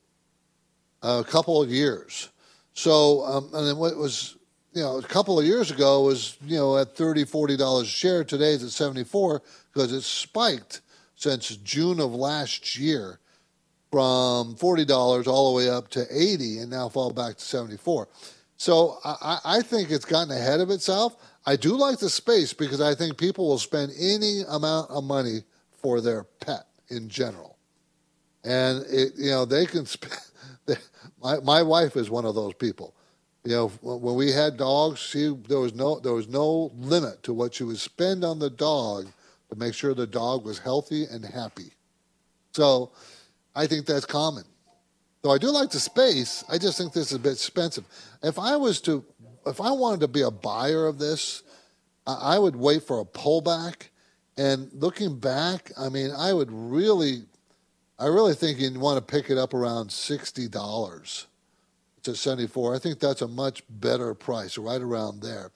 a 1.04 1.26
couple 1.26 1.62
of 1.62 1.70
years. 1.70 2.30
So, 2.74 3.26
um, 3.26 3.50
and 3.54 3.68
then 3.68 3.76
what 3.76 3.98
was, 3.98 4.38
you 4.72 4.82
know, 4.82 5.00
a 5.00 5.04
couple 5.04 5.38
of 5.38 5.46
years 5.46 5.72
ago 5.72 6.04
was, 6.04 6.38
you 6.46 6.56
know, 6.56 6.78
at 6.78 6.96
$30, 6.96 7.30
$40 7.30 7.82
a 7.82 7.86
share. 7.86 8.24
Today 8.24 8.54
it's 8.54 8.64
at 8.64 8.70
74 8.70 9.42
because 9.74 9.92
it's 9.92 10.08
spiked 10.08 10.80
since 11.18 11.50
June 11.58 12.00
of 12.00 12.14
last 12.14 12.80
year 12.80 13.20
from 13.96 14.56
$40 14.56 15.26
all 15.26 15.54
the 15.54 15.56
way 15.56 15.70
up 15.70 15.88
to 15.92 16.06
80 16.12 16.58
and 16.58 16.70
now 16.70 16.90
fall 16.90 17.14
back 17.14 17.38
to 17.38 17.42
74. 17.42 18.10
So 18.58 18.98
I, 19.06 19.40
I 19.46 19.62
think 19.62 19.90
it's 19.90 20.04
gotten 20.04 20.36
ahead 20.36 20.60
of 20.60 20.70
itself. 20.70 21.16
I 21.46 21.56
do 21.56 21.78
like 21.78 22.00
the 22.00 22.10
space 22.10 22.52
because 22.52 22.82
I 22.82 22.94
think 22.94 23.18
people 23.18 23.48
will 23.48 23.58
spend 23.58 23.94
any 23.98 24.42
amount 24.50 24.92
of 24.92 25.06
money 25.06 25.44
for 25.82 26.02
their 26.02 26.26
pet 26.42 26.68
in 26.90 27.08
general. 27.08 27.58
And 28.44 28.84
it, 28.90 29.14
you 29.16 29.32
know, 29.32 29.46
they 29.46 29.66
can. 29.66 29.86
Sp- 29.88 30.12
my 31.24 31.40
my 31.40 31.64
wife 31.64 31.96
is 31.96 32.10
one 32.10 32.26
of 32.26 32.36
those 32.36 32.54
people. 32.56 32.94
You 33.46 33.52
know, 33.56 33.68
when 33.82 34.16
we 34.16 34.30
had 34.30 34.58
dogs, 34.58 35.00
she 35.00 35.34
there 35.48 35.62
was 35.62 35.74
no 35.74 36.02
there 36.02 36.14
was 36.14 36.28
no 36.28 36.70
limit 36.76 37.24
to 37.24 37.34
what 37.34 37.54
she 37.54 37.64
would 37.64 37.80
spend 37.80 38.26
on 38.26 38.40
the 38.40 38.50
dog 38.50 39.08
to 39.50 39.56
make 39.56 39.74
sure 39.74 39.94
the 39.94 40.06
dog 40.06 40.44
was 40.44 40.60
healthy 40.60 41.06
and 41.06 41.24
happy. 41.24 41.72
So, 42.52 42.92
I 43.56 43.68
think 43.68 43.86
that's 43.86 44.06
common. 44.06 44.44
Though 45.22 45.32
I 45.32 45.38
do 45.38 45.50
like 45.50 45.72
the 45.72 45.80
space. 45.80 46.44
I 46.50 46.58
just 46.58 46.78
think 46.78 46.94
this 46.94 47.08
is 47.12 47.18
a 47.18 47.20
bit 47.20 47.34
expensive. 47.34 47.86
If 48.22 48.38
I 48.38 48.56
was 48.58 48.82
to, 48.82 49.04
if 49.48 49.60
I 49.60 49.72
wanted 49.72 50.02
to 50.02 50.08
be 50.08 50.22
a 50.22 50.30
buyer 50.32 50.86
of 50.86 51.00
this, 51.00 51.42
I 52.06 52.38
would 52.38 52.56
wait 52.56 52.84
for 52.84 53.00
a 53.00 53.06
pullback. 53.06 53.90
And 54.38 54.70
looking 54.74 55.18
back, 55.18 55.72
I 55.78 55.90
mean, 55.90 56.12
I 56.12 56.34
would 56.34 56.52
really, 56.52 57.24
I 57.98 58.06
really 58.06 58.36
think 58.36 58.60
you'd 58.60 58.78
want 58.78 58.98
to 58.98 59.02
pick 59.14 59.32
it 59.32 59.38
up 59.38 59.54
around 59.54 59.92
sixty 59.92 60.48
dollars 60.48 61.28
to 62.04 62.14
seventy 62.16 62.46
four. 62.46 62.76
I 62.76 62.80
think 62.80 63.00
that's 63.00 63.22
a 63.22 63.28
much 63.28 63.64
better 63.70 64.14
price, 64.14 64.58
right 64.58 64.82
around 64.82 65.22
there. 65.22 65.52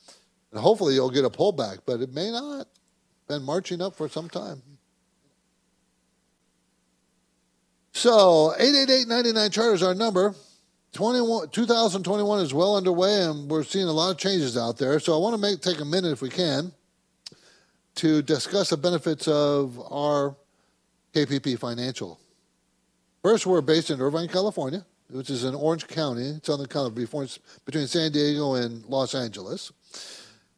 And 0.51 0.59
hopefully 0.59 0.95
you'll 0.95 1.11
get 1.11 1.25
a 1.25 1.29
pullback, 1.29 1.79
but 1.85 1.99
it 2.01 2.13
may 2.13 2.31
not. 2.31 2.67
Been 3.27 3.43
marching 3.43 3.81
up 3.81 3.95
for 3.95 4.09
some 4.09 4.29
time. 4.29 4.63
So 7.99 8.53
888-99 8.57 9.51
chart 9.51 9.73
is 9.73 9.83
our 9.83 9.93
number. 9.93 10.33
21, 10.93 11.49
2021 11.49 12.39
is 12.39 12.53
well 12.53 12.77
underway, 12.77 13.23
and 13.23 13.49
we're 13.49 13.65
seeing 13.65 13.89
a 13.89 13.91
lot 13.91 14.09
of 14.09 14.17
changes 14.17 14.55
out 14.55 14.77
there. 14.77 15.01
So 15.01 15.13
I 15.13 15.17
want 15.17 15.35
to 15.35 15.41
make 15.41 15.59
take 15.59 15.81
a 15.81 15.85
minute, 15.85 16.13
if 16.13 16.21
we 16.21 16.29
can, 16.29 16.71
to 17.95 18.21
discuss 18.21 18.69
the 18.69 18.77
benefits 18.77 19.27
of 19.27 19.77
our 19.91 20.33
KPP 21.13 21.59
Financial. 21.59 22.17
First, 23.21 23.45
we're 23.45 23.59
based 23.59 23.89
in 23.89 23.99
Irvine, 23.99 24.29
California, 24.29 24.85
which 25.09 25.29
is 25.29 25.43
in 25.43 25.53
Orange 25.53 25.85
County. 25.85 26.29
It's 26.37 26.47
on 26.47 26.59
the 26.59 26.69
kind 26.69 26.87
of 26.87 26.95
between 26.95 27.87
San 27.87 28.13
Diego 28.13 28.53
and 28.53 28.85
Los 28.85 29.13
Angeles. 29.13 29.73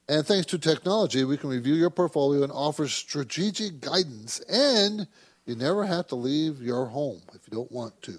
And 0.08 0.28
thanks 0.28 0.46
to 0.46 0.60
technology, 0.60 1.24
we 1.24 1.38
can 1.38 1.50
review 1.50 1.74
your 1.74 1.90
portfolio 1.90 2.44
and 2.44 2.52
offer 2.52 2.88
strategic 2.88 3.82
guidance 3.82 4.42
and– 4.42 5.08
you 5.52 5.58
never 5.58 5.86
have 5.86 6.08
to 6.08 6.16
leave 6.16 6.62
your 6.62 6.86
home 6.86 7.22
if 7.34 7.42
you 7.46 7.58
don't 7.58 7.72
want 7.72 8.02
to. 8.04 8.18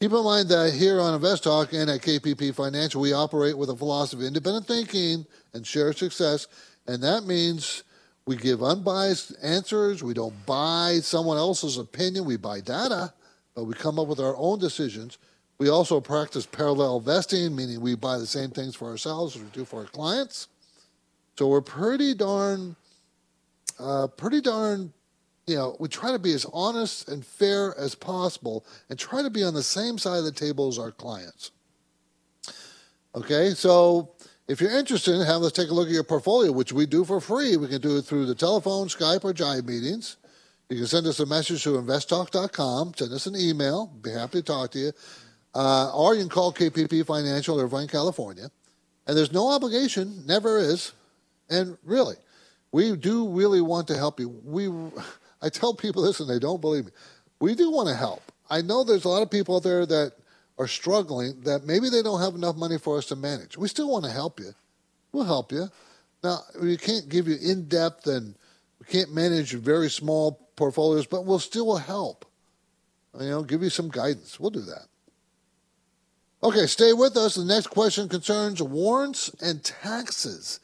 Keep 0.00 0.12
in 0.12 0.24
mind 0.24 0.48
that 0.48 0.74
here 0.74 1.00
on 1.00 1.14
Invest 1.14 1.44
Talk 1.44 1.72
and 1.72 1.88
at 1.88 2.02
KPP 2.02 2.52
Financial, 2.52 3.00
we 3.00 3.12
operate 3.12 3.56
with 3.56 3.70
a 3.70 3.76
philosophy 3.76 4.22
of 4.22 4.26
independent 4.26 4.66
thinking 4.66 5.24
and 5.54 5.64
share 5.64 5.92
success. 5.92 6.48
And 6.88 7.00
that 7.04 7.24
means 7.24 7.84
we 8.26 8.36
give 8.36 8.62
unbiased 8.62 9.34
answers. 9.40 10.02
We 10.02 10.14
don't 10.14 10.34
buy 10.46 10.98
someone 11.00 11.36
else's 11.36 11.78
opinion. 11.78 12.24
We 12.24 12.36
buy 12.36 12.60
data, 12.60 13.12
but 13.54 13.64
we 13.64 13.74
come 13.74 14.00
up 14.00 14.08
with 14.08 14.18
our 14.18 14.36
own 14.36 14.58
decisions. 14.58 15.18
We 15.58 15.68
also 15.68 16.00
practice 16.00 16.44
parallel 16.44 16.98
investing, 16.98 17.54
meaning 17.54 17.80
we 17.80 17.94
buy 17.94 18.18
the 18.18 18.26
same 18.26 18.50
things 18.50 18.74
for 18.74 18.88
ourselves 18.88 19.36
as 19.36 19.42
we 19.42 19.48
do 19.50 19.64
for 19.64 19.80
our 19.80 19.86
clients. 19.86 20.48
So 21.36 21.46
we're 21.46 21.60
pretty 21.60 22.14
darn, 22.14 22.74
uh, 23.78 24.08
pretty 24.08 24.40
darn 24.40 24.92
you 25.48 25.56
know, 25.56 25.76
we 25.78 25.88
try 25.88 26.12
to 26.12 26.18
be 26.18 26.32
as 26.32 26.46
honest 26.52 27.08
and 27.08 27.24
fair 27.24 27.74
as 27.78 27.94
possible 27.94 28.64
and 28.90 28.98
try 28.98 29.22
to 29.22 29.30
be 29.30 29.42
on 29.42 29.54
the 29.54 29.62
same 29.62 29.98
side 29.98 30.18
of 30.18 30.24
the 30.24 30.32
table 30.32 30.68
as 30.68 30.78
our 30.78 30.90
clients. 30.90 31.50
Okay, 33.14 33.50
so 33.50 34.10
if 34.46 34.60
you're 34.60 34.76
interested 34.76 35.14
in 35.14 35.26
having 35.26 35.44
us 35.44 35.52
take 35.52 35.70
a 35.70 35.74
look 35.74 35.88
at 35.88 35.94
your 35.94 36.04
portfolio, 36.04 36.52
which 36.52 36.72
we 36.72 36.86
do 36.86 37.04
for 37.04 37.20
free, 37.20 37.56
we 37.56 37.68
can 37.68 37.80
do 37.80 37.96
it 37.96 38.02
through 38.02 38.26
the 38.26 38.34
telephone, 38.34 38.88
Skype, 38.88 39.24
or 39.24 39.32
Jive 39.32 39.66
meetings. 39.66 40.16
You 40.68 40.76
can 40.76 40.86
send 40.86 41.06
us 41.06 41.18
a 41.18 41.26
message 41.26 41.64
to 41.64 41.70
investtalk.com, 41.70 42.92
send 42.96 43.12
us 43.12 43.26
an 43.26 43.36
email, 43.36 43.86
be 43.86 44.10
happy 44.10 44.38
to 44.38 44.42
talk 44.42 44.70
to 44.72 44.78
you. 44.78 44.92
Uh, 45.54 45.90
or 45.94 46.14
you 46.14 46.20
can 46.20 46.28
call 46.28 46.52
KPP 46.52 47.06
Financial, 47.06 47.58
Irvine, 47.58 47.88
California. 47.88 48.50
And 49.06 49.16
there's 49.16 49.32
no 49.32 49.48
obligation, 49.50 50.26
never 50.26 50.58
is. 50.58 50.92
And 51.48 51.78
really, 51.82 52.16
we 52.70 52.94
do 52.96 53.28
really 53.28 53.62
want 53.62 53.88
to 53.88 53.96
help 53.96 54.20
you. 54.20 54.28
We 54.44 54.68
I 55.40 55.48
tell 55.48 55.74
people 55.74 56.02
this 56.02 56.20
and 56.20 56.28
they 56.28 56.38
don't 56.38 56.60
believe 56.60 56.86
me. 56.86 56.92
We 57.40 57.54
do 57.54 57.70
want 57.70 57.88
to 57.88 57.94
help. 57.94 58.22
I 58.50 58.62
know 58.62 58.82
there's 58.82 59.04
a 59.04 59.08
lot 59.08 59.22
of 59.22 59.30
people 59.30 59.56
out 59.56 59.62
there 59.62 59.86
that 59.86 60.12
are 60.58 60.66
struggling 60.66 61.40
that 61.42 61.64
maybe 61.64 61.88
they 61.88 62.02
don't 62.02 62.20
have 62.20 62.34
enough 62.34 62.56
money 62.56 62.78
for 62.78 62.98
us 62.98 63.06
to 63.06 63.16
manage. 63.16 63.56
We 63.56 63.68
still 63.68 63.90
want 63.90 64.04
to 64.04 64.10
help 64.10 64.40
you. 64.40 64.52
We'll 65.12 65.24
help 65.24 65.52
you. 65.52 65.68
Now, 66.24 66.40
we 66.60 66.76
can't 66.76 67.08
give 67.08 67.28
you 67.28 67.36
in 67.40 67.68
depth 67.68 68.06
and 68.06 68.34
we 68.80 68.86
can't 68.86 69.14
manage 69.14 69.52
very 69.52 69.88
small 69.88 70.48
portfolios, 70.56 71.06
but 71.06 71.24
we'll 71.24 71.38
still 71.38 71.76
help. 71.76 72.24
You 73.18 73.28
know, 73.28 73.42
give 73.42 73.62
you 73.62 73.70
some 73.70 73.88
guidance. 73.88 74.38
We'll 74.38 74.50
do 74.50 74.62
that. 74.62 74.86
Okay, 76.42 76.66
stay 76.66 76.92
with 76.92 77.16
us. 77.16 77.34
The 77.34 77.44
next 77.44 77.68
question 77.68 78.08
concerns 78.08 78.62
warrants 78.62 79.28
and 79.40 79.62
taxes, 79.64 80.60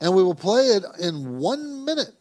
and 0.00 0.14
we 0.14 0.22
will 0.22 0.36
play 0.36 0.66
it 0.66 0.84
in 1.00 1.38
one 1.38 1.84
minute. 1.84 2.14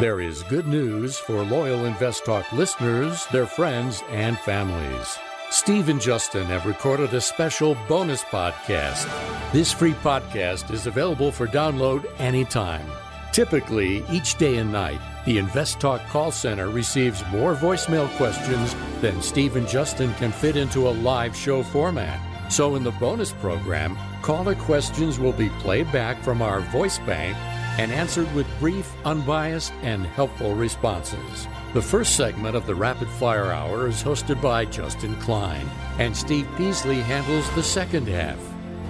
There 0.00 0.20
is 0.20 0.44
good 0.44 0.68
news 0.68 1.18
for 1.18 1.42
loyal 1.42 1.84
Invest 1.84 2.24
Talk 2.24 2.52
listeners, 2.52 3.26
their 3.32 3.46
friends, 3.46 4.00
and 4.10 4.38
families. 4.38 5.18
Steve 5.50 5.88
and 5.88 6.00
Justin 6.00 6.44
have 6.46 6.66
recorded 6.66 7.12
a 7.14 7.20
special 7.20 7.76
bonus 7.88 8.22
podcast. 8.22 9.10
This 9.50 9.72
free 9.72 9.94
podcast 9.94 10.70
is 10.70 10.86
available 10.86 11.32
for 11.32 11.48
download 11.48 12.08
anytime. 12.20 12.86
Typically, 13.32 14.04
each 14.08 14.38
day 14.38 14.58
and 14.58 14.70
night, 14.70 15.00
the 15.26 15.38
Invest 15.38 15.80
Talk 15.80 16.00
call 16.10 16.30
center 16.30 16.68
receives 16.68 17.26
more 17.32 17.56
voicemail 17.56 18.08
questions 18.16 18.76
than 19.00 19.20
Steve 19.20 19.56
and 19.56 19.66
Justin 19.66 20.14
can 20.14 20.30
fit 20.30 20.56
into 20.56 20.86
a 20.86 20.96
live 21.02 21.34
show 21.34 21.64
format. 21.64 22.20
So, 22.52 22.76
in 22.76 22.84
the 22.84 22.92
bonus 22.92 23.32
program, 23.32 23.98
caller 24.22 24.54
questions 24.54 25.18
will 25.18 25.32
be 25.32 25.48
played 25.58 25.90
back 25.90 26.22
from 26.22 26.40
our 26.40 26.60
voice 26.60 27.00
bank 27.00 27.36
and 27.78 27.92
answered 27.92 28.32
with 28.34 28.46
brief, 28.58 28.92
unbiased, 29.04 29.72
and 29.82 30.04
helpful 30.04 30.54
responses. 30.54 31.46
The 31.74 31.82
first 31.82 32.16
segment 32.16 32.56
of 32.56 32.66
the 32.66 32.74
Rapid 32.74 33.08
Fire 33.08 33.52
Hour 33.52 33.88
is 33.88 34.02
hosted 34.02 34.42
by 34.42 34.64
Justin 34.64 35.14
Klein, 35.20 35.66
and 35.98 36.16
Steve 36.16 36.48
Peasley 36.56 37.00
handles 37.00 37.48
the 37.54 37.62
second 37.62 38.08
half. 38.08 38.38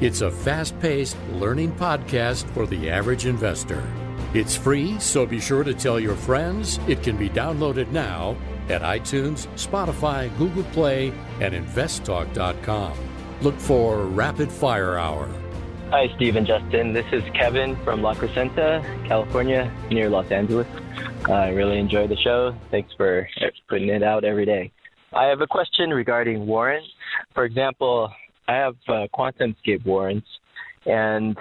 It's 0.01 0.20
a 0.20 0.30
fast 0.30 0.78
paced 0.80 1.16
learning 1.32 1.72
podcast 1.72 2.49
for 2.55 2.66
the 2.66 2.89
average 2.89 3.26
investor. 3.26 3.82
It's 4.34 4.57
free, 4.57 4.99
so 5.01 5.26
be 5.26 5.41
sure 5.41 5.64
to 5.64 5.74
tell 5.74 5.99
your 5.99 6.14
friends. 6.14 6.78
It 6.86 7.03
can 7.03 7.16
be 7.16 7.28
downloaded 7.28 7.91
now 7.91 8.36
at 8.68 8.82
iTunes, 8.82 9.47
Spotify, 9.55 10.36
Google 10.39 10.64
Play, 10.64 11.12
and 11.41 11.55
investtalk.com. 11.55 12.93
Look 13.41 13.59
for 13.59 14.05
Rapid 14.05 14.53
Fire 14.53 14.99
Hour. 14.99 15.28
Hi, 15.91 16.07
Steve 16.16 16.36
and 16.36 16.47
Justin. 16.47 16.93
This 16.93 17.07
is 17.12 17.22
Kevin 17.32 17.74
from 17.82 18.03
La 18.03 18.12
Crescenta, 18.12 18.84
California, 19.09 19.72
near 19.91 20.11
Los 20.11 20.30
Angeles. 20.30 20.66
I 21.24 21.49
really 21.49 21.78
enjoy 21.78 22.07
the 22.07 22.16
show. 22.16 22.55
Thanks 22.70 22.93
for 22.95 23.26
putting 23.70 23.89
it 23.89 24.03
out 24.03 24.22
every 24.22 24.45
day. 24.45 24.70
I 25.14 25.24
have 25.24 25.41
a 25.41 25.47
question 25.47 25.89
regarding 25.89 26.47
warrants. 26.47 26.91
For 27.32 27.47
example, 27.47 28.12
I 28.49 28.53
have 28.53 28.76
uh, 28.86 29.07
QuantumScape 29.14 29.86
warrants, 29.86 30.26
and 30.84 31.39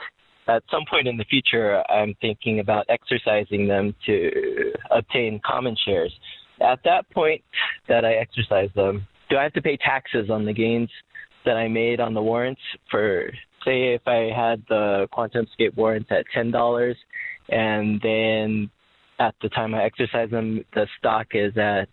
at 0.48 0.64
some 0.72 0.86
point 0.90 1.10
in 1.10 1.18
the 1.18 1.26
future, 1.26 1.84
I'm 1.92 2.16
thinking 2.22 2.62
about 2.62 2.86
exercising 2.88 3.68
them 3.68 3.94
to 4.06 4.72
obtain 4.92 5.42
common 5.46 5.76
shares. 5.86 6.18
At 6.62 6.80
that 6.86 7.10
point 7.10 7.42
that 7.90 8.06
I 8.06 8.14
exercise 8.14 8.70
them, 8.78 9.06
do 9.30 9.36
I 9.36 9.44
have 9.44 9.54
to 9.54 9.62
pay 9.62 9.76
taxes 9.76 10.30
on 10.30 10.46
the 10.46 10.54
gains 10.54 10.90
that 11.44 11.58
I 11.58 11.68
made 11.68 12.00
on 12.00 12.14
the 12.14 12.22
warrants 12.22 12.62
for 12.90 13.30
say 13.68 13.94
if 13.94 14.02
I 14.08 14.32
had 14.36 14.64
the 14.70 15.08
QuantumScape 15.14 15.76
warrants 15.76 16.10
at 16.12 16.26
ten 16.34 16.52
dollars, 16.52 16.96
and 17.50 18.00
then 18.02 18.70
at 19.20 19.36
the 19.42 19.50
time 19.50 19.76
I 19.76 19.84
exercise 19.84 20.30
them, 20.30 20.64
the 20.74 20.88
stock 20.98 21.28
is 21.34 21.56
at 21.58 21.90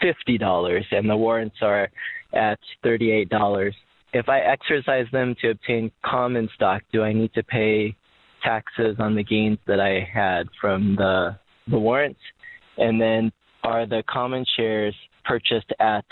fifty 0.00 0.36
dollars, 0.36 0.84
and 0.90 1.08
the 1.08 1.16
warrants 1.16 1.56
are 1.62 1.88
at 2.34 2.58
thirty-eight 2.82 3.28
dollars. 3.28 3.74
If 4.12 4.28
I 4.28 4.40
exercise 4.40 5.06
them 5.12 5.36
to 5.40 5.50
obtain 5.50 5.92
common 6.04 6.48
stock, 6.54 6.82
do 6.92 7.02
I 7.02 7.12
need 7.12 7.32
to 7.34 7.42
pay 7.44 7.94
taxes 8.42 8.96
on 8.98 9.14
the 9.14 9.22
gains 9.22 9.58
that 9.66 9.80
I 9.80 10.06
had 10.12 10.48
from 10.60 10.96
the 10.96 11.38
the 11.68 11.78
warrants? 11.78 12.20
And 12.76 13.00
then 13.00 13.30
are 13.62 13.86
the 13.86 14.02
common 14.08 14.44
shares 14.56 14.94
purchased 15.30 15.72
at 15.78 16.04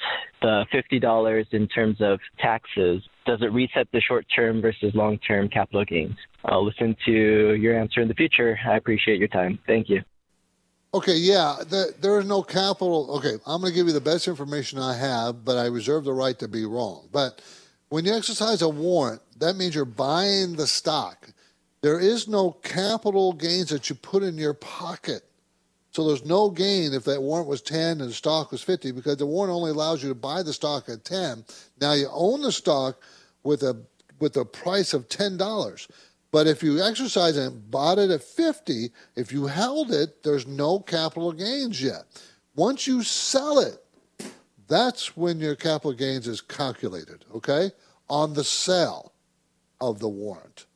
the 0.43 0.65
$50 0.73 1.47
in 1.53 1.67
terms 1.67 1.97
of 2.01 2.21
taxes, 2.39 3.03
does 3.27 3.43
it 3.43 3.53
reset 3.53 3.89
the 3.93 4.01
short 4.01 4.25
term 4.35 4.61
versus 4.61 4.95
long 4.95 5.19
term 5.19 5.49
capital 5.49 5.85
gains? 5.85 6.15
I'll 6.45 6.65
listen 6.65 6.97
to 7.05 7.55
your 7.55 7.77
answer 7.77 8.01
in 8.01 8.07
the 8.07 8.15
future. 8.15 8.57
I 8.65 8.77
appreciate 8.77 9.19
your 9.19 9.29
time. 9.29 9.59
Thank 9.67 9.89
you. 9.89 10.03
Okay, 10.95 11.17
yeah, 11.17 11.57
the, 11.69 11.95
there 12.01 12.19
is 12.21 12.27
no 12.27 12.43
capital. 12.43 13.11
Okay, 13.17 13.35
I'm 13.45 13.61
going 13.61 13.73
to 13.73 13.77
give 13.77 13.89
you 13.89 13.93
the 13.93 14.01
best 14.01 14.29
information 14.29 14.79
I 14.79 14.97
have, 14.97 15.45
but 15.45 15.59
I 15.59 15.67
reserve 15.67 16.05
the 16.05 16.15
right 16.15 16.39
to 16.39 16.47
be 16.47 16.65
wrong. 16.65 17.09
But 17.13 17.43
when 17.89 18.05
you 18.05 18.15
exercise 18.15 18.63
a 18.63 18.69
warrant, 18.69 19.21
that 19.39 19.57
means 19.57 19.75
you're 19.75 19.85
buying 19.85 20.55
the 20.55 20.67
stock. 20.69 21.29
There 21.83 21.99
is 21.99 22.29
no 22.29 22.53
capital 22.53 23.33
gains 23.33 23.71
that 23.71 23.91
you 23.91 23.97
put 23.97 24.23
in 24.23 24.39
your 24.39 24.55
pocket 24.55 25.23
so 25.91 26.07
there's 26.07 26.25
no 26.25 26.51
gain 26.51 26.93
if 26.93 27.05
that 27.05 27.23
warrant 27.23 27.49
was 27.49 27.63
10 27.63 28.01
and 28.01 28.11
the 28.11 28.13
stock 28.13 28.53
was 28.53 28.63
50 28.63 28.93
because 28.93 29.17
the 29.17 29.27
warrant 29.27 29.55
only 29.55 29.71
allows 29.71 30.03
you 30.03 30.09
to 30.09 30.15
buy 30.15 30.43
the 30.43 30.53
stock 30.53 30.89
at 30.89 31.05
10. 31.05 31.45
Now 31.81 31.93
you 31.93 32.09
own 32.13 32.43
the 32.43 32.53
stock 32.53 33.01
with 33.43 33.63
a 33.63 33.83
with 34.21 34.37
a 34.37 34.45
price 34.45 34.93
of 34.95 35.09
$10. 35.09 35.89
But 36.31 36.47
if 36.47 36.63
you 36.63 36.83
exercise 36.83 37.37
and 37.37 37.71
bought 37.71 37.99
it 37.99 38.11
at 38.11 38.23
50, 38.23 38.91
if 39.17 39.33
you 39.33 39.47
held 39.47 39.93
it, 39.93 40.23
there's 40.23 40.47
no 40.47 40.81
capital 40.81 41.33
gains 41.33 41.83
yet. 41.83 42.03
Once 42.55 42.87
you 42.87 43.03
sell 43.03 43.61
it, 43.61 43.79
that's 44.67 45.17
when 45.17 45.41
your 45.41 45.55
capital 45.55 45.95
gains 45.95 46.29
is 46.29 46.41
calculated, 46.41 47.25
okay? 47.35 47.71
On 48.11 48.35
the 48.35 48.45
sale 48.45 49.13
of 49.81 50.01
the 50.01 50.09
warrant. 50.09 50.67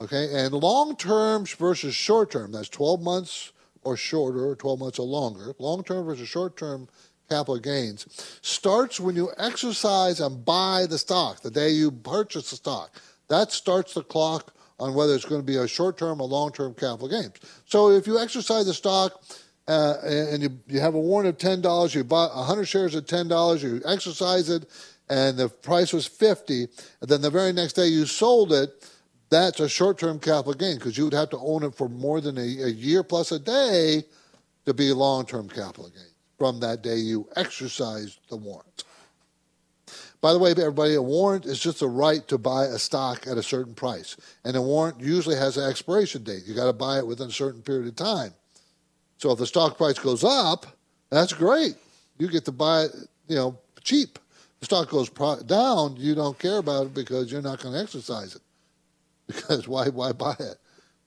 Okay? 0.00 0.28
And 0.32 0.52
long 0.52 0.96
term 0.96 1.44
versus 1.44 1.94
short 1.94 2.32
term, 2.32 2.50
that's 2.50 2.68
12 2.68 3.00
months 3.00 3.52
or 3.84 3.96
shorter, 3.96 4.46
or 4.46 4.56
12 4.56 4.78
months 4.78 4.98
or 4.98 5.06
longer. 5.06 5.54
Long 5.58 5.84
term 5.84 6.06
versus 6.06 6.28
short 6.28 6.56
term 6.56 6.88
capital 7.28 7.58
gains 7.58 8.06
starts 8.42 9.00
when 9.00 9.16
you 9.16 9.30
exercise 9.38 10.20
and 10.20 10.44
buy 10.44 10.86
the 10.88 10.98
stock, 10.98 11.40
the 11.40 11.50
day 11.50 11.70
you 11.70 11.90
purchase 11.90 12.50
the 12.50 12.56
stock. 12.56 13.00
That 13.28 13.52
starts 13.52 13.94
the 13.94 14.02
clock 14.02 14.54
on 14.78 14.94
whether 14.94 15.14
it's 15.14 15.24
going 15.24 15.40
to 15.40 15.46
be 15.46 15.56
a 15.56 15.68
short 15.68 15.96
term 15.96 16.20
or 16.20 16.28
long 16.28 16.52
term 16.52 16.74
capital 16.74 17.08
gains. 17.08 17.32
So 17.66 17.90
if 17.90 18.06
you 18.06 18.18
exercise 18.18 18.66
the 18.66 18.74
stock 18.74 19.22
uh, 19.68 19.94
and 20.04 20.42
you, 20.42 20.58
you 20.66 20.80
have 20.80 20.94
a 20.94 21.00
warrant 21.00 21.28
of 21.28 21.38
$10, 21.38 21.94
you 21.94 22.04
bought 22.04 22.34
100 22.34 22.64
shares 22.66 22.94
at 22.94 23.06
$10, 23.06 23.62
you 23.62 23.80
exercise 23.86 24.50
it, 24.50 24.66
and 25.08 25.38
the 25.38 25.48
price 25.48 25.92
was 25.92 26.06
50 26.06 26.68
and 27.00 27.08
then 27.08 27.22
the 27.22 27.30
very 27.30 27.52
next 27.52 27.74
day 27.74 27.86
you 27.86 28.06
sold 28.06 28.52
it, 28.52 28.90
that's 29.34 29.60
a 29.60 29.68
short 29.68 29.98
term 29.98 30.18
capital 30.18 30.54
gain 30.54 30.76
because 30.76 30.96
you 30.96 31.04
would 31.04 31.12
have 31.12 31.30
to 31.30 31.38
own 31.38 31.64
it 31.64 31.74
for 31.74 31.88
more 31.88 32.20
than 32.20 32.38
a, 32.38 32.40
a 32.40 32.68
year 32.68 33.02
plus 33.02 33.32
a 33.32 33.38
day 33.38 34.04
to 34.64 34.72
be 34.72 34.92
long 34.92 35.26
term 35.26 35.48
capital 35.48 35.90
gain 35.90 36.14
from 36.38 36.60
that 36.60 36.82
day 36.82 36.96
you 36.96 37.28
exercised 37.36 38.18
the 38.28 38.36
warrant. 38.36 38.84
By 40.20 40.32
the 40.32 40.38
way, 40.38 40.52
everybody, 40.52 40.94
a 40.94 41.02
warrant 41.02 41.44
is 41.44 41.60
just 41.60 41.82
a 41.82 41.86
right 41.86 42.26
to 42.28 42.38
buy 42.38 42.64
a 42.64 42.78
stock 42.78 43.26
at 43.26 43.36
a 43.36 43.42
certain 43.42 43.74
price. 43.74 44.16
And 44.44 44.56
a 44.56 44.62
warrant 44.62 45.00
usually 45.00 45.36
has 45.36 45.58
an 45.58 45.68
expiration 45.68 46.22
date. 46.22 46.44
You 46.46 46.54
got 46.54 46.64
to 46.64 46.72
buy 46.72 46.98
it 46.98 47.06
within 47.06 47.28
a 47.28 47.32
certain 47.32 47.60
period 47.60 47.88
of 47.88 47.96
time. 47.96 48.32
So 49.18 49.32
if 49.32 49.38
the 49.38 49.46
stock 49.46 49.76
price 49.76 49.98
goes 49.98 50.24
up, 50.24 50.66
that's 51.10 51.34
great. 51.34 51.76
You 52.18 52.28
get 52.28 52.46
to 52.46 52.52
buy 52.52 52.84
it, 52.84 52.92
you 53.28 53.36
know, 53.36 53.58
cheap. 53.82 54.18
If 54.54 54.60
the 54.60 54.66
stock 54.66 54.88
goes 54.88 55.10
down, 55.42 55.96
you 55.96 56.14
don't 56.14 56.38
care 56.38 56.56
about 56.58 56.86
it 56.86 56.94
because 56.94 57.30
you're 57.30 57.42
not 57.42 57.62
going 57.62 57.74
to 57.74 57.80
exercise 57.80 58.34
it. 58.34 58.42
Because 59.26 59.66
why 59.66 59.88
why 59.88 60.12
buy 60.12 60.36
it? 60.38 60.56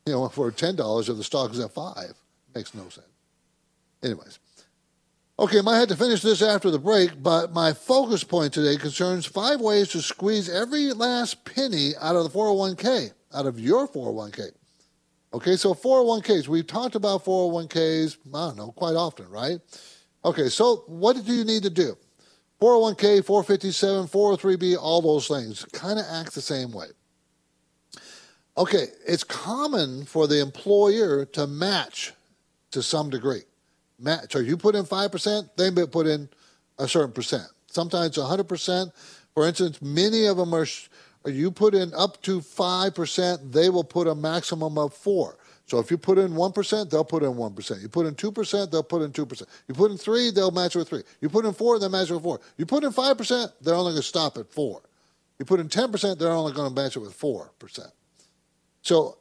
You 0.06 0.14
know, 0.14 0.30
for 0.30 0.52
ten 0.52 0.76
dollars 0.76 1.10
if 1.10 1.18
the 1.18 1.24
stock 1.24 1.52
is 1.52 1.60
at 1.60 1.74
five. 1.74 2.14
Makes 2.56 2.74
no 2.74 2.90
sense. 2.90 3.06
Anyways. 4.04 4.40
Okay, 5.40 5.60
I 5.68 5.78
have 5.78 5.90
to 5.90 5.96
finish 5.96 6.24
this 6.24 6.42
after 6.42 6.72
the 6.72 6.80
break, 6.80 7.22
but 7.22 7.54
my 7.54 7.72
focus 7.72 8.24
point 8.24 8.54
today 8.54 8.76
concerns 8.76 9.28
five 9.28 9.62
ways 9.62 9.90
to 9.90 10.02
squeeze 10.02 10.50
every 10.50 10.94
last 10.94 11.46
penny 11.46 11.92
out 12.02 12.16
of 12.16 12.24
the 12.24 12.30
401k, 12.36 13.12
out 13.36 13.46
of 13.46 13.60
your 13.60 13.88
401k. 13.88 14.50
Okay, 15.36 15.56
so 15.56 15.76
401ks, 15.76 16.48
we've 16.48 16.66
talked 16.66 16.96
about 16.96 17.24
401ks, 17.24 18.18
I 18.34 18.48
don't 18.48 18.58
know, 18.58 18.72
quite 18.72 18.96
often, 18.96 19.30
right? 19.30 19.60
Okay, 20.26 20.50
so 20.50 20.78
what 20.88 21.24
do 21.24 21.32
you 21.32 21.44
need 21.44 21.62
to 21.62 21.70
do? 21.70 21.96
401k, 22.60 23.24
457, 23.24 24.08
403b, 24.08 24.76
all 24.76 25.04
those 25.04 25.28
things 25.28 25.66
kind 25.72 26.00
of 26.00 26.06
act 26.10 26.34
the 26.34 26.42
same 26.42 26.72
way. 26.72 26.88
Okay, 28.58 28.88
it's 29.06 29.24
common 29.24 30.06
for 30.06 30.26
the 30.26 30.42
employer 30.42 31.26
to 31.26 31.46
match 31.46 32.14
to 32.72 32.82
some 32.82 33.10
degree 33.12 33.44
match. 34.00 34.34
So 34.34 34.40
you 34.40 34.58
put 34.58 34.76
in 34.76 34.84
5%, 34.84 35.50
they 35.58 35.70
may 35.70 35.86
put 35.86 36.08
in 36.08 36.30
a 36.80 36.88
certain 36.88 37.12
percent. 37.12 37.48
Sometimes 37.68 38.18
100%. 38.18 38.92
For 39.34 39.48
instance, 39.48 39.82
many 39.82 40.26
of 40.26 40.38
them 40.38 40.54
are, 40.54 40.66
you 41.26 41.52
put 41.52 41.76
in 41.76 41.94
up 41.94 42.22
to 42.24 42.40
5%, 42.40 43.52
they 43.52 43.70
will 43.70 43.84
put 43.84 44.08
a 44.08 44.16
maximum 44.16 44.78
of 44.78 44.94
4 44.94 45.38
So 45.68 45.78
if 45.80 45.92
you 45.92 45.98
put 45.98 46.18
in 46.18 46.32
1%, 46.32 46.90
they'll 46.90 47.04
put 47.04 47.22
in 47.24 47.34
1%. 47.34 47.82
You 47.82 47.90
put 47.90 48.08
in 48.08 48.16
2%, 48.16 48.72
they'll 48.72 48.84
put 48.84 49.02
in 49.04 49.12
2%. 49.12 49.44
You 49.68 49.76
put 49.76 49.92
in 49.92 49.98
3, 49.98 50.32
they'll 50.32 50.52
match 50.52 50.76
with 50.76 50.90
3. 50.90 51.04
You 51.22 51.30
put 51.30 51.46
in 51.46 51.54
4, 51.54 51.80
they'll 51.80 51.90
match 51.90 52.10
it 52.10 52.14
with 52.14 52.24
4. 52.24 52.40
You 52.58 52.66
put 52.66 52.84
in 52.84 52.92
5%, 52.92 53.52
they're 53.62 53.76
only 53.76 53.92
going 53.92 54.02
to 54.02 54.08
stop 54.08 54.38
at 54.38 54.52
4. 54.52 54.82
You 55.38 55.46
put 55.46 55.60
in 55.60 55.70
10%, 55.70 56.18
they're 56.18 56.32
only 56.32 56.54
going 56.54 56.74
to 56.74 56.82
match 56.82 56.96
it 56.96 57.00
with 57.00 57.20
4%. 57.20 57.92
So 58.88 59.18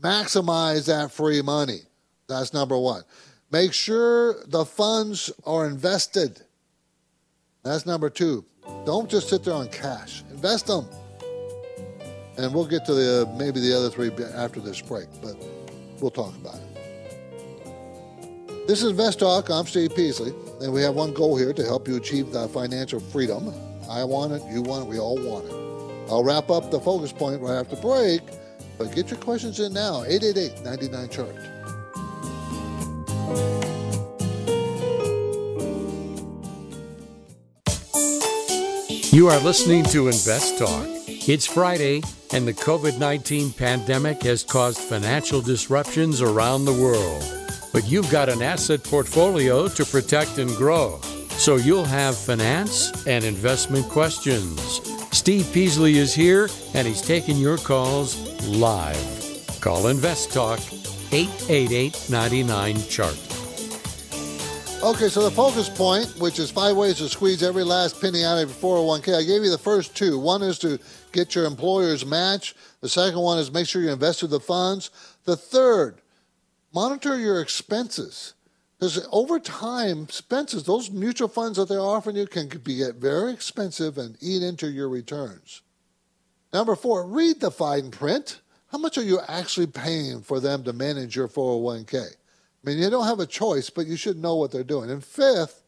maximize 0.00 0.86
that 0.86 1.10
free 1.10 1.42
money. 1.42 1.80
That's 2.28 2.54
number 2.54 2.78
one. 2.78 3.02
Make 3.50 3.72
sure 3.72 4.36
the 4.46 4.64
funds 4.64 5.32
are 5.44 5.66
invested. 5.66 6.40
That's 7.64 7.86
number 7.86 8.08
two. 8.08 8.44
Don't 8.86 9.10
just 9.10 9.30
sit 9.30 9.42
there 9.42 9.54
on 9.54 9.66
cash. 9.70 10.22
Invest 10.30 10.68
them. 10.68 10.86
And 12.36 12.54
we'll 12.54 12.68
get 12.68 12.84
to 12.84 12.94
the 12.94 13.28
maybe 13.36 13.58
the 13.58 13.76
other 13.76 13.90
three 13.90 14.12
after 14.36 14.60
this 14.60 14.80
break, 14.80 15.08
but 15.20 15.34
we'll 16.00 16.12
talk 16.12 16.36
about 16.36 16.54
it. 16.54 16.62
This 18.68 18.84
is 18.84 18.90
Invest 18.90 19.18
Talk. 19.18 19.50
I'm 19.50 19.66
Steve 19.66 19.96
Peasley, 19.96 20.32
and 20.60 20.72
we 20.72 20.82
have 20.82 20.94
one 20.94 21.12
goal 21.14 21.36
here 21.36 21.52
to 21.52 21.64
help 21.64 21.88
you 21.88 21.96
achieve 21.96 22.30
the 22.30 22.46
financial 22.46 23.00
freedom. 23.00 23.52
I 23.90 24.04
want 24.04 24.34
it, 24.34 24.42
you 24.48 24.62
want 24.62 24.86
it, 24.86 24.88
we 24.88 25.00
all 25.00 25.16
want 25.16 25.46
it. 25.46 25.54
I'll 26.12 26.22
wrap 26.22 26.48
up 26.48 26.70
the 26.70 26.78
focus 26.78 27.12
point 27.12 27.42
right 27.42 27.56
after 27.56 27.74
break, 27.74 28.20
but 28.78 28.94
get 28.94 29.10
your 29.10 29.18
questions 29.18 29.60
in 29.60 29.72
now. 29.72 30.04
888 30.04 30.62
99 30.64 31.08
chart. 31.08 31.34
You 39.10 39.28
are 39.28 39.40
listening 39.40 39.84
to 39.84 40.06
Invest 40.06 40.58
Talk. 40.58 40.86
It's 41.08 41.46
Friday, 41.46 42.02
and 42.32 42.46
the 42.46 42.52
COVID 42.54 42.98
19 42.98 43.52
pandemic 43.52 44.22
has 44.22 44.44
caused 44.44 44.78
financial 44.78 45.40
disruptions 45.40 46.22
around 46.22 46.64
the 46.64 46.72
world. 46.72 47.24
But 47.72 47.86
you've 47.86 48.10
got 48.10 48.28
an 48.28 48.42
asset 48.42 48.84
portfolio 48.84 49.68
to 49.68 49.84
protect 49.84 50.38
and 50.38 50.50
grow. 50.56 51.00
So 51.30 51.56
you'll 51.56 51.84
have 51.84 52.16
finance 52.16 53.06
and 53.06 53.24
investment 53.24 53.88
questions. 53.88 54.60
Steve 55.12 55.50
Peasley 55.52 55.98
is 55.98 56.14
here, 56.14 56.48
and 56.74 56.86
he's 56.86 57.02
taking 57.02 57.36
your 57.36 57.58
calls 57.58 58.27
live. 58.46 59.58
Call 59.60 59.88
Invest 59.88 60.32
Talk 60.32 60.60
888 61.12 62.08
99 62.10 62.76
Chart. 62.88 63.28
Okay, 64.80 65.08
so 65.08 65.24
the 65.24 65.30
focus 65.30 65.68
point, 65.68 66.06
which 66.20 66.38
is 66.38 66.52
five 66.52 66.76
ways 66.76 66.98
to 66.98 67.08
squeeze 67.08 67.42
every 67.42 67.64
last 67.64 68.00
penny 68.00 68.24
out 68.24 68.38
of 68.38 68.48
your 68.48 68.78
401k, 68.78 69.18
I 69.18 69.24
gave 69.24 69.42
you 69.42 69.50
the 69.50 69.58
first 69.58 69.96
two. 69.96 70.20
One 70.20 70.40
is 70.40 70.56
to 70.60 70.78
get 71.10 71.34
your 71.34 71.46
employer's 71.46 72.06
match. 72.06 72.54
The 72.80 72.88
second 72.88 73.18
one 73.18 73.38
is 73.40 73.50
make 73.50 73.66
sure 73.66 73.82
you 73.82 73.90
invested 73.90 74.28
the 74.28 74.38
funds. 74.38 74.90
The 75.24 75.36
third, 75.36 76.00
monitor 76.72 77.18
your 77.18 77.40
expenses. 77.40 78.34
Because 78.78 79.04
over 79.10 79.40
time, 79.40 80.04
expenses, 80.04 80.62
those 80.62 80.92
mutual 80.92 81.26
funds 81.26 81.58
that 81.58 81.68
they're 81.68 81.80
offering 81.80 82.14
you 82.14 82.28
can 82.28 82.46
get 82.46 82.94
very 82.94 83.32
expensive 83.32 83.98
and 83.98 84.16
eat 84.20 84.44
into 84.44 84.70
your 84.70 84.88
returns. 84.88 85.62
Number 86.52 86.74
four, 86.74 87.06
read 87.06 87.40
the 87.40 87.50
fine 87.50 87.90
print. 87.90 88.40
How 88.68 88.78
much 88.78 88.98
are 88.98 89.02
you 89.02 89.20
actually 89.28 89.66
paying 89.66 90.22
for 90.22 90.40
them 90.40 90.64
to 90.64 90.72
manage 90.72 91.16
your 91.16 91.28
401k? 91.28 91.94
I 91.94 92.06
mean, 92.64 92.78
you 92.78 92.90
don't 92.90 93.06
have 93.06 93.20
a 93.20 93.26
choice, 93.26 93.70
but 93.70 93.86
you 93.86 93.96
should 93.96 94.18
know 94.18 94.36
what 94.36 94.50
they're 94.50 94.64
doing. 94.64 94.90
And 94.90 95.02
fifth, 95.02 95.62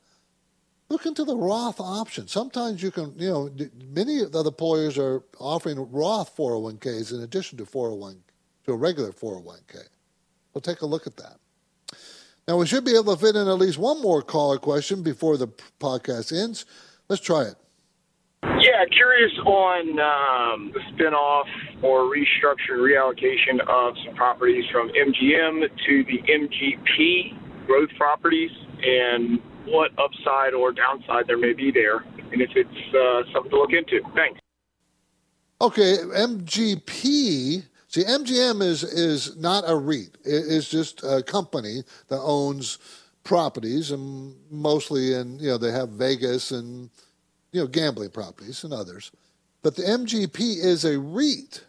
look 0.88 1.06
into 1.06 1.24
the 1.24 1.36
Roth 1.36 1.80
option. 1.80 2.28
Sometimes 2.28 2.82
you 2.82 2.90
can, 2.90 3.14
you 3.16 3.28
know, 3.28 3.50
many 3.90 4.20
of 4.20 4.32
the 4.32 4.44
employers 4.44 4.98
are 4.98 5.22
offering 5.38 5.90
Roth 5.90 6.36
401ks 6.36 7.14
in 7.14 7.22
addition 7.22 7.58
to 7.58 7.66
401 7.66 8.22
to 8.64 8.72
a 8.72 8.76
regular 8.76 9.12
401k. 9.12 9.76
We'll 10.52 10.62
take 10.62 10.82
a 10.82 10.86
look 10.86 11.06
at 11.06 11.16
that. 11.16 11.36
Now 12.48 12.56
we 12.56 12.66
should 12.66 12.84
be 12.84 12.96
able 12.96 13.14
to 13.16 13.20
fit 13.20 13.36
in 13.36 13.46
at 13.46 13.58
least 13.58 13.78
one 13.78 14.02
more 14.02 14.22
caller 14.22 14.58
question 14.58 15.02
before 15.02 15.36
the 15.36 15.48
podcast 15.78 16.36
ends. 16.36 16.66
Let's 17.08 17.22
try 17.22 17.42
it. 17.44 17.54
Yeah, 18.80 18.86
curious 18.94 19.32
on 19.44 19.90
um, 20.00 20.72
the 20.72 20.80
spinoff 20.92 21.44
or 21.82 22.04
restructured 22.04 22.78
reallocation 22.78 23.60
of 23.68 23.94
some 24.06 24.14
properties 24.14 24.64
from 24.72 24.88
MGM 24.88 25.68
to 25.86 26.04
the 26.04 26.22
MGP 26.22 27.66
growth 27.66 27.90
properties 27.98 28.50
and 28.82 29.38
what 29.66 29.90
upside 29.98 30.54
or 30.54 30.72
downside 30.72 31.26
there 31.26 31.36
may 31.36 31.52
be 31.52 31.70
there, 31.70 31.98
and 32.32 32.40
if 32.40 32.50
it's 32.54 32.94
uh, 32.94 33.22
something 33.34 33.50
to 33.50 33.58
look 33.58 33.72
into. 33.72 34.00
Thanks. 34.14 34.40
Okay, 35.60 35.98
MGP. 35.98 37.64
See, 37.88 38.04
MGM 38.04 38.62
is 38.62 38.82
is 38.82 39.36
not 39.36 39.64
a 39.66 39.76
REIT. 39.76 40.16
It's 40.24 40.70
just 40.70 41.02
a 41.04 41.22
company 41.22 41.82
that 42.08 42.20
owns 42.20 42.78
properties, 43.24 43.90
and 43.90 44.34
mostly 44.50 45.12
in 45.12 45.38
you 45.38 45.48
know 45.48 45.58
they 45.58 45.70
have 45.70 45.90
Vegas 45.90 46.50
and 46.50 46.88
you 47.52 47.60
know, 47.60 47.66
gambling 47.66 48.10
properties 48.10 48.64
and 48.64 48.72
others. 48.72 49.10
But 49.62 49.76
the 49.76 49.82
MGP 49.82 50.38
is 50.38 50.84
a 50.84 50.98
REIT, 50.98 51.64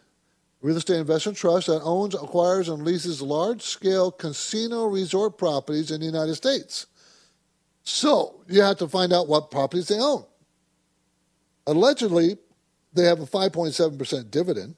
real 0.62 0.76
estate 0.76 0.98
investment 0.98 1.36
trust 1.36 1.66
that 1.66 1.82
owns, 1.82 2.14
acquires, 2.14 2.68
and 2.68 2.84
leases 2.84 3.20
large 3.20 3.62
scale 3.62 4.10
casino 4.10 4.86
resort 4.86 5.36
properties 5.36 5.90
in 5.90 6.00
the 6.00 6.06
United 6.06 6.34
States. 6.36 6.86
So 7.84 8.42
you 8.48 8.62
have 8.62 8.78
to 8.78 8.88
find 8.88 9.12
out 9.12 9.28
what 9.28 9.50
properties 9.50 9.88
they 9.88 9.98
own. 9.98 10.24
Allegedly, 11.66 12.38
They 12.94 13.04
have 13.04 13.20
a 13.20 13.26
5.7% 13.26 14.30
dividend. 14.30 14.76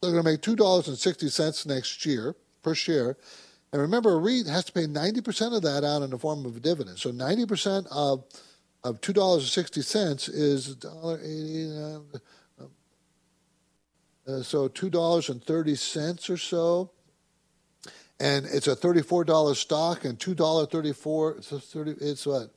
They're 0.00 0.12
going 0.12 0.24
to 0.24 0.30
make 0.30 0.40
$2.60 0.40 1.66
next 1.66 2.06
year 2.06 2.34
per 2.62 2.74
share. 2.74 3.16
And 3.72 3.82
remember, 3.82 4.12
a 4.12 4.18
REIT 4.18 4.46
has 4.46 4.64
to 4.66 4.72
pay 4.72 4.86
90% 4.86 5.56
of 5.56 5.62
that 5.62 5.84
out 5.84 6.02
in 6.02 6.10
the 6.10 6.18
form 6.18 6.46
of 6.46 6.56
a 6.56 6.60
dividend. 6.60 6.98
So 6.98 7.10
90% 7.12 7.86
of, 7.90 8.24
of 8.82 9.00
$2.60 9.00 10.30
is 10.32 10.76
$1.80. 10.76 12.20
Uh, 12.60 12.64
uh, 14.30 14.42
so 14.42 14.68
$2.30 14.68 16.30
or 16.30 16.36
so. 16.36 16.90
And 18.18 18.46
it's 18.46 18.66
a 18.68 18.76
$34 18.76 19.56
stock 19.56 20.04
and 20.04 20.18
$2.34. 20.18 21.42
So 21.42 21.58
30, 21.58 21.92
it's 22.00 22.26
what? 22.26 22.50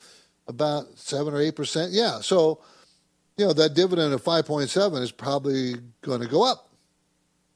About 0.48 0.98
7 0.98 1.34
or 1.34 1.38
8%. 1.38 1.90
Yeah. 1.92 2.20
So, 2.20 2.62
you 3.38 3.46
know, 3.46 3.54
that 3.54 3.74
dividend 3.74 4.14
of 4.14 4.24
5.7 4.24 5.02
is 5.02 5.12
probably 5.12 5.76
going 6.02 6.22
to 6.22 6.28
go 6.28 6.44
up 6.44 6.70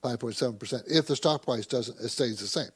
5.7% 0.03 0.83
if 0.87 1.07
the 1.07 1.15
stock 1.15 1.43
price 1.43 1.65
doesn't, 1.65 1.99
it 1.99 2.09
stays 2.09 2.39
the 2.39 2.47
same. 2.47 2.69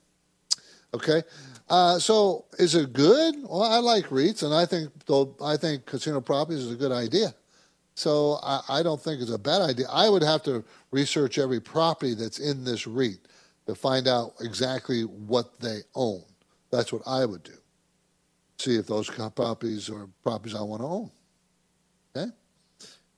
Okay, 0.94 1.24
uh, 1.72 1.98
so 1.98 2.44
is 2.60 2.76
it 2.76 2.92
good? 2.92 3.34
Well, 3.44 3.64
I 3.64 3.78
like 3.78 4.08
REITs, 4.08 4.44
and 4.44 4.54
I 4.54 4.66
think 4.66 4.92
though 5.06 5.38
I 5.42 5.56
think 5.56 5.86
casino 5.86 6.20
properties 6.20 6.66
is 6.66 6.74
a 6.74 6.76
good 6.76 6.92
idea. 6.92 7.34
So 7.96 8.40
I, 8.44 8.62
I, 8.68 8.84
don't 8.84 9.00
think 9.00 9.22
it's 9.22 9.32
a 9.32 9.38
bad 9.38 9.62
idea. 9.62 9.86
I 9.90 10.10
would 10.10 10.22
have 10.22 10.44
to 10.44 10.66
research 10.92 11.38
every 11.38 11.62
property 11.62 12.14
that's 12.14 12.40
in 12.40 12.66
this 12.66 12.88
REIT 12.88 13.20
to 13.68 13.76
find 13.76 14.08
out 14.08 14.34
exactly 14.42 15.04
what 15.04 15.60
they 15.62 15.80
own. 15.96 16.24
That's 16.72 16.92
what 16.92 17.04
I 17.06 17.26
would 17.26 17.44
do. 17.44 17.54
See 18.60 18.76
if 18.76 18.88
those 18.88 19.10
properties 19.10 19.90
are 19.90 20.10
properties 20.24 20.56
I 20.56 20.62
want 20.64 20.82
to 20.82 20.88
own. 20.88 21.12
Okay. 22.16 22.32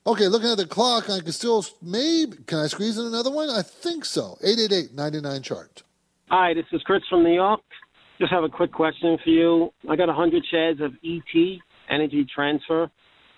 Okay, 0.05 0.27
looking 0.27 0.49
at 0.49 0.57
the 0.57 0.67
clock, 0.67 1.09
I 1.09 1.21
can 1.21 1.31
still 1.31 1.65
maybe 1.81 2.37
can 2.45 2.59
I 2.59 2.67
squeeze 2.67 2.99
in 2.99 3.05
another 3.07 3.31
one? 3.31 3.49
I 3.49 3.63
think 3.63 4.05
so. 4.05 4.37
888-99 4.43 5.41
chart. 5.41 5.83
Hi, 6.29 6.53
this 6.53 6.65
is 6.71 6.83
Chris 6.83 7.01
from 7.09 7.23
New 7.23 7.33
York. 7.33 7.61
Just 8.23 8.31
have 8.31 8.45
a 8.45 8.49
quick 8.49 8.71
question 8.71 9.17
for 9.21 9.29
you. 9.29 9.69
I 9.89 9.97
got 9.97 10.07
100 10.07 10.45
shares 10.49 10.77
of 10.79 10.93
ET 11.03 11.59
Energy 11.89 12.25
Transfer. 12.33 12.89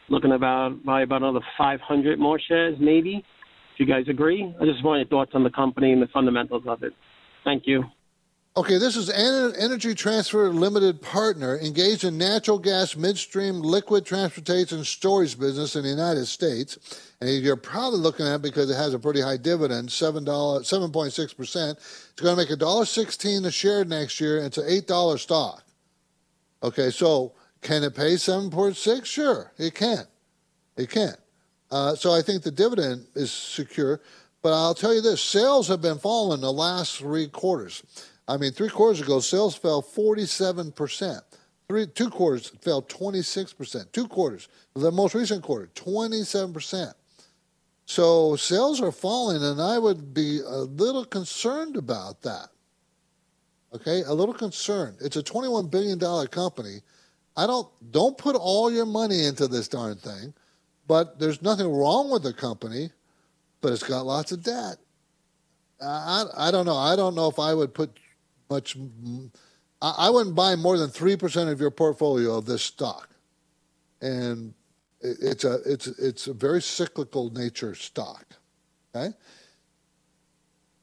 Looking 0.10 0.34
about 0.34 0.86
buy 0.86 1.02
about 1.02 1.24
another 1.24 1.40
500 1.58 2.20
more 2.20 2.40
shares, 2.48 2.78
maybe. 2.80 3.16
If 3.74 3.80
you 3.80 3.88
guys 3.88 4.04
agree, 4.08 4.54
I 4.62 4.64
just 4.64 4.84
want 4.84 5.00
your 5.00 5.08
thoughts 5.08 5.32
on 5.34 5.44
the 5.44 5.50
company 5.50 5.92
and 5.92 6.00
the 6.00 6.08
fundamentals 6.14 6.66
of 6.68 6.84
it. 6.84 6.94
Thank 7.44 7.64
you. 7.66 7.84
Okay, 8.58 8.78
this 8.78 8.96
is 8.96 9.10
Energy 9.10 9.94
Transfer 9.94 10.48
Limited 10.48 11.02
Partner 11.02 11.60
engaged 11.60 12.06
in 12.06 12.18
natural 12.18 12.58
gas 12.58 12.96
midstream 12.96 13.60
liquid 13.60 14.06
transportation 14.06 14.86
storage 14.86 15.38
business 15.38 15.76
in 15.76 15.84
the 15.84 15.90
United 15.90 16.26
States. 16.26 17.04
And 17.20 17.30
you're 17.30 17.58
probably 17.58 18.00
looking 18.00 18.26
at 18.26 18.36
it 18.36 18.42
because 18.44 18.70
it 18.70 18.76
has 18.76 18.94
a 18.94 19.00
pretty 19.00 19.20
high 19.20 19.36
dividend, 19.36 19.90
$7, 19.90 20.24
7.6%. 20.24 21.72
It's 21.72 22.22
going 22.22 22.34
to 22.34 22.42
make 22.42 22.48
$1.16 22.58 23.46
a 23.46 23.52
share 23.52 23.84
next 23.84 24.22
year, 24.22 24.38
and 24.38 24.46
it's 24.46 24.58
an 24.58 24.70
$8 24.70 25.20
stock. 25.20 25.62
Okay, 26.64 26.92
so 26.92 27.34
can 27.62 27.84
it 27.84 27.94
pay 27.94 28.14
7.6? 28.14 29.04
Sure, 29.04 29.52
it 29.58 29.76
can. 29.76 30.06
It 30.78 30.90
can. 30.90 31.16
Uh, 31.70 31.96
so 31.96 32.14
I 32.14 32.22
think 32.22 32.44
the 32.44 32.52
dividend 32.52 33.06
is 33.16 33.34
secure. 33.34 34.00
But 34.42 34.54
I'll 34.54 34.76
tell 34.76 34.94
you 34.94 35.02
this 35.02 35.22
sales 35.22 35.68
have 35.68 35.82
been 35.82 35.98
falling 35.98 36.40
the 36.40 36.54
last 36.54 36.98
three 36.98 37.28
quarters. 37.28 37.84
I 38.28 38.38
mean, 38.38 38.52
three 38.52 38.70
quarters 38.70 39.02
ago, 39.02 39.20
sales 39.20 39.56
fell 39.56 39.84
47%. 39.84 41.22
Three, 41.68 41.88
two 41.88 42.10
quarters 42.10 42.52
fell 42.62 42.82
26%. 42.82 43.92
Two 43.92 44.08
quarters, 44.08 44.48
the 44.76 44.92
most 44.92 45.16
recent 45.16 45.44
quarter, 45.44 45.70
27%. 45.76 46.94
So 47.86 48.36
sales 48.36 48.82
are 48.82 48.92
falling, 48.92 49.44
and 49.44 49.62
I 49.62 49.78
would 49.78 50.14
be 50.14 50.40
a 50.40 50.58
little 50.58 51.06
concerned 51.06 51.76
about 51.76 52.22
that. 52.24 52.50
Okay, 53.74 54.04
a 54.04 54.14
little 54.14 54.34
concerned. 54.34 54.98
It's 55.02 55.18
a 55.18 55.24
$21 55.24 55.70
billion 55.70 56.00
company. 56.28 56.80
I 57.38 57.46
don't 57.46 57.68
don't 57.92 58.18
put 58.18 58.36
all 58.36 58.72
your 58.72 58.86
money 58.86 59.26
into 59.26 59.48
this 59.48 59.68
darn 59.68 59.98
thing, 59.98 60.34
but 60.88 61.20
there's 61.20 61.42
nothing 61.42 61.68
wrong 61.68 62.10
with 62.10 62.24
the 62.24 62.32
company, 62.32 62.92
but 63.60 63.74
it's 63.74 63.84
got 63.84 64.06
lots 64.06 64.32
of 64.32 64.42
debt. 64.42 64.78
I, 65.82 66.24
I 66.38 66.52
don't 66.52 66.66
know. 66.66 66.78
I 66.78 66.96
don't 66.96 67.16
know 67.16 67.28
if 67.28 67.38
I 67.38 67.54
would 67.54 67.74
put 67.74 68.00
much. 68.50 68.78
I 69.82 70.10
wouldn't 70.10 70.36
buy 70.36 70.56
more 70.56 70.78
than 70.78 70.90
three 70.90 71.16
percent 71.16 71.50
of 71.50 71.60
your 71.60 71.72
portfolio 71.72 72.38
of 72.38 72.46
this 72.46 72.64
stock, 72.64 73.10
and 74.02 74.54
it's 75.02 75.44
a 75.44 75.60
it's 75.66 75.88
it's 75.88 76.28
a 76.28 76.34
very 76.34 76.62
cyclical 76.62 77.30
nature 77.32 77.76
stock. 77.76 78.26
Okay. 78.96 79.14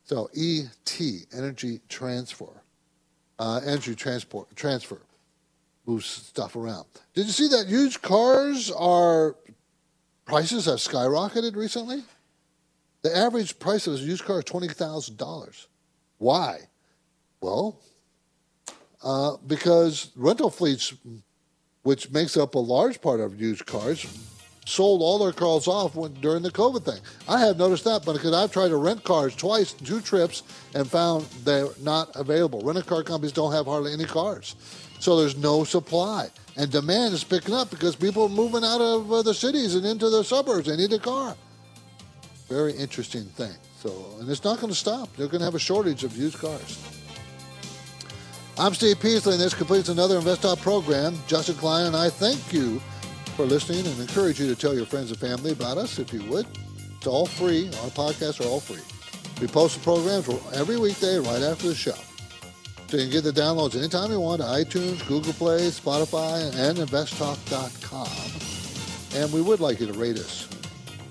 So 0.04 0.28
ET 0.36 1.00
energy 1.32 1.80
transfer, 1.88 2.62
uh, 3.38 3.60
energy 3.64 3.94
transport 3.94 4.54
transfer 4.54 5.00
moves 5.86 6.06
stuff 6.06 6.54
around. 6.54 6.86
Did 7.14 7.26
you 7.26 7.32
see 7.32 7.48
that 7.48 7.66
used 7.66 8.02
cars 8.02 8.70
are 8.70 9.36
prices 10.24 10.66
have 10.66 10.78
skyrocketed 10.78 11.56
recently? 11.56 12.02
The 13.02 13.16
average 13.16 13.58
price 13.58 13.86
of 13.86 13.94
a 13.94 13.98
used 13.98 14.24
car 14.24 14.38
is 14.40 14.44
twenty 14.44 14.68
thousand 14.68 15.16
dollars. 15.16 15.68
Why? 16.18 16.68
Well, 17.43 17.80
uh, 19.03 19.36
because 19.49 20.12
rental 20.14 20.49
fleets, 20.49 20.95
which 21.82 22.11
makes 22.12 22.36
up 22.36 22.55
a 22.55 22.61
large 22.61 23.03
part 23.03 23.18
of 23.18 23.40
used 23.40 23.66
cars, 23.66 24.07
sold 24.64 25.03
all 25.03 25.18
their 25.18 25.32
cars 25.32 25.66
off 25.66 25.97
when, 25.97 26.14
during 26.14 26.43
the 26.43 26.53
COVID 26.53 26.84
thing. 26.84 27.01
I 27.28 27.40
have 27.40 27.59
noticed 27.59 27.82
that, 27.84 28.05
but 28.07 28.12
because 28.12 28.32
I've 28.32 28.53
tried 28.53 28.68
to 28.68 28.76
rent 28.76 29.03
cars 29.03 29.34
twice, 29.34 29.72
two 29.72 30.01
trips, 30.01 30.45
and 30.76 30.88
found 30.88 31.24
they're 31.45 31.66
not 31.80 32.14
available. 32.14 32.61
Rental 32.62 32.84
car 32.84 33.03
companies 33.03 33.32
don't 33.32 33.53
have 33.53 33.66
hardly 33.66 33.93
any 33.93 34.05
cars. 34.05 34.55
So 35.01 35.18
there's 35.18 35.36
no 35.36 35.64
supply. 35.64 36.28
And 36.57 36.70
demand 36.70 37.12
is 37.12 37.24
picking 37.24 37.55
up 37.55 37.70
because 37.70 37.97
people 37.97 38.24
are 38.24 38.28
moving 38.28 38.62
out 38.62 38.80
of 38.80 39.12
uh, 39.12 39.22
the 39.22 39.34
cities 39.34 39.74
and 39.74 39.84
into 39.84 40.09
the 40.11 40.22
suburbs. 40.22 40.68
They 40.68 40.76
need 40.76 40.93
a 40.93 40.99
car. 41.01 41.34
Very 42.49 42.72
interesting 42.74 43.24
thing. 43.24 43.57
So, 43.80 44.14
and 44.20 44.30
it's 44.30 44.45
not 44.45 44.61
going 44.61 44.72
to 44.72 44.78
stop. 44.78 45.09
They're 45.16 45.26
going 45.26 45.40
to 45.40 45.45
have 45.45 45.57
a 45.57 45.59
shortage 45.59 46.05
of 46.05 46.16
used 46.16 46.38
cars. 46.38 47.01
I'm 48.59 48.74
Steve 48.74 49.00
Peasley, 49.00 49.32
and 49.32 49.40
this 49.40 49.55
completes 49.55 49.88
another 49.88 50.20
InvestTalk 50.20 50.61
program. 50.61 51.16
Justin 51.26 51.55
Klein 51.57 51.86
and 51.86 51.96
I 51.96 52.11
thank 52.11 52.53
you 52.53 52.80
for 53.34 53.46
listening 53.46 53.86
and 53.86 53.98
encourage 53.98 54.38
you 54.38 54.46
to 54.46 54.55
tell 54.55 54.74
your 54.74 54.84
friends 54.84 55.11
and 55.11 55.18
family 55.18 55.53
about 55.53 55.78
us 55.78 55.98
if 55.98 56.12
you 56.12 56.22
would. 56.24 56.46
It's 56.98 57.07
all 57.07 57.24
free. 57.24 57.68
Our 57.68 57.88
podcasts 57.90 58.44
are 58.44 58.48
all 58.48 58.61
free. 58.61 58.82
We 59.40 59.46
post 59.46 59.78
the 59.78 59.82
programs 59.82 60.28
every 60.53 60.78
weekday 60.78 61.16
right 61.16 61.40
after 61.42 61.68
the 61.68 61.74
show. 61.74 61.94
So 62.88 62.98
you 62.98 63.05
can 63.05 63.11
get 63.11 63.24
the 63.24 63.32
downloads 63.32 63.74
anytime 63.74 64.11
you 64.11 64.20
want 64.20 64.42
to 64.42 64.46
iTunes, 64.46 65.07
Google 65.09 65.32
Play, 65.32 65.68
Spotify, 65.68 66.44
and 66.55 66.76
investtalk.com. 66.76 68.07
And 69.18 69.32
we 69.32 69.40
would 69.40 69.61
like 69.61 69.80
you 69.80 69.86
to 69.86 69.94
rate 69.94 70.18
us, 70.18 70.44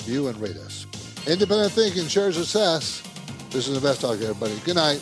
view 0.03 0.27
and 0.27 0.39
rate 0.39 0.57
us. 0.57 0.85
Independent 1.27 1.71
thinking 1.71 2.07
shares 2.07 2.35
success. 2.37 3.01
This 3.49 3.67
is 3.67 3.79
InvestTalk, 3.79 4.21
everybody. 4.21 4.59
Good 4.63 4.75
night. 4.75 5.01